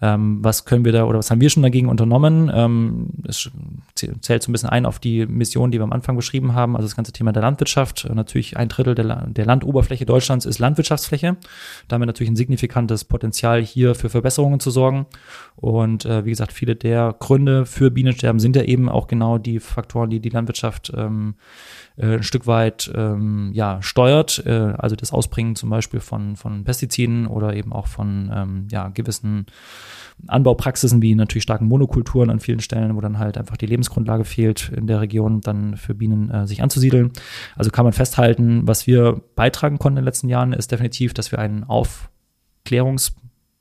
Ähm, 0.00 0.38
was 0.42 0.64
können 0.64 0.84
wir 0.84 0.92
da 0.92 1.04
oder 1.04 1.18
was 1.18 1.30
haben 1.30 1.40
wir 1.40 1.50
schon 1.50 1.62
dagegen 1.62 1.88
unternommen? 1.88 2.50
Ähm, 2.54 3.10
es 3.26 3.50
zählt 3.94 4.42
so 4.42 4.50
ein 4.50 4.52
bisschen 4.52 4.68
ein 4.68 4.86
auf 4.86 4.98
die 4.98 5.26
Mission, 5.26 5.70
die 5.70 5.78
wir 5.78 5.84
am 5.84 5.92
Anfang 5.92 6.16
beschrieben 6.16 6.54
haben, 6.54 6.76
also 6.76 6.86
das 6.86 6.96
ganze 6.96 7.12
Thema 7.12 7.32
der 7.32 7.42
Landwirtschaft. 7.42 8.08
Natürlich 8.12 8.56
ein 8.56 8.68
Drittel 8.68 8.94
der, 8.94 9.26
der 9.26 9.46
Landoberfläche 9.46 10.06
Deutschlands 10.06 10.46
ist 10.46 10.58
Landwirtschaftsfläche. 10.58 11.36
Damit 11.88 12.06
natürlich 12.06 12.30
ein 12.30 12.36
signifikantes 12.36 13.04
Potenzial 13.04 13.62
hier 13.62 13.94
für 13.94 14.08
Verbesserungen 14.08 14.60
zu 14.60 14.70
sorgen. 14.70 15.06
Und 15.56 16.04
äh, 16.04 16.24
wie 16.24 16.30
gesagt, 16.30 16.52
viele 16.52 16.76
der 16.76 17.14
Gründe 17.18 17.66
für 17.66 17.90
Bienensterben 17.90 18.40
sind 18.40 18.56
ja 18.56 18.62
eben 18.62 18.88
auch 18.88 19.06
genau 19.06 19.38
die 19.38 19.60
Faktoren, 19.60 20.10
die 20.10 20.20
die 20.20 20.30
Landwirtschaft 20.30 20.92
ähm, 20.96 21.34
äh, 21.98 22.16
ein 22.16 22.22
Stück 22.22 22.46
weit 22.46 22.90
ähm, 22.94 23.50
ja, 23.52 23.82
steuert. 23.82 24.42
Äh, 24.46 24.74
also 24.78 24.96
das 24.96 25.12
Ausbringen 25.12 25.56
zum 25.56 25.70
Beispiel 25.70 26.00
von, 26.00 26.36
von 26.36 26.64
Pestiziden 26.64 27.26
oder 27.26 27.54
eben 27.54 27.72
auch 27.72 27.86
von 27.86 28.30
ähm, 28.32 28.68
ja, 28.70 28.88
gewissen 28.88 29.46
Anbaupraxisen 30.26 31.00
wie 31.00 31.14
natürlich 31.14 31.44
starken 31.44 31.66
Monokulturen 31.66 32.30
an 32.30 32.40
vielen 32.40 32.60
Stellen, 32.60 32.96
wo 32.96 33.00
dann 33.00 33.18
halt 33.18 33.38
einfach 33.38 33.56
die 33.56 33.66
Lebensgrundlage 33.66 34.24
fehlt 34.24 34.70
in 34.74 34.86
der 34.86 35.00
Region, 35.00 35.40
dann 35.40 35.76
für 35.76 35.94
Bienen 35.94 36.30
äh, 36.30 36.46
sich 36.46 36.62
anzusiedeln. 36.62 37.12
Also 37.56 37.70
kann 37.70 37.84
man 37.84 37.92
festhalten, 37.92 38.66
was 38.66 38.86
wir 38.86 39.20
beitragen 39.36 39.78
konnten 39.78 39.98
in 39.98 40.02
den 40.02 40.06
letzten 40.06 40.28
Jahren, 40.28 40.52
ist 40.52 40.72
definitiv, 40.72 41.14
dass 41.14 41.30
wir 41.30 41.38
einen 41.38 41.64
Aufklärungs 41.64 43.14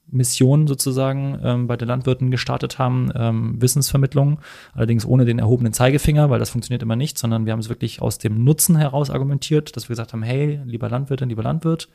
Mission 0.09 0.67
sozusagen 0.67 1.39
ähm, 1.43 1.67
bei 1.67 1.77
den 1.77 1.87
Landwirten 1.87 2.31
gestartet 2.31 2.79
haben, 2.79 3.11
ähm, 3.15 3.61
Wissensvermittlung, 3.61 4.39
allerdings 4.73 5.05
ohne 5.05 5.25
den 5.25 5.39
erhobenen 5.39 5.73
Zeigefinger, 5.73 6.29
weil 6.29 6.39
das 6.39 6.49
funktioniert 6.49 6.83
immer 6.83 6.95
nicht, 6.95 7.17
sondern 7.17 7.45
wir 7.45 7.53
haben 7.53 7.59
es 7.59 7.69
wirklich 7.69 8.01
aus 8.01 8.17
dem 8.17 8.43
Nutzen 8.43 8.77
heraus 8.77 9.09
argumentiert, 9.09 9.75
dass 9.75 9.85
wir 9.85 9.93
gesagt 9.93 10.13
haben, 10.13 10.23
hey, 10.23 10.61
lieber 10.65 10.89
Landwirtin, 10.89 11.29
lieber 11.29 11.43
Landwirt, 11.43 11.89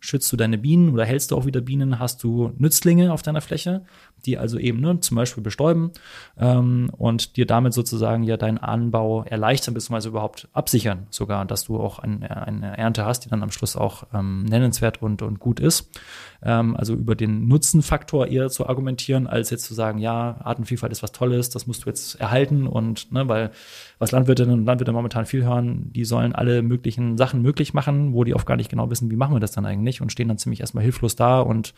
schützt 0.00 0.32
du 0.32 0.36
deine 0.36 0.58
Bienen 0.58 0.90
oder 0.90 1.04
hältst 1.04 1.30
du 1.30 1.36
auch 1.36 1.46
wieder 1.46 1.60
Bienen, 1.60 1.98
hast 1.98 2.22
du 2.22 2.52
Nützlinge 2.58 3.12
auf 3.12 3.22
deiner 3.22 3.40
Fläche, 3.40 3.82
die 4.26 4.38
also 4.38 4.58
eben 4.58 4.80
ne, 4.80 5.00
zum 5.00 5.16
Beispiel 5.16 5.42
bestäuben 5.42 5.92
ähm, 6.38 6.90
und 6.96 7.36
dir 7.36 7.46
damit 7.46 7.72
sozusagen 7.72 8.22
ja 8.22 8.36
deinen 8.36 8.58
Anbau 8.58 9.24
erleichtern, 9.24 9.74
beziehungsweise 9.74 10.08
überhaupt 10.08 10.48
absichern 10.52 11.06
sogar, 11.10 11.44
dass 11.44 11.64
du 11.64 11.78
auch 11.78 11.98
ein, 11.98 12.22
eine 12.22 12.76
Ernte 12.76 13.04
hast, 13.04 13.24
die 13.24 13.28
dann 13.28 13.42
am 13.42 13.50
Schluss 13.50 13.76
auch 13.76 14.04
ähm, 14.12 14.44
nennenswert 14.44 15.02
und, 15.02 15.22
und 15.22 15.38
gut 15.38 15.60
ist. 15.60 15.90
Ähm, 16.42 16.76
also 16.76 16.94
über 16.94 17.14
den 17.14 17.48
Nutzenfaktor 17.48 18.26
eher 18.26 18.48
zu 18.48 18.68
argumentieren, 18.68 19.26
als 19.26 19.50
jetzt 19.50 19.64
zu 19.64 19.74
sagen, 19.74 19.98
ja, 19.98 20.36
Artenvielfalt 20.42 20.92
ist 20.92 21.02
was 21.02 21.12
Tolles, 21.12 21.50
das 21.50 21.66
musst 21.66 21.84
du 21.84 21.90
jetzt 21.90 22.20
erhalten 22.20 22.66
und 22.66 23.12
ne, 23.12 23.28
weil 23.28 23.50
was 23.98 24.12
Landwirtinnen 24.12 24.60
und 24.60 24.64
Landwirte 24.64 24.92
momentan 24.92 25.26
viel 25.26 25.44
hören, 25.44 25.92
die 25.92 26.04
sollen 26.04 26.34
alle 26.34 26.62
möglichen 26.62 27.18
Sachen 27.18 27.42
möglich 27.42 27.74
machen, 27.74 28.12
wo 28.12 28.24
die 28.24 28.34
oft 28.34 28.46
gar 28.46 28.56
nicht 28.56 28.70
genau 28.70 28.90
wissen, 28.90 29.10
wie 29.10 29.16
machen 29.16 29.34
wir 29.34 29.40
das 29.40 29.52
dann 29.52 29.66
eigentlich 29.66 30.00
und 30.00 30.12
stehen 30.12 30.28
dann 30.28 30.38
ziemlich 30.38 30.60
erstmal 30.60 30.84
hilflos 30.84 31.16
da 31.16 31.40
und 31.40 31.74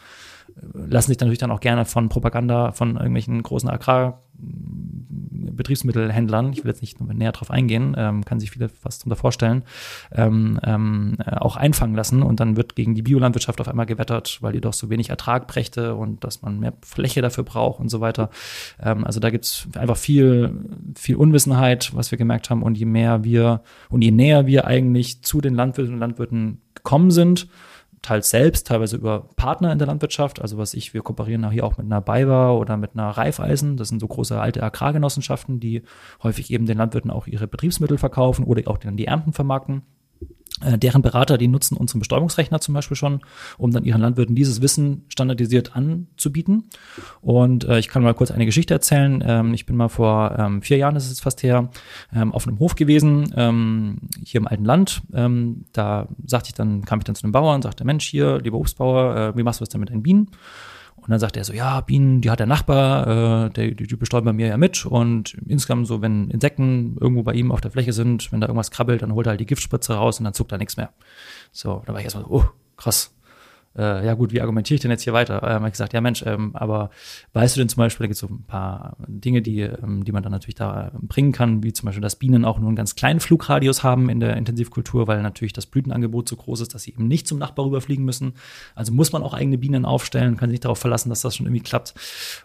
lassen 0.73 1.09
sich 1.09 1.19
natürlich 1.19 1.39
dann 1.39 1.51
auch 1.51 1.61
gerne 1.61 1.85
von 1.85 2.09
Propaganda 2.09 2.73
von 2.73 2.97
irgendwelchen 2.97 3.43
großen 3.43 3.69
Agrarbetriebsmittelhändlern, 3.69 6.53
ich 6.53 6.65
will 6.65 6.71
jetzt 6.71 6.81
nicht 6.81 7.01
näher 7.01 7.33
drauf 7.33 7.51
eingehen, 7.51 7.95
ähm, 7.97 8.25
kann 8.25 8.39
sich 8.41 8.51
viele 8.51 8.69
fast 8.69 9.03
darunter 9.03 9.17
vorstellen, 9.17 9.63
ähm, 10.13 10.59
ähm, 10.65 11.17
äh, 11.25 11.37
auch 11.37 11.57
einfangen 11.57 11.95
lassen 11.95 12.23
und 12.23 12.41
dann 12.41 12.57
wird 12.57 12.77
gegen 12.77 12.95
die 12.95 13.03
Biolandwirtschaft 13.03 13.61
auf 13.61 13.69
einmal 13.69 13.87
gewettert, 13.87 14.39
weil 14.41 14.53
die 14.53 14.61
doch 14.61 14.73
so 14.73 14.91
wenig 14.91 15.11
Ertrag 15.11 15.47
brächte 15.47 15.95
und 15.95 16.25
dass 16.25 16.43
man 16.43 16.59
mehr 16.61 16.73
Fläche 16.83 17.23
dafür 17.23 17.45
braucht 17.45 17.81
und 17.81 17.89
so 17.89 18.01
weiter. 18.01 18.31
Ähm, 18.83 19.05
also 19.05 19.21
da 19.21 19.31
gibt's 19.31 19.69
einfach 19.77 19.97
viel, 19.97 20.53
viel 20.97 21.17
Unwissenheit, 21.17 21.95
was 21.95 22.11
wir 22.11 22.19
gemerkt 22.19 22.51
haben 22.51 22.63
und 22.63 22.77
je 22.79 22.87
mehr 22.87 23.25
wir 23.25 23.63
und 23.89 24.03
je 24.03 24.11
näher 24.11 24.47
wir 24.47 24.67
eigentlich 24.67 25.23
zu 25.23 25.41
den 25.41 25.55
Landwirten 25.55 25.95
und 25.95 26.01
Landwirten 26.01 26.61
gekommen 26.75 27.11
sind, 27.11 27.49
teils 28.03 28.31
selbst, 28.31 28.67
teilweise 28.67 28.97
über 28.97 29.29
Partner 29.37 29.73
in 29.73 29.79
der 29.79 29.87
Landwirtschaft. 29.87 30.41
Also 30.41 30.59
was 30.59 30.75
ich, 30.75 30.95
wir 30.95 31.03
kooperieren 31.03 31.51
hier 31.51 31.65
auch 31.65 31.77
mit 31.77 31.87
einer 31.87 32.01
BayWa 32.01 32.53
oder 32.53 32.77
mit 32.77 32.93
einer 32.95 33.11
Reifeisen. 33.11 33.77
Das 33.77 33.89
sind 33.89 34.01
so 34.01 34.09
große 34.09 34.41
alte 34.41 34.63
Agrargenossenschaften, 34.63 35.61
die 35.61 35.83
häufig 36.23 36.51
eben 36.51 36.67
den 36.67 36.79
Landwirten 36.79 37.11
auch 37.11 37.27
ihre 37.27 37.47
Betriebsmittel 37.47 37.99
verkaufen 37.99 38.45
oder 38.45 38.63
auch 38.71 38.79
dann 38.79 38.97
die 38.97 39.07
Ernten 39.07 39.33
vermarkten. 39.33 39.83
Äh, 40.63 40.79
deren 40.79 41.03
Berater, 41.03 41.39
die 41.39 41.49
nutzen 41.49 41.77
unseren 41.77 42.01
Bestäubungsrechner 42.01 42.61
zum 42.61 42.75
Beispiel 42.75 42.97
schon, 42.97 43.21
um 43.59 43.71
dann 43.71 43.85
ihren 43.85 44.01
Landwirten 44.01 44.35
dieses 44.35 44.61
Wissen 44.61 45.05
standardisiert 45.09 45.75
anzubieten. 45.75 46.65
Und 47.23 47.65
äh, 47.65 47.79
ich 47.79 47.89
kann 47.89 48.03
mal 48.03 48.15
kurz 48.15 48.31
eine 48.31 48.47
Geschichte 48.47 48.75
erzählen. 48.75 49.23
Ähm, 49.27 49.55
ich 49.55 49.67
bin 49.67 49.77
mal 49.77 49.89
vor 49.89 50.37
ähm, 50.39 50.63
vier 50.63 50.77
Jahren, 50.77 50.95
das 50.95 51.05
ist 51.05 51.11
jetzt 51.11 51.23
fast 51.23 51.43
her, 51.43 51.71
ähm, 52.15 52.33
auf 52.33 52.47
einem 52.47 52.59
Hof 52.59 52.75
gewesen, 52.75 53.33
ähm, 53.37 53.99
hier 54.25 54.41
im 54.41 54.47
alten 54.47 54.65
Land. 54.65 55.03
Ähm, 55.15 55.65
da 55.73 56.09
sagte 56.27 56.49
ich 56.49 56.55
dann, 56.55 56.85
kam 56.85 56.99
ich 56.99 57.05
dann 57.05 57.15
zu 57.15 57.25
einem 57.25 57.33
Bauer 57.33 57.55
und 57.55 57.63
sagte, 57.63 57.85
Mensch, 57.85 58.07
hier, 58.07 58.39
lieber 58.39 58.59
Obstbauer, 58.59 59.17
äh, 59.17 59.37
wie 59.37 59.43
machst 59.43 59.61
du 59.61 59.65
das 59.65 59.71
denn 59.71 59.81
mit 59.81 59.91
deinen 59.91 60.03
Bienen? 60.03 60.29
Und 61.11 61.15
dann 61.15 61.19
sagt 61.19 61.37
er 61.37 61.43
so, 61.43 61.53
ja, 61.53 61.81
Bienen, 61.81 62.21
die 62.21 62.31
hat 62.31 62.39
der 62.39 62.47
Nachbar, 62.47 63.47
äh, 63.47 63.51
der, 63.51 63.73
die, 63.73 63.89
die 63.89 63.97
bestäuben 63.97 64.27
bei 64.27 64.33
mir 64.33 64.47
ja 64.47 64.57
mit. 64.57 64.87
Und 64.87 65.37
insgesamt 65.45 65.89
so, 65.89 66.03
wenn 66.03 66.31
Insekten 66.31 66.97
irgendwo 67.01 67.25
bei 67.25 67.33
ihm 67.33 67.51
auf 67.51 67.61
der 67.61 67.73
Fläche 67.73 67.93
sind, 67.93 68.31
wenn 68.31 68.41
da 68.41 68.47
irgendwas 68.47 68.71
krabbelt, 68.71 69.03
dann 69.03 69.13
holt 69.13 69.27
er 69.27 69.31
halt 69.31 69.41
die 69.41 69.47
Giftspritze 69.47 69.95
raus 69.95 70.21
und 70.21 70.25
dann 70.25 70.35
zuckt 70.35 70.53
da 70.53 70.57
nichts 70.57 70.77
mehr. 70.77 70.93
So, 71.51 71.83
da 71.85 71.93
war 71.93 71.99
ich 71.99 72.05
erstmal 72.05 72.23
so, 72.27 72.31
oh, 72.31 72.45
krass 72.77 73.13
äh, 73.79 74.05
ja 74.05 74.15
gut, 74.15 74.33
wie 74.33 74.41
argumentiere 74.41 74.75
ich 74.77 74.81
denn 74.81 74.91
jetzt 74.91 75.05
hier 75.05 75.13
weiter? 75.13 75.43
Ähm, 75.43 75.49
habe 75.51 75.67
ich 75.69 75.73
gesagt, 75.73 75.93
ja 75.93 76.01
Mensch, 76.01 76.25
ähm, 76.27 76.51
aber 76.55 76.91
weißt 77.35 77.55
du 77.57 77.61
denn 77.61 77.69
zum 77.69 77.79
Beispiel, 77.79 78.05
da 78.05 78.09
gibt 78.09 78.15
es 78.15 78.21
so 78.21 78.27
ein 78.27 78.43
paar 78.45 78.97
Dinge, 79.07 79.43
die, 79.43 79.61
ähm, 79.61 80.05
die 80.05 80.11
man 80.11 80.25
dann 80.25 80.33
natürlich 80.33 80.57
da 80.57 80.91
bringen 81.01 81.31
kann, 81.31 81.63
wie 81.63 81.73
zum 81.73 81.87
Beispiel, 81.87 82.03
dass 82.03 82.17
Bienen 82.17 82.45
auch 82.45 82.59
nur 82.59 82.69
einen 82.69 82.77
ganz 82.77 82.97
kleinen 82.97 83.21
Flugradius 83.21 83.85
haben 83.85 84.09
in 84.09 84.19
der 84.19 84.37
Intensivkultur, 84.37 85.07
weil 85.07 85.23
natürlich 85.23 85.53
das 85.53 85.67
Blütenangebot 85.67 86.29
so 86.29 86.35
groß 86.35 86.63
ist, 86.63 86.75
dass 86.75 86.83
sie 86.83 86.91
eben 86.91 87.07
nicht 87.07 87.29
zum 87.29 87.39
Nachbar 87.39 87.67
rüberfliegen 87.67 88.05
müssen. 88.05 88.35
Also 88.75 88.93
muss 88.93 89.13
man 89.13 89.23
auch 89.23 89.35
eigene 89.35 89.57
Bienen 89.57 89.85
aufstellen, 89.85 90.37
kann 90.37 90.49
sich 90.49 90.55
nicht 90.55 90.65
darauf 90.65 90.79
verlassen, 90.79 91.09
dass 91.09 91.21
das 91.21 91.37
schon 91.37 91.47
irgendwie 91.47 91.63
klappt. 91.63 91.95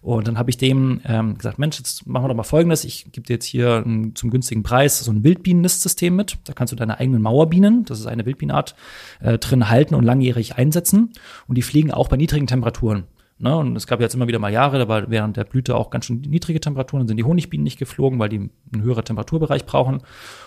Und 0.03 0.28
dann 0.28 0.38
habe 0.38 0.51
ich 0.51 0.57
dem 0.57 1.01
ähm, 1.05 1.39
gesagt, 1.39 1.57
Mensch, 1.57 1.80
jetzt 1.80 2.05
machen 2.05 2.26
wir 2.26 2.30
doch 2.30 2.36
mal 2.36 2.43
Folgendes. 2.43 2.84
Ich 2.84 3.11
gebe 3.11 3.26
dir 3.26 3.34
jetzt 3.34 3.45
hier 3.45 3.84
ein, 3.84 4.13
zum 4.13 4.30
günstigen 4.30 4.61
Preis 4.61 4.99
so 4.99 5.11
ein 5.11 5.23
Wildbienen-Nistsystem 5.23 6.15
mit. 6.15 6.38
Da 6.43 6.53
kannst 6.53 6.71
du 6.71 6.76
deine 6.76 6.99
eigenen 6.99 7.23
Mauerbienen, 7.23 7.84
das 7.86 7.99
ist 7.99 8.05
eine 8.05 8.28
Wildbienenart, 8.28 8.76
äh, 9.21 9.39
drin 9.39 9.69
halten 9.69 9.95
und 9.95 10.03
langjährig 10.03 10.55
einsetzen 10.55 11.14
und 11.47 11.55
die 11.55 11.61
fliegen 11.61 11.91
auch 11.91 12.07
bei 12.07 12.18
niedrigen 12.18 12.47
Temperaturen. 12.47 13.05
Ne? 13.38 13.53
Und 13.53 13.76
es 13.76 13.86
gab 13.86 13.99
jetzt 13.99 14.16
immer 14.16 14.28
wieder 14.28 14.39
mal 14.39 14.51
Jahre, 14.51 14.80
da 14.80 14.88
war 14.88 15.09
während 15.09 15.36
der 15.36 15.43
Blüte 15.43 15.76
auch 15.76 15.89
ganz 15.89 16.05
schön 16.05 16.22
niedrige 16.22 16.61
Temperaturen, 16.61 17.01
dann 17.01 17.09
sind 17.09 17.18
die 17.18 17.26
Honigbienen 17.26 17.66
nicht 17.66 17.78
geflogen, 17.78 18.18
weil 18.18 18.30
die 18.30 18.38
einen 18.38 18.82
höheren 18.82 19.03
Temperaturbereich 19.03 19.66
brauchen. 19.66 20.01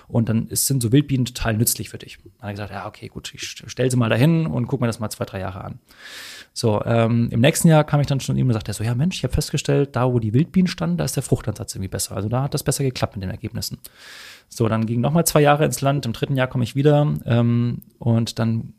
Und 0.08 0.30
dann 0.30 0.48
ist, 0.48 0.66
sind 0.66 0.82
so 0.82 0.90
Wildbienen 0.90 1.26
total 1.26 1.54
nützlich 1.58 1.90
für 1.90 1.98
dich. 1.98 2.16
Dann 2.16 2.32
habe 2.40 2.52
ich 2.52 2.56
gesagt, 2.56 2.72
ja, 2.72 2.86
okay, 2.86 3.08
gut, 3.08 3.34
ich 3.34 3.42
stelle 3.42 3.90
sie 3.90 3.98
mal 3.98 4.08
dahin 4.08 4.46
und 4.46 4.68
guck 4.68 4.80
mir 4.80 4.86
das 4.86 5.00
mal 5.00 5.10
zwei, 5.10 5.26
drei 5.26 5.40
Jahre 5.40 5.62
an. 5.62 5.80
So, 6.54 6.82
ähm, 6.86 7.28
im 7.30 7.40
nächsten 7.40 7.68
Jahr 7.68 7.84
kam 7.84 8.00
ich 8.00 8.06
dann 8.06 8.20
schon 8.20 8.38
ihm 8.38 8.46
und 8.46 8.54
sagte 8.54 8.72
so, 8.72 8.82
ja 8.82 8.94
Mensch, 8.94 9.16
ich 9.16 9.22
habe 9.22 9.34
festgestellt, 9.34 9.94
da 9.94 10.10
wo 10.10 10.18
die 10.18 10.32
Wildbienen 10.32 10.66
standen, 10.66 10.96
da 10.96 11.04
ist 11.04 11.14
der 11.14 11.22
Fruchtansatz 11.22 11.74
irgendwie 11.74 11.88
besser. 11.88 12.16
Also 12.16 12.30
da 12.30 12.44
hat 12.44 12.54
das 12.54 12.62
besser 12.62 12.84
geklappt 12.84 13.16
mit 13.16 13.22
den 13.22 13.30
Ergebnissen. 13.30 13.78
So, 14.48 14.66
dann 14.66 14.86
ging 14.86 15.02
noch 15.02 15.12
mal 15.12 15.26
zwei 15.26 15.42
Jahre 15.42 15.66
ins 15.66 15.82
Land. 15.82 16.06
Im 16.06 16.14
dritten 16.14 16.36
Jahr 16.36 16.46
komme 16.46 16.64
ich 16.64 16.74
wieder 16.74 17.14
ähm, 17.26 17.82
und 17.98 18.38
dann 18.38 18.72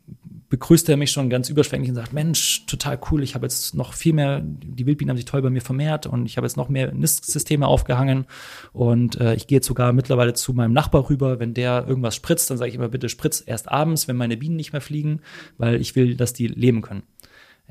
begrüßt 0.50 0.88
er 0.88 0.96
mich 0.96 1.12
schon 1.12 1.30
ganz 1.30 1.48
überschwänglich 1.48 1.90
und 1.90 1.96
sagt, 1.96 2.12
Mensch, 2.12 2.66
total 2.66 2.98
cool, 3.10 3.22
ich 3.22 3.34
habe 3.34 3.46
jetzt 3.46 3.74
noch 3.74 3.94
viel 3.94 4.12
mehr, 4.12 4.42
die 4.44 4.84
Wildbienen 4.84 5.10
haben 5.10 5.16
sich 5.16 5.24
toll 5.24 5.40
bei 5.42 5.48
mir 5.48 5.62
vermehrt 5.62 6.06
und 6.06 6.26
ich 6.26 6.36
habe 6.36 6.46
jetzt 6.46 6.56
noch 6.56 6.68
mehr 6.68 6.92
Nistsysteme 6.92 7.66
aufgehangen 7.66 8.26
und 8.72 9.18
äh, 9.20 9.34
ich 9.34 9.46
gehe 9.46 9.56
jetzt 9.56 9.68
sogar 9.68 9.92
mittlerweile 9.92 10.34
zu 10.34 10.52
meinem 10.52 10.72
Nachbar 10.72 11.08
rüber, 11.08 11.38
wenn 11.38 11.54
der 11.54 11.86
irgendwas 11.86 12.16
spritzt, 12.16 12.50
dann 12.50 12.58
sage 12.58 12.68
ich 12.68 12.74
immer, 12.74 12.88
bitte 12.88 13.08
spritz 13.08 13.42
erst 13.46 13.70
abends, 13.70 14.08
wenn 14.08 14.16
meine 14.16 14.36
Bienen 14.36 14.56
nicht 14.56 14.72
mehr 14.72 14.82
fliegen, 14.82 15.20
weil 15.56 15.80
ich 15.80 15.94
will, 15.94 16.16
dass 16.16 16.32
die 16.32 16.48
leben 16.48 16.82
können. 16.82 17.04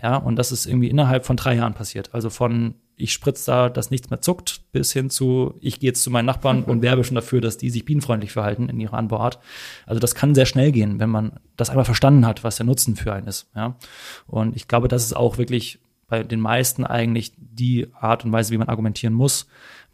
Ja, 0.02 0.16
und 0.16 0.38
das 0.38 0.54
ist 0.54 0.66
irgendwie 0.66 0.88
innerhalb 0.88 1.26
von 1.26 1.36
drei 1.36 1.56
Jahren 1.56 1.74
passiert. 1.74 2.14
Also 2.14 2.30
von 2.30 2.76
ich 3.00 3.14
spritze 3.14 3.50
da, 3.50 3.70
dass 3.70 3.92
nichts 3.92 4.10
mehr 4.10 4.22
zuckt, 4.22 4.62
bis 4.74 4.92
hin 4.92 5.10
zu, 5.10 5.56
ich 5.62 5.80
gehe 5.80 5.90
jetzt 5.90 6.04
zu 6.04 6.12
meinen 6.12 6.26
Nachbarn 6.26 6.64
und 6.64 6.82
werbe 6.82 7.04
schon 7.06 7.16
dafür, 7.16 7.40
dass 7.40 7.58
die 7.58 7.70
sich 7.70 7.86
bienenfreundlich 7.86 8.34
verhalten 8.34 8.68
in 8.68 8.80
ihrer 8.80 8.98
Anbauart. 8.98 9.40
Also 9.86 10.00
das 10.00 10.16
kann 10.16 10.36
sehr 10.36 10.46
schnell 10.46 10.72
gehen, 10.74 11.00
wenn 11.00 11.10
man 11.10 11.40
das 11.56 11.70
einmal 11.70 11.86
verstanden 11.86 12.26
hat, 12.26 12.44
was 12.44 12.58
der 12.58 12.66
Nutzen 12.66 12.98
für 12.98 13.14
einen 13.14 13.28
ist. 13.28 13.50
Ja? 13.56 13.76
Und 14.28 14.56
ich 14.56 14.68
glaube, 14.68 14.90
das 14.90 15.06
ist 15.06 15.16
auch 15.16 15.38
wirklich 15.38 15.80
bei 16.08 16.24
den 16.24 16.42
meisten 16.42 16.86
eigentlich 16.86 17.32
die 17.38 17.88
Art 17.94 18.26
und 18.26 18.32
Weise, 18.32 18.52
wie 18.52 18.58
man 18.58 18.68
argumentieren 18.68 19.14
muss, 19.14 19.48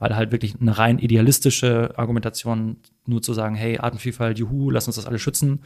weil 0.06 0.16
halt 0.16 0.32
wirklich 0.32 0.62
eine 0.62 0.78
rein 0.78 1.00
idealistische 1.00 1.98
Argumentation 1.98 2.78
nur 3.08 3.24
zu 3.24 3.34
sagen, 3.34 3.56
hey, 3.56 3.80
Artenvielfalt, 3.80 4.38
juhu, 4.38 4.70
lass 4.70 4.86
uns 4.86 4.98
das 4.98 5.08
alle 5.08 5.18
schützen, 5.18 5.62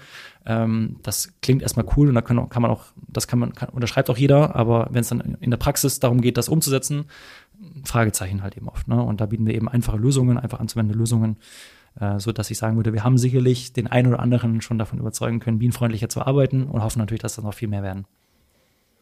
ähm, 0.45 0.95
das 1.03 1.33
klingt 1.41 1.61
erstmal 1.61 1.85
cool 1.97 2.07
und 2.07 2.15
da 2.15 2.21
kann, 2.21 2.47
kann 2.47 2.61
man 2.61 2.71
auch, 2.71 2.85
das 3.09 3.27
kann 3.27 3.39
man, 3.39 3.53
kann, 3.53 3.67
unterschreibt 3.67 4.09
auch 4.09 4.17
jeder, 4.17 4.55
aber 4.55 4.87
wenn 4.91 5.01
es 5.01 5.09
dann 5.09 5.37
in 5.41 5.51
der 5.51 5.57
Praxis 5.57 5.99
darum 5.99 6.21
geht, 6.21 6.37
das 6.37 6.47
umzusetzen, 6.47 7.05
Fragezeichen 7.83 8.41
halt 8.41 8.55
eben 8.55 8.69
oft. 8.69 8.87
Ne? 8.87 9.03
Und 9.03 9.19
da 9.19 9.25
bieten 9.25 9.45
wir 9.45 9.55
eben 9.55 9.67
einfache 9.67 9.97
Lösungen, 9.97 10.37
einfach 10.37 10.61
anzuwendende 10.61 10.97
Lösungen, 10.97 11.35
äh, 11.99 12.17
so 12.17 12.31
dass 12.31 12.49
ich 12.49 12.57
sagen 12.57 12.77
würde, 12.77 12.93
wir 12.93 13.03
haben 13.03 13.17
sicherlich 13.17 13.73
den 13.73 13.87
einen 13.87 14.07
oder 14.07 14.21
anderen 14.21 14.61
schon 14.61 14.79
davon 14.79 14.99
überzeugen 14.99 15.41
können, 15.41 15.59
bienenfreundlicher 15.59 16.07
zu 16.07 16.21
arbeiten 16.21 16.63
und 16.63 16.81
hoffen 16.81 16.99
natürlich, 16.99 17.21
dass 17.21 17.35
das 17.35 17.43
noch 17.43 17.53
viel 17.53 17.67
mehr 17.67 17.83
werden. 17.83 18.05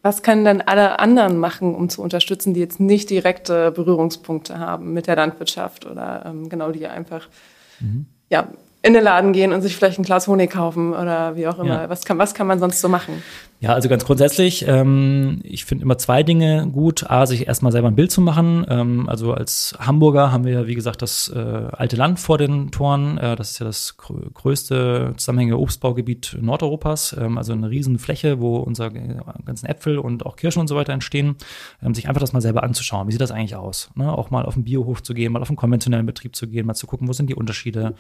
Was 0.07 0.23
können 0.23 0.45
denn 0.45 0.61
alle 0.61 0.99
anderen 0.99 1.37
machen, 1.37 1.75
um 1.75 1.89
zu 1.89 2.01
unterstützen, 2.01 2.53
die 2.53 2.61
jetzt 2.61 2.79
nicht 2.79 3.09
direkte 3.09 3.71
Berührungspunkte 3.71 4.57
haben 4.57 4.93
mit 4.93 5.05
der 5.05 5.17
Landwirtschaft 5.17 5.85
oder 5.85 6.23
ähm, 6.25 6.47
genau 6.47 6.71
die 6.71 6.87
einfach 6.87 7.27
mhm. 7.81 8.05
ja, 8.29 8.47
in 8.83 8.93
den 8.93 9.03
Laden 9.03 9.33
gehen 9.33 9.51
und 9.51 9.61
sich 9.61 9.75
vielleicht 9.75 9.99
ein 9.99 10.03
Glas 10.03 10.29
Honig 10.29 10.49
kaufen 10.49 10.93
oder 10.93 11.35
wie 11.35 11.45
auch 11.45 11.59
immer. 11.59 11.81
Ja. 11.81 11.89
Was, 11.89 12.05
kann, 12.05 12.17
was 12.17 12.33
kann 12.33 12.47
man 12.47 12.57
sonst 12.57 12.79
so 12.79 12.87
machen? 12.87 13.21
Ja, 13.59 13.73
also 13.73 13.89
ganz 13.89 14.05
grundsätzlich, 14.05 14.67
ähm, 14.67 15.39
ich 15.43 15.65
finde 15.65 15.81
immer 15.81 15.97
zwei 15.97 16.21
Dinge 16.21 16.69
gut. 16.71 17.09
A, 17.09 17.25
sich 17.25 17.47
erstmal 17.47 17.71
selber 17.71 17.87
ein 17.87 17.95
Bild 17.95 18.11
zu 18.11 18.21
machen. 18.21 18.63
Ähm, 18.69 19.09
also 19.09 19.33
als 19.33 19.75
Hamburger 19.79 20.31
haben 20.31 20.45
wir 20.45 20.53
ja, 20.53 20.67
wie 20.67 20.75
gesagt, 20.75 21.01
das 21.01 21.29
äh, 21.29 21.39
alte 21.39 21.95
Land 21.95 22.19
vor 22.19 22.37
den 22.37 22.69
Toren. 22.69 23.17
Äh, 23.17 23.35
das 23.35 23.51
ist 23.51 23.59
ja 23.59 23.65
das 23.65 23.97
gr 23.97 24.13
größte 24.31 25.13
zusammenhängende 25.17 25.59
Obstbaugebiet 25.59 26.37
Nordeuropas. 26.39 27.15
Ähm, 27.19 27.39
also 27.39 27.53
eine 27.53 27.71
riesen 27.71 27.97
Fläche, 27.97 28.39
wo 28.39 28.57
unsere 28.57 28.91
ganzen 28.91 29.65
Äpfel 29.65 29.97
und 29.97 30.23
auch 30.23 30.35
Kirschen 30.35 30.59
und 30.59 30.67
so 30.67 30.75
weiter 30.75 30.93
entstehen. 30.93 31.35
Ähm, 31.81 31.95
sich 31.95 32.07
einfach 32.07 32.21
das 32.21 32.33
mal 32.33 32.41
selber 32.41 32.61
anzuschauen. 32.61 33.07
Wie 33.07 33.11
sieht 33.11 33.21
das 33.21 33.31
eigentlich 33.31 33.55
aus? 33.55 33.89
Ne? 33.95 34.15
Auch 34.15 34.29
mal 34.29 34.45
auf 34.45 34.53
den 34.53 34.65
Biohof 34.65 35.01
zu 35.01 35.15
gehen, 35.15 35.31
mal 35.31 35.41
auf 35.41 35.49
einen 35.49 35.57
konventionellen 35.57 36.05
Betrieb 36.05 36.35
zu 36.35 36.47
gehen, 36.47 36.67
mal 36.67 36.75
zu 36.75 36.85
gucken, 36.85 37.07
wo 37.07 37.13
sind 37.13 37.27
die 37.27 37.35
Unterschiede. 37.35 37.95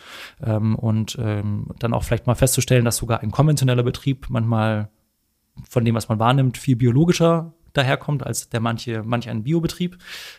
Ähm, 0.45 0.75
und 0.75 1.17
ähm, 1.19 1.69
dann 1.79 1.95
auch 1.95 2.03
vielleicht 2.03 2.27
mal 2.27 2.35
festzustellen, 2.35 2.85
dass 2.85 2.97
sogar 2.97 3.21
ein 3.21 3.31
konventioneller 3.31 3.81
Betrieb 3.81 4.27
manchmal 4.29 4.89
von 5.69 5.85
dem, 5.85 5.95
was 5.95 6.09
man 6.09 6.19
wahrnimmt, 6.19 6.57
viel 6.57 6.75
biologischer 6.75 7.53
daherkommt 7.77 8.25
als 8.25 8.49
der 8.49 8.59
manche, 8.59 9.03
manch 9.03 9.29
ein 9.29 9.43
Biobetrieb. 9.43 9.97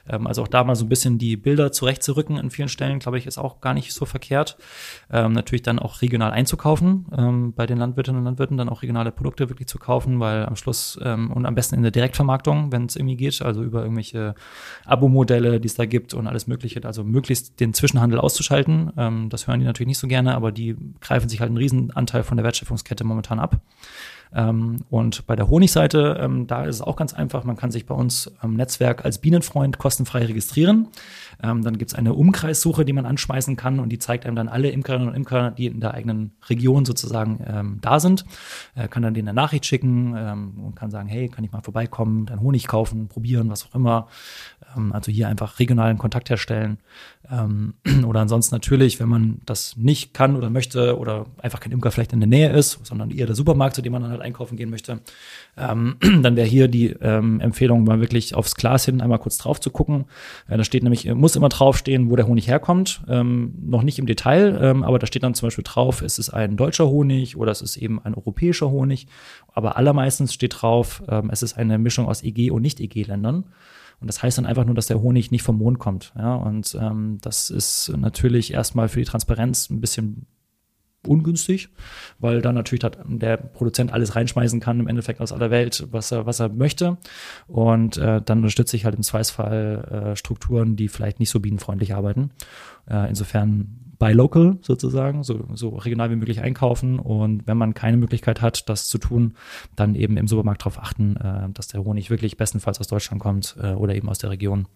Ähm, 0.08 0.26
also 0.26 0.42
auch 0.42 0.48
da 0.48 0.64
mal 0.64 0.74
so 0.74 0.84
ein 0.84 0.88
bisschen 0.88 1.18
die 1.18 1.36
Bilder 1.36 1.72
zurechtzurücken 1.72 2.38
an 2.38 2.50
vielen 2.50 2.68
Stellen, 2.68 2.98
glaube 2.98 3.18
ich, 3.18 3.26
ist 3.26 3.38
auch 3.38 3.60
gar 3.60 3.74
nicht 3.74 3.92
so 3.92 4.04
verkehrt. 4.04 4.58
Ähm, 5.10 5.32
natürlich 5.32 5.62
dann 5.62 5.78
auch 5.78 6.02
regional 6.02 6.32
einzukaufen, 6.32 7.06
ähm, 7.16 7.52
bei 7.54 7.66
den 7.66 7.78
Landwirtinnen 7.78 8.18
und 8.18 8.24
Landwirten 8.24 8.56
dann 8.56 8.68
auch 8.68 8.82
regionale 8.82 9.12
Produkte 9.12 9.48
wirklich 9.48 9.68
zu 9.68 9.78
kaufen, 9.78 10.20
weil 10.20 10.44
am 10.44 10.56
Schluss 10.56 10.98
ähm, 11.02 11.30
und 11.30 11.46
am 11.46 11.54
besten 11.54 11.76
in 11.76 11.82
der 11.82 11.92
Direktvermarktung, 11.92 12.72
wenn 12.72 12.86
es 12.86 12.96
irgendwie 12.96 13.16
geht, 13.16 13.40
also 13.42 13.62
über 13.62 13.82
irgendwelche 13.82 14.34
Abo-Modelle, 14.84 15.60
die 15.60 15.68
es 15.68 15.74
da 15.74 15.86
gibt 15.86 16.14
und 16.14 16.26
alles 16.26 16.46
Mögliche, 16.46 16.84
also 16.84 17.04
möglichst 17.04 17.60
den 17.60 17.74
Zwischenhandel 17.74 18.18
auszuschalten. 18.18 18.92
Ähm, 18.96 19.28
das 19.28 19.46
hören 19.46 19.60
die 19.60 19.66
natürlich 19.66 19.88
nicht 19.88 19.98
so 19.98 20.08
gerne, 20.08 20.34
aber 20.34 20.52
die 20.52 20.76
greifen 21.00 21.28
sich 21.28 21.40
halt 21.40 21.48
einen 21.48 21.58
riesen 21.58 21.90
Anteil 21.92 22.24
von 22.24 22.36
der 22.36 22.44
Wertschöpfungskette 22.44 23.04
momentan 23.04 23.38
ab. 23.38 23.60
Ähm, 24.34 24.84
und 24.90 25.26
bei 25.26 25.36
der 25.36 25.48
Honigseite, 25.48 26.18
ähm, 26.20 26.46
da 26.46 26.64
ist 26.64 26.76
es 26.76 26.82
auch 26.82 26.96
ganz 26.96 27.14
einfach. 27.14 27.44
Man 27.44 27.56
kann 27.56 27.70
sich 27.70 27.86
bei 27.86 27.94
uns 27.94 28.30
am 28.40 28.54
Netzwerk 28.54 29.04
als 29.04 29.18
Bienenfreund 29.18 29.78
kostenfrei 29.78 30.24
registrieren. 30.24 30.88
Ähm, 31.42 31.62
dann 31.62 31.78
gibt 31.78 31.92
es 31.92 31.96
eine 31.96 32.14
Umkreissuche, 32.14 32.84
die 32.84 32.92
man 32.92 33.06
anschmeißen 33.06 33.56
kann 33.56 33.80
und 33.80 33.90
die 33.90 33.98
zeigt 33.98 34.26
einem 34.26 34.36
dann 34.36 34.48
alle 34.48 34.70
Imkerinnen 34.70 35.08
und 35.08 35.14
Imker, 35.14 35.52
die 35.52 35.66
in 35.66 35.80
der 35.80 35.94
eigenen 35.94 36.32
Region 36.48 36.84
sozusagen 36.84 37.44
ähm, 37.46 37.78
da 37.80 38.00
sind. 38.00 38.24
Äh, 38.74 38.88
kann 38.88 39.02
dann 39.02 39.14
denen 39.14 39.28
eine 39.28 39.36
Nachricht 39.36 39.66
schicken 39.66 40.14
ähm, 40.16 40.64
und 40.64 40.74
kann 40.74 40.90
sagen, 40.90 41.08
hey, 41.08 41.28
kann 41.28 41.44
ich 41.44 41.52
mal 41.52 41.62
vorbeikommen, 41.62 42.26
dann 42.26 42.40
Honig 42.40 42.66
kaufen, 42.66 43.08
probieren, 43.08 43.50
was 43.50 43.66
auch 43.66 43.74
immer. 43.74 44.08
Ähm, 44.76 44.92
also 44.92 45.12
hier 45.12 45.28
einfach 45.28 45.58
regionalen 45.58 45.98
Kontakt 45.98 46.30
herstellen. 46.30 46.78
Oder 48.06 48.20
ansonsten 48.20 48.54
natürlich, 48.54 49.00
wenn 49.00 49.08
man 49.08 49.42
das 49.44 49.76
nicht 49.76 50.14
kann 50.14 50.34
oder 50.34 50.48
möchte 50.48 50.98
oder 50.98 51.26
einfach 51.42 51.60
kein 51.60 51.72
Imker 51.72 51.90
vielleicht 51.90 52.14
in 52.14 52.20
der 52.20 52.28
Nähe 52.28 52.50
ist, 52.50 52.86
sondern 52.86 53.10
eher 53.10 53.26
der 53.26 53.34
Supermarkt, 53.34 53.74
zu 53.74 53.82
dem 53.82 53.92
man 53.92 54.02
dann 54.02 54.17
halt 54.18 54.26
einkaufen 54.26 54.56
gehen 54.56 54.70
möchte, 54.70 55.00
ähm, 55.56 55.96
dann 56.22 56.36
wäre 56.36 56.46
hier 56.46 56.68
die 56.68 56.88
ähm, 57.00 57.40
Empfehlung, 57.40 57.84
mal 57.84 58.00
wirklich 58.00 58.34
aufs 58.34 58.54
Glas 58.54 58.84
hin 58.84 59.00
einmal 59.00 59.18
kurz 59.18 59.38
drauf 59.38 59.60
zu 59.60 59.70
gucken. 59.70 60.06
Äh, 60.48 60.56
da 60.56 60.64
steht 60.64 60.82
nämlich, 60.82 61.12
muss 61.14 61.36
immer 61.36 61.48
draufstehen, 61.48 62.10
wo 62.10 62.16
der 62.16 62.26
Honig 62.26 62.48
herkommt. 62.48 63.02
Ähm, 63.08 63.54
noch 63.66 63.82
nicht 63.82 63.98
im 63.98 64.06
Detail, 64.06 64.58
ähm, 64.60 64.82
aber 64.82 64.98
da 64.98 65.06
steht 65.06 65.22
dann 65.22 65.34
zum 65.34 65.46
Beispiel 65.46 65.64
drauf, 65.64 66.02
ist 66.02 66.18
es 66.18 66.30
ein 66.30 66.56
deutscher 66.56 66.88
Honig 66.88 67.36
oder 67.36 67.52
es 67.52 67.62
ist 67.62 67.76
eben 67.76 68.00
ein 68.02 68.14
europäischer 68.14 68.70
Honig. 68.70 69.06
Aber 69.52 69.76
allermeistens 69.76 70.34
steht 70.34 70.60
drauf, 70.60 71.02
ähm, 71.08 71.30
es 71.32 71.42
ist 71.42 71.54
eine 71.54 71.78
Mischung 71.78 72.06
aus 72.06 72.22
EG 72.22 72.50
und 72.50 72.62
Nicht-EG-Ländern. 72.62 73.44
Und 74.00 74.06
das 74.06 74.22
heißt 74.22 74.38
dann 74.38 74.46
einfach 74.46 74.64
nur, 74.64 74.74
dass 74.74 74.86
der 74.86 75.00
Honig 75.00 75.30
nicht 75.30 75.42
vom 75.42 75.58
Mond 75.58 75.78
kommt. 75.78 76.12
Ja, 76.16 76.36
und 76.36 76.76
ähm, 76.80 77.18
das 77.20 77.50
ist 77.50 77.92
natürlich 77.96 78.52
erstmal 78.52 78.88
für 78.88 79.00
die 79.00 79.06
Transparenz 79.06 79.70
ein 79.70 79.80
bisschen 79.80 80.26
ungünstig, 81.08 81.68
weil 82.18 82.40
dann 82.42 82.54
natürlich 82.54 82.84
der 83.06 83.36
Produzent 83.36 83.92
alles 83.92 84.16
reinschmeißen 84.16 84.60
kann, 84.60 84.80
im 84.80 84.88
Endeffekt 84.88 85.20
aus 85.20 85.32
aller 85.32 85.50
Welt, 85.50 85.86
was 85.90 86.12
er, 86.12 86.26
was 86.26 86.40
er 86.40 86.48
möchte. 86.48 86.98
Und 87.46 87.96
äh, 87.96 88.20
dann 88.22 88.38
unterstütze 88.38 88.76
ich 88.76 88.84
halt 88.84 88.94
im 88.94 89.02
Zweifelsfall 89.02 90.12
äh, 90.12 90.16
Strukturen, 90.16 90.76
die 90.76 90.88
vielleicht 90.88 91.20
nicht 91.20 91.30
so 91.30 91.40
bienenfreundlich 91.40 91.94
arbeiten. 91.94 92.30
Äh, 92.88 93.08
insofern 93.08 93.88
buy 93.98 94.12
local 94.12 94.58
sozusagen, 94.62 95.24
so, 95.24 95.44
so 95.54 95.70
regional 95.70 96.10
wie 96.10 96.16
möglich 96.16 96.40
einkaufen. 96.40 96.98
Und 96.98 97.46
wenn 97.46 97.56
man 97.56 97.74
keine 97.74 97.96
Möglichkeit 97.96 98.40
hat, 98.40 98.68
das 98.68 98.88
zu 98.88 98.98
tun, 98.98 99.34
dann 99.76 99.94
eben 99.94 100.16
im 100.16 100.28
Supermarkt 100.28 100.62
darauf 100.62 100.78
achten, 100.78 101.16
äh, 101.16 101.50
dass 101.52 101.68
der 101.68 101.84
Honig 101.84 102.10
wirklich 102.10 102.36
bestenfalls 102.36 102.80
aus 102.80 102.86
Deutschland 102.86 103.20
kommt 103.20 103.56
äh, 103.60 103.72
oder 103.72 103.94
eben 103.94 104.08
aus 104.08 104.18
der 104.18 104.30
Region. 104.30 104.66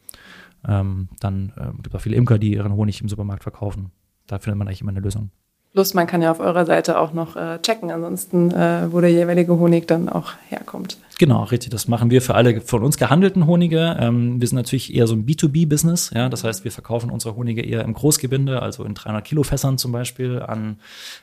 Ähm, 0.67 1.09
dann 1.21 1.53
äh, 1.57 1.73
gibt 1.77 1.89
es 1.89 1.95
auch 1.95 2.01
viele 2.01 2.17
Imker, 2.17 2.39
die 2.39 2.53
ihren 2.53 2.73
Honig 2.73 3.01
im 3.01 3.09
Supermarkt 3.09 3.43
verkaufen. 3.43 3.93
Da 4.27 4.39
findet 4.39 4.59
man 4.59 4.69
eigentlich 4.69 4.81
immer 4.81 4.91
eine 4.91 5.01
Lösung. 5.01 5.31
Plus, 5.73 5.95
man 5.95 6.07
kann 6.07 6.21
ja 6.21 6.31
auf 6.31 6.41
eurer 6.41 6.67
Seite 6.67 6.99
auch 6.99 7.15
noch 7.15 7.35
äh, 7.35 7.59
checken, 7.63 7.91
ansonsten, 7.91 8.51
äh, 8.51 8.93
wo 8.93 9.01
der 9.01 9.11
jeweilige 9.11 9.59
Honig 9.59 9.89
dann 9.89 10.11
auch 10.11 10.33
herkommt. 10.49 10.99
Genau, 11.23 11.45
richtig. 11.45 11.71
Das 11.71 11.87
machen 11.87 12.11
wir 12.11 12.21
für 12.21 12.35
alle 12.35 12.61
von 12.61 12.83
uns 12.83 12.97
gehandelten 12.97 13.47
Honige. 13.47 13.97
Ähm, 14.01 14.41
wir 14.41 14.49
sind 14.49 14.57
natürlich 14.57 14.93
eher 14.93 15.07
so 15.07 15.15
ein 15.15 15.25
B2B-Business. 15.25 16.11
Ja, 16.13 16.29
das 16.29 16.43
heißt, 16.43 16.65
wir 16.65 16.73
verkaufen 16.73 17.11
unsere 17.11 17.37
Honige 17.37 17.63
eher 17.63 17.85
im 17.85 17.95
Großgebinde, 17.95 18.61
also 18.61 18.83
in 18.83 18.95
300 18.95 19.25
Kilo 19.25 19.45
Fässern 19.45 19.79
zum 19.79 19.93
Beispiel 19.93 20.43
an 20.43 20.79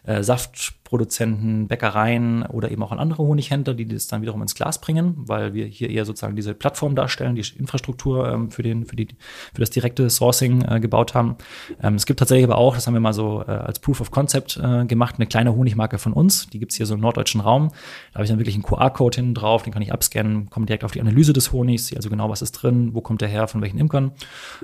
äh, 0.05 0.23
Saftproduzenten, 0.23 1.67
Bäckereien 1.67 2.43
oder 2.45 2.71
eben 2.71 2.81
auch 2.81 2.93
an 2.93 2.99
andere 2.99 3.23
Honighändler, 3.23 3.73
die 3.73 3.85
das 3.85 4.07
dann 4.07 4.21
wiederum 4.21 4.41
ins 4.41 4.55
Glas 4.55 4.79
bringen, 4.79 5.15
weil 5.17 5.53
wir 5.53 5.65
hier 5.65 5.89
eher 5.89 6.05
sozusagen 6.05 6.37
diese 6.37 6.53
Plattform 6.53 6.95
darstellen, 6.95 7.35
die 7.35 7.43
Infrastruktur 7.57 8.31
ähm, 8.31 8.51
für 8.51 8.63
den, 8.63 8.85
für 8.85 8.95
die, 8.95 9.07
für 9.53 9.59
das 9.59 9.69
direkte 9.69 10.09
Sourcing 10.09 10.61
äh, 10.61 10.79
gebaut 10.79 11.13
haben. 11.13 11.35
Ähm, 11.83 11.95
es 11.95 12.05
gibt 12.05 12.19
tatsächlich 12.19 12.45
aber 12.45 12.57
auch, 12.57 12.75
das 12.75 12.87
haben 12.87 12.93
wir 12.93 13.01
mal 13.01 13.11
so 13.11 13.43
äh, 13.45 13.51
als 13.51 13.79
Proof 13.79 13.99
of 13.99 14.11
Concept 14.11 14.38
äh, 14.57 14.85
gemacht, 14.85 15.15
eine 15.17 15.27
kleine 15.27 15.55
Honigmarke 15.55 15.97
von 15.97 16.13
uns. 16.13 16.47
Die 16.47 16.59
gibt's 16.59 16.75
hier 16.75 16.85
so 16.85 16.93
im 16.93 16.99
norddeutschen 16.99 17.41
Raum. 17.41 17.69
Da 18.11 18.15
habe 18.15 18.23
ich 18.23 18.29
dann 18.29 18.39
wirklich 18.39 18.55
einen 18.55 18.63
QR-Code 18.63 19.15
hinten 19.15 19.33
drauf, 19.33 19.63
den 19.63 19.73
kann 19.73 19.81
ich 19.81 19.93
abscannen, 19.93 20.49
komme 20.49 20.65
direkt 20.65 20.83
auf 20.83 20.91
die 20.91 21.01
Analyse 21.01 21.33
des 21.33 21.51
Honigs, 21.51 21.87
sehe 21.87 21.97
also 21.97 22.09
genau, 22.09 22.29
was 22.29 22.41
ist 22.41 22.53
drin, 22.53 22.93
wo 22.93 23.01
kommt 23.01 23.21
der 23.21 23.27
her, 23.27 23.47
von 23.47 23.61
welchen 23.61 23.77
Imkern. 23.77 24.11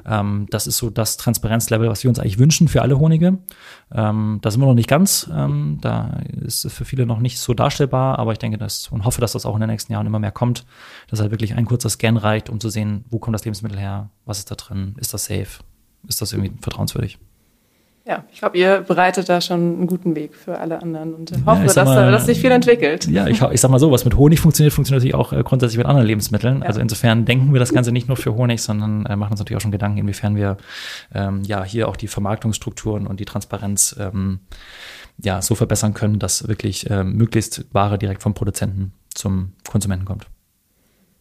Ähm, 0.06 0.48
das 0.50 0.68
ist 0.68 0.78
so 0.78 0.90
das 0.90 1.18
Transparenzlevel, 1.18 1.90
was 1.90 2.04
wir 2.04 2.10
uns 2.10 2.20
eigentlich 2.20 2.40
wünschen 2.40 2.68
für 2.68 2.82
alle 2.82 3.00
Honige. 3.00 3.40
Ähm, 3.94 4.40
da 4.42 4.52
sind 4.52 4.62
wir 4.62 4.68
noch 4.68 4.74
nicht 4.74 4.90
ganz. 4.90 5.30
Ähm, 5.34 5.80
da 5.82 6.22
ist 6.32 6.66
es 6.66 6.74
für 6.74 6.86
viele 6.86 7.06
noch 7.06 7.20
nicht 7.20 7.40
so 7.40 7.54
darstellbar, 7.54 8.20
aber 8.20 8.32
ich 8.32 8.40
denke 8.40 8.58
dass, 8.58 8.88
und 8.90 9.06
hoffe, 9.06 9.22
dass 9.22 9.34
das 9.34 9.46
auch 9.46 9.56
in 9.56 9.62
den 9.62 9.70
nächsten 9.70 9.94
Jahren 9.94 10.08
immer 10.08 10.20
mehr 10.20 10.32
kommt, 10.32 10.66
dass 11.10 11.20
halt 11.20 11.32
wirklich 11.32 11.56
ein 11.56 11.66
kurzer 11.66 11.90
Scan 11.90 12.18
reicht, 12.18 12.50
um 12.50 12.60
zu 12.60 12.70
sehen, 12.70 13.06
wo 13.10 13.20
kommt 13.20 13.34
das 13.34 13.46
Lebensmittel 13.46 13.80
her, 13.80 14.10
was 14.26 14.40
ist 14.40 14.52
da 14.52 14.56
drin, 14.56 14.96
ist 14.98 15.14
das 15.14 15.26
safe, 15.26 15.64
ist 16.08 16.22
das 16.22 16.34
irgendwie 16.34 16.54
vertrauenswürdig. 16.62 17.20
Ja, 18.08 18.24
ich 18.32 18.38
glaube, 18.38 18.56
ihr 18.56 18.82
bereitet 18.82 19.30
da 19.30 19.42
schon 19.42 19.60
einen 19.60 19.88
guten 19.88 20.16
Weg 20.16 20.36
für 20.36 20.60
alle 20.60 20.80
anderen 20.80 21.16
und 21.16 21.32
hoffe, 21.44 21.62
ja, 21.62 21.74
dass, 21.74 21.88
mal, 21.88 22.12
dass 22.12 22.28
sich 22.28 22.40
viel 22.40 22.52
entwickelt. 22.52 23.08
Ja, 23.08 23.26
ich, 23.26 23.42
ich 23.42 23.60
sag 23.60 23.72
mal 23.72 23.80
so, 23.80 23.92
was 23.92 24.06
mit 24.06 24.16
Honig 24.16 24.40
funktioniert, 24.40 24.74
funktioniert 24.74 25.02
natürlich 25.02 25.16
auch 25.16 25.34
äh, 25.34 25.42
grundsätzlich 25.42 25.80
mit 25.80 25.88
anderen 25.88 26.06
Lebensmitteln. 26.06 26.60
Ja. 26.60 26.68
Also 26.68 26.82
insofern 26.82 27.26
denken 27.26 27.52
wir 27.52 27.60
das 27.60 27.74
Ganze 27.74 27.92
nicht 27.92 28.08
nur 28.08 28.16
für 28.16 28.36
Honig, 28.36 28.62
sondern 28.62 29.08
äh, 29.08 29.16
machen 29.16 29.32
uns 29.32 29.40
natürlich 29.40 29.58
auch 29.58 29.62
schon 29.62 29.72
Gedanken, 29.72 29.98
inwiefern 29.98 30.36
wir 30.36 30.58
ähm, 31.16 31.42
ja 31.46 31.64
hier 31.64 31.90
auch 31.90 31.96
die 31.96 32.08
Vermarktungsstrukturen 32.08 33.08
und 33.08 33.20
die 33.20 33.26
Transparenz 33.26 33.96
ähm, 34.00 34.42
ja 35.18 35.42
so 35.42 35.56
verbessern 35.56 35.96
können, 35.96 36.20
dass 36.20 36.48
wirklich 36.48 36.88
ähm, 36.92 37.14
möglichst 37.14 37.66
Ware 37.74 37.98
direkt 37.98 38.22
vom 38.22 38.36
Produzenten 38.36 38.94
zum 39.16 39.54
Konsumenten 39.68 40.06
kommt. 40.06 40.28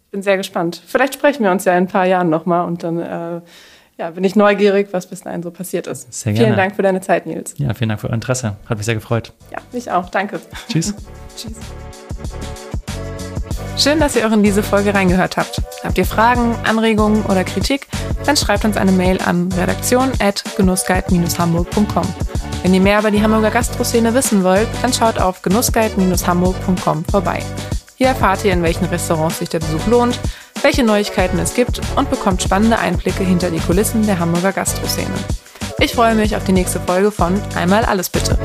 Ich 0.04 0.10
bin 0.10 0.22
sehr 0.22 0.36
gespannt. 0.36 0.82
Vielleicht 0.86 1.14
sprechen 1.14 1.44
wir 1.44 1.50
uns 1.50 1.64
ja 1.64 1.72
in 1.72 1.84
ein 1.84 1.88
paar 1.88 2.04
Jahren 2.04 2.28
nochmal 2.28 2.66
und 2.66 2.82
dann 2.82 2.98
äh, 2.98 3.40
ja, 3.96 4.10
bin 4.10 4.24
ich 4.24 4.34
neugierig, 4.34 4.88
was 4.92 5.06
bis 5.06 5.20
dahin 5.20 5.42
so 5.42 5.50
passiert 5.50 5.86
ist. 5.86 6.12
Sehr 6.12 6.32
gerne. 6.32 6.46
Vielen 6.46 6.56
Dank 6.56 6.76
für 6.76 6.82
deine 6.82 7.00
Zeit, 7.00 7.26
Nils. 7.26 7.54
Ja, 7.58 7.74
vielen 7.74 7.90
Dank 7.90 8.00
für 8.00 8.08
euer 8.08 8.14
Interesse. 8.14 8.56
Hat 8.66 8.76
mich 8.76 8.86
sehr 8.86 8.96
gefreut. 8.96 9.32
Ja, 9.52 9.58
mich 9.72 9.90
auch. 9.90 10.10
Danke. 10.10 10.40
Tschüss. 10.68 10.94
Tschüss. 11.36 11.52
Schön, 13.76 13.98
dass 13.98 14.14
ihr 14.16 14.26
auch 14.26 14.32
in 14.32 14.42
diese 14.42 14.62
Folge 14.62 14.94
reingehört 14.94 15.36
habt. 15.36 15.60
Habt 15.82 15.98
ihr 15.98 16.06
Fragen, 16.06 16.56
Anregungen 16.64 17.24
oder 17.26 17.44
Kritik? 17.44 17.86
Dann 18.24 18.36
schreibt 18.36 18.64
uns 18.64 18.76
eine 18.76 18.92
Mail 18.92 19.20
an 19.20 19.50
redaktion.genussguide-hamburg.com. 19.52 22.04
Wenn 22.62 22.72
ihr 22.72 22.80
mehr 22.80 23.00
über 23.00 23.10
die 23.10 23.20
Hamburger 23.20 23.50
Gastroszene 23.50 24.14
wissen 24.14 24.44
wollt, 24.44 24.68
dann 24.80 24.92
schaut 24.92 25.20
auf 25.20 25.42
genussguide-hamburg.com 25.42 27.04
vorbei. 27.04 27.40
Hier 27.96 28.06
erfahrt 28.08 28.44
ihr, 28.44 28.52
in 28.52 28.62
welchen 28.62 28.84
Restaurants 28.86 29.40
sich 29.40 29.48
der 29.48 29.58
Besuch 29.58 29.84
lohnt, 29.86 30.20
welche 30.64 30.82
Neuigkeiten 30.82 31.38
es 31.38 31.54
gibt 31.54 31.80
und 31.94 32.08
bekommt 32.08 32.42
spannende 32.42 32.78
Einblicke 32.78 33.22
hinter 33.22 33.50
die 33.50 33.60
Kulissen 33.60 34.06
der 34.06 34.18
Hamburger 34.18 34.52
Gastroszene. 34.52 35.14
Ich 35.78 35.92
freue 35.92 36.14
mich 36.14 36.34
auf 36.34 36.44
die 36.44 36.52
nächste 36.52 36.80
Folge 36.80 37.10
von 37.10 37.38
Einmal 37.54 37.84
alles 37.84 38.08
bitte. 38.08 38.38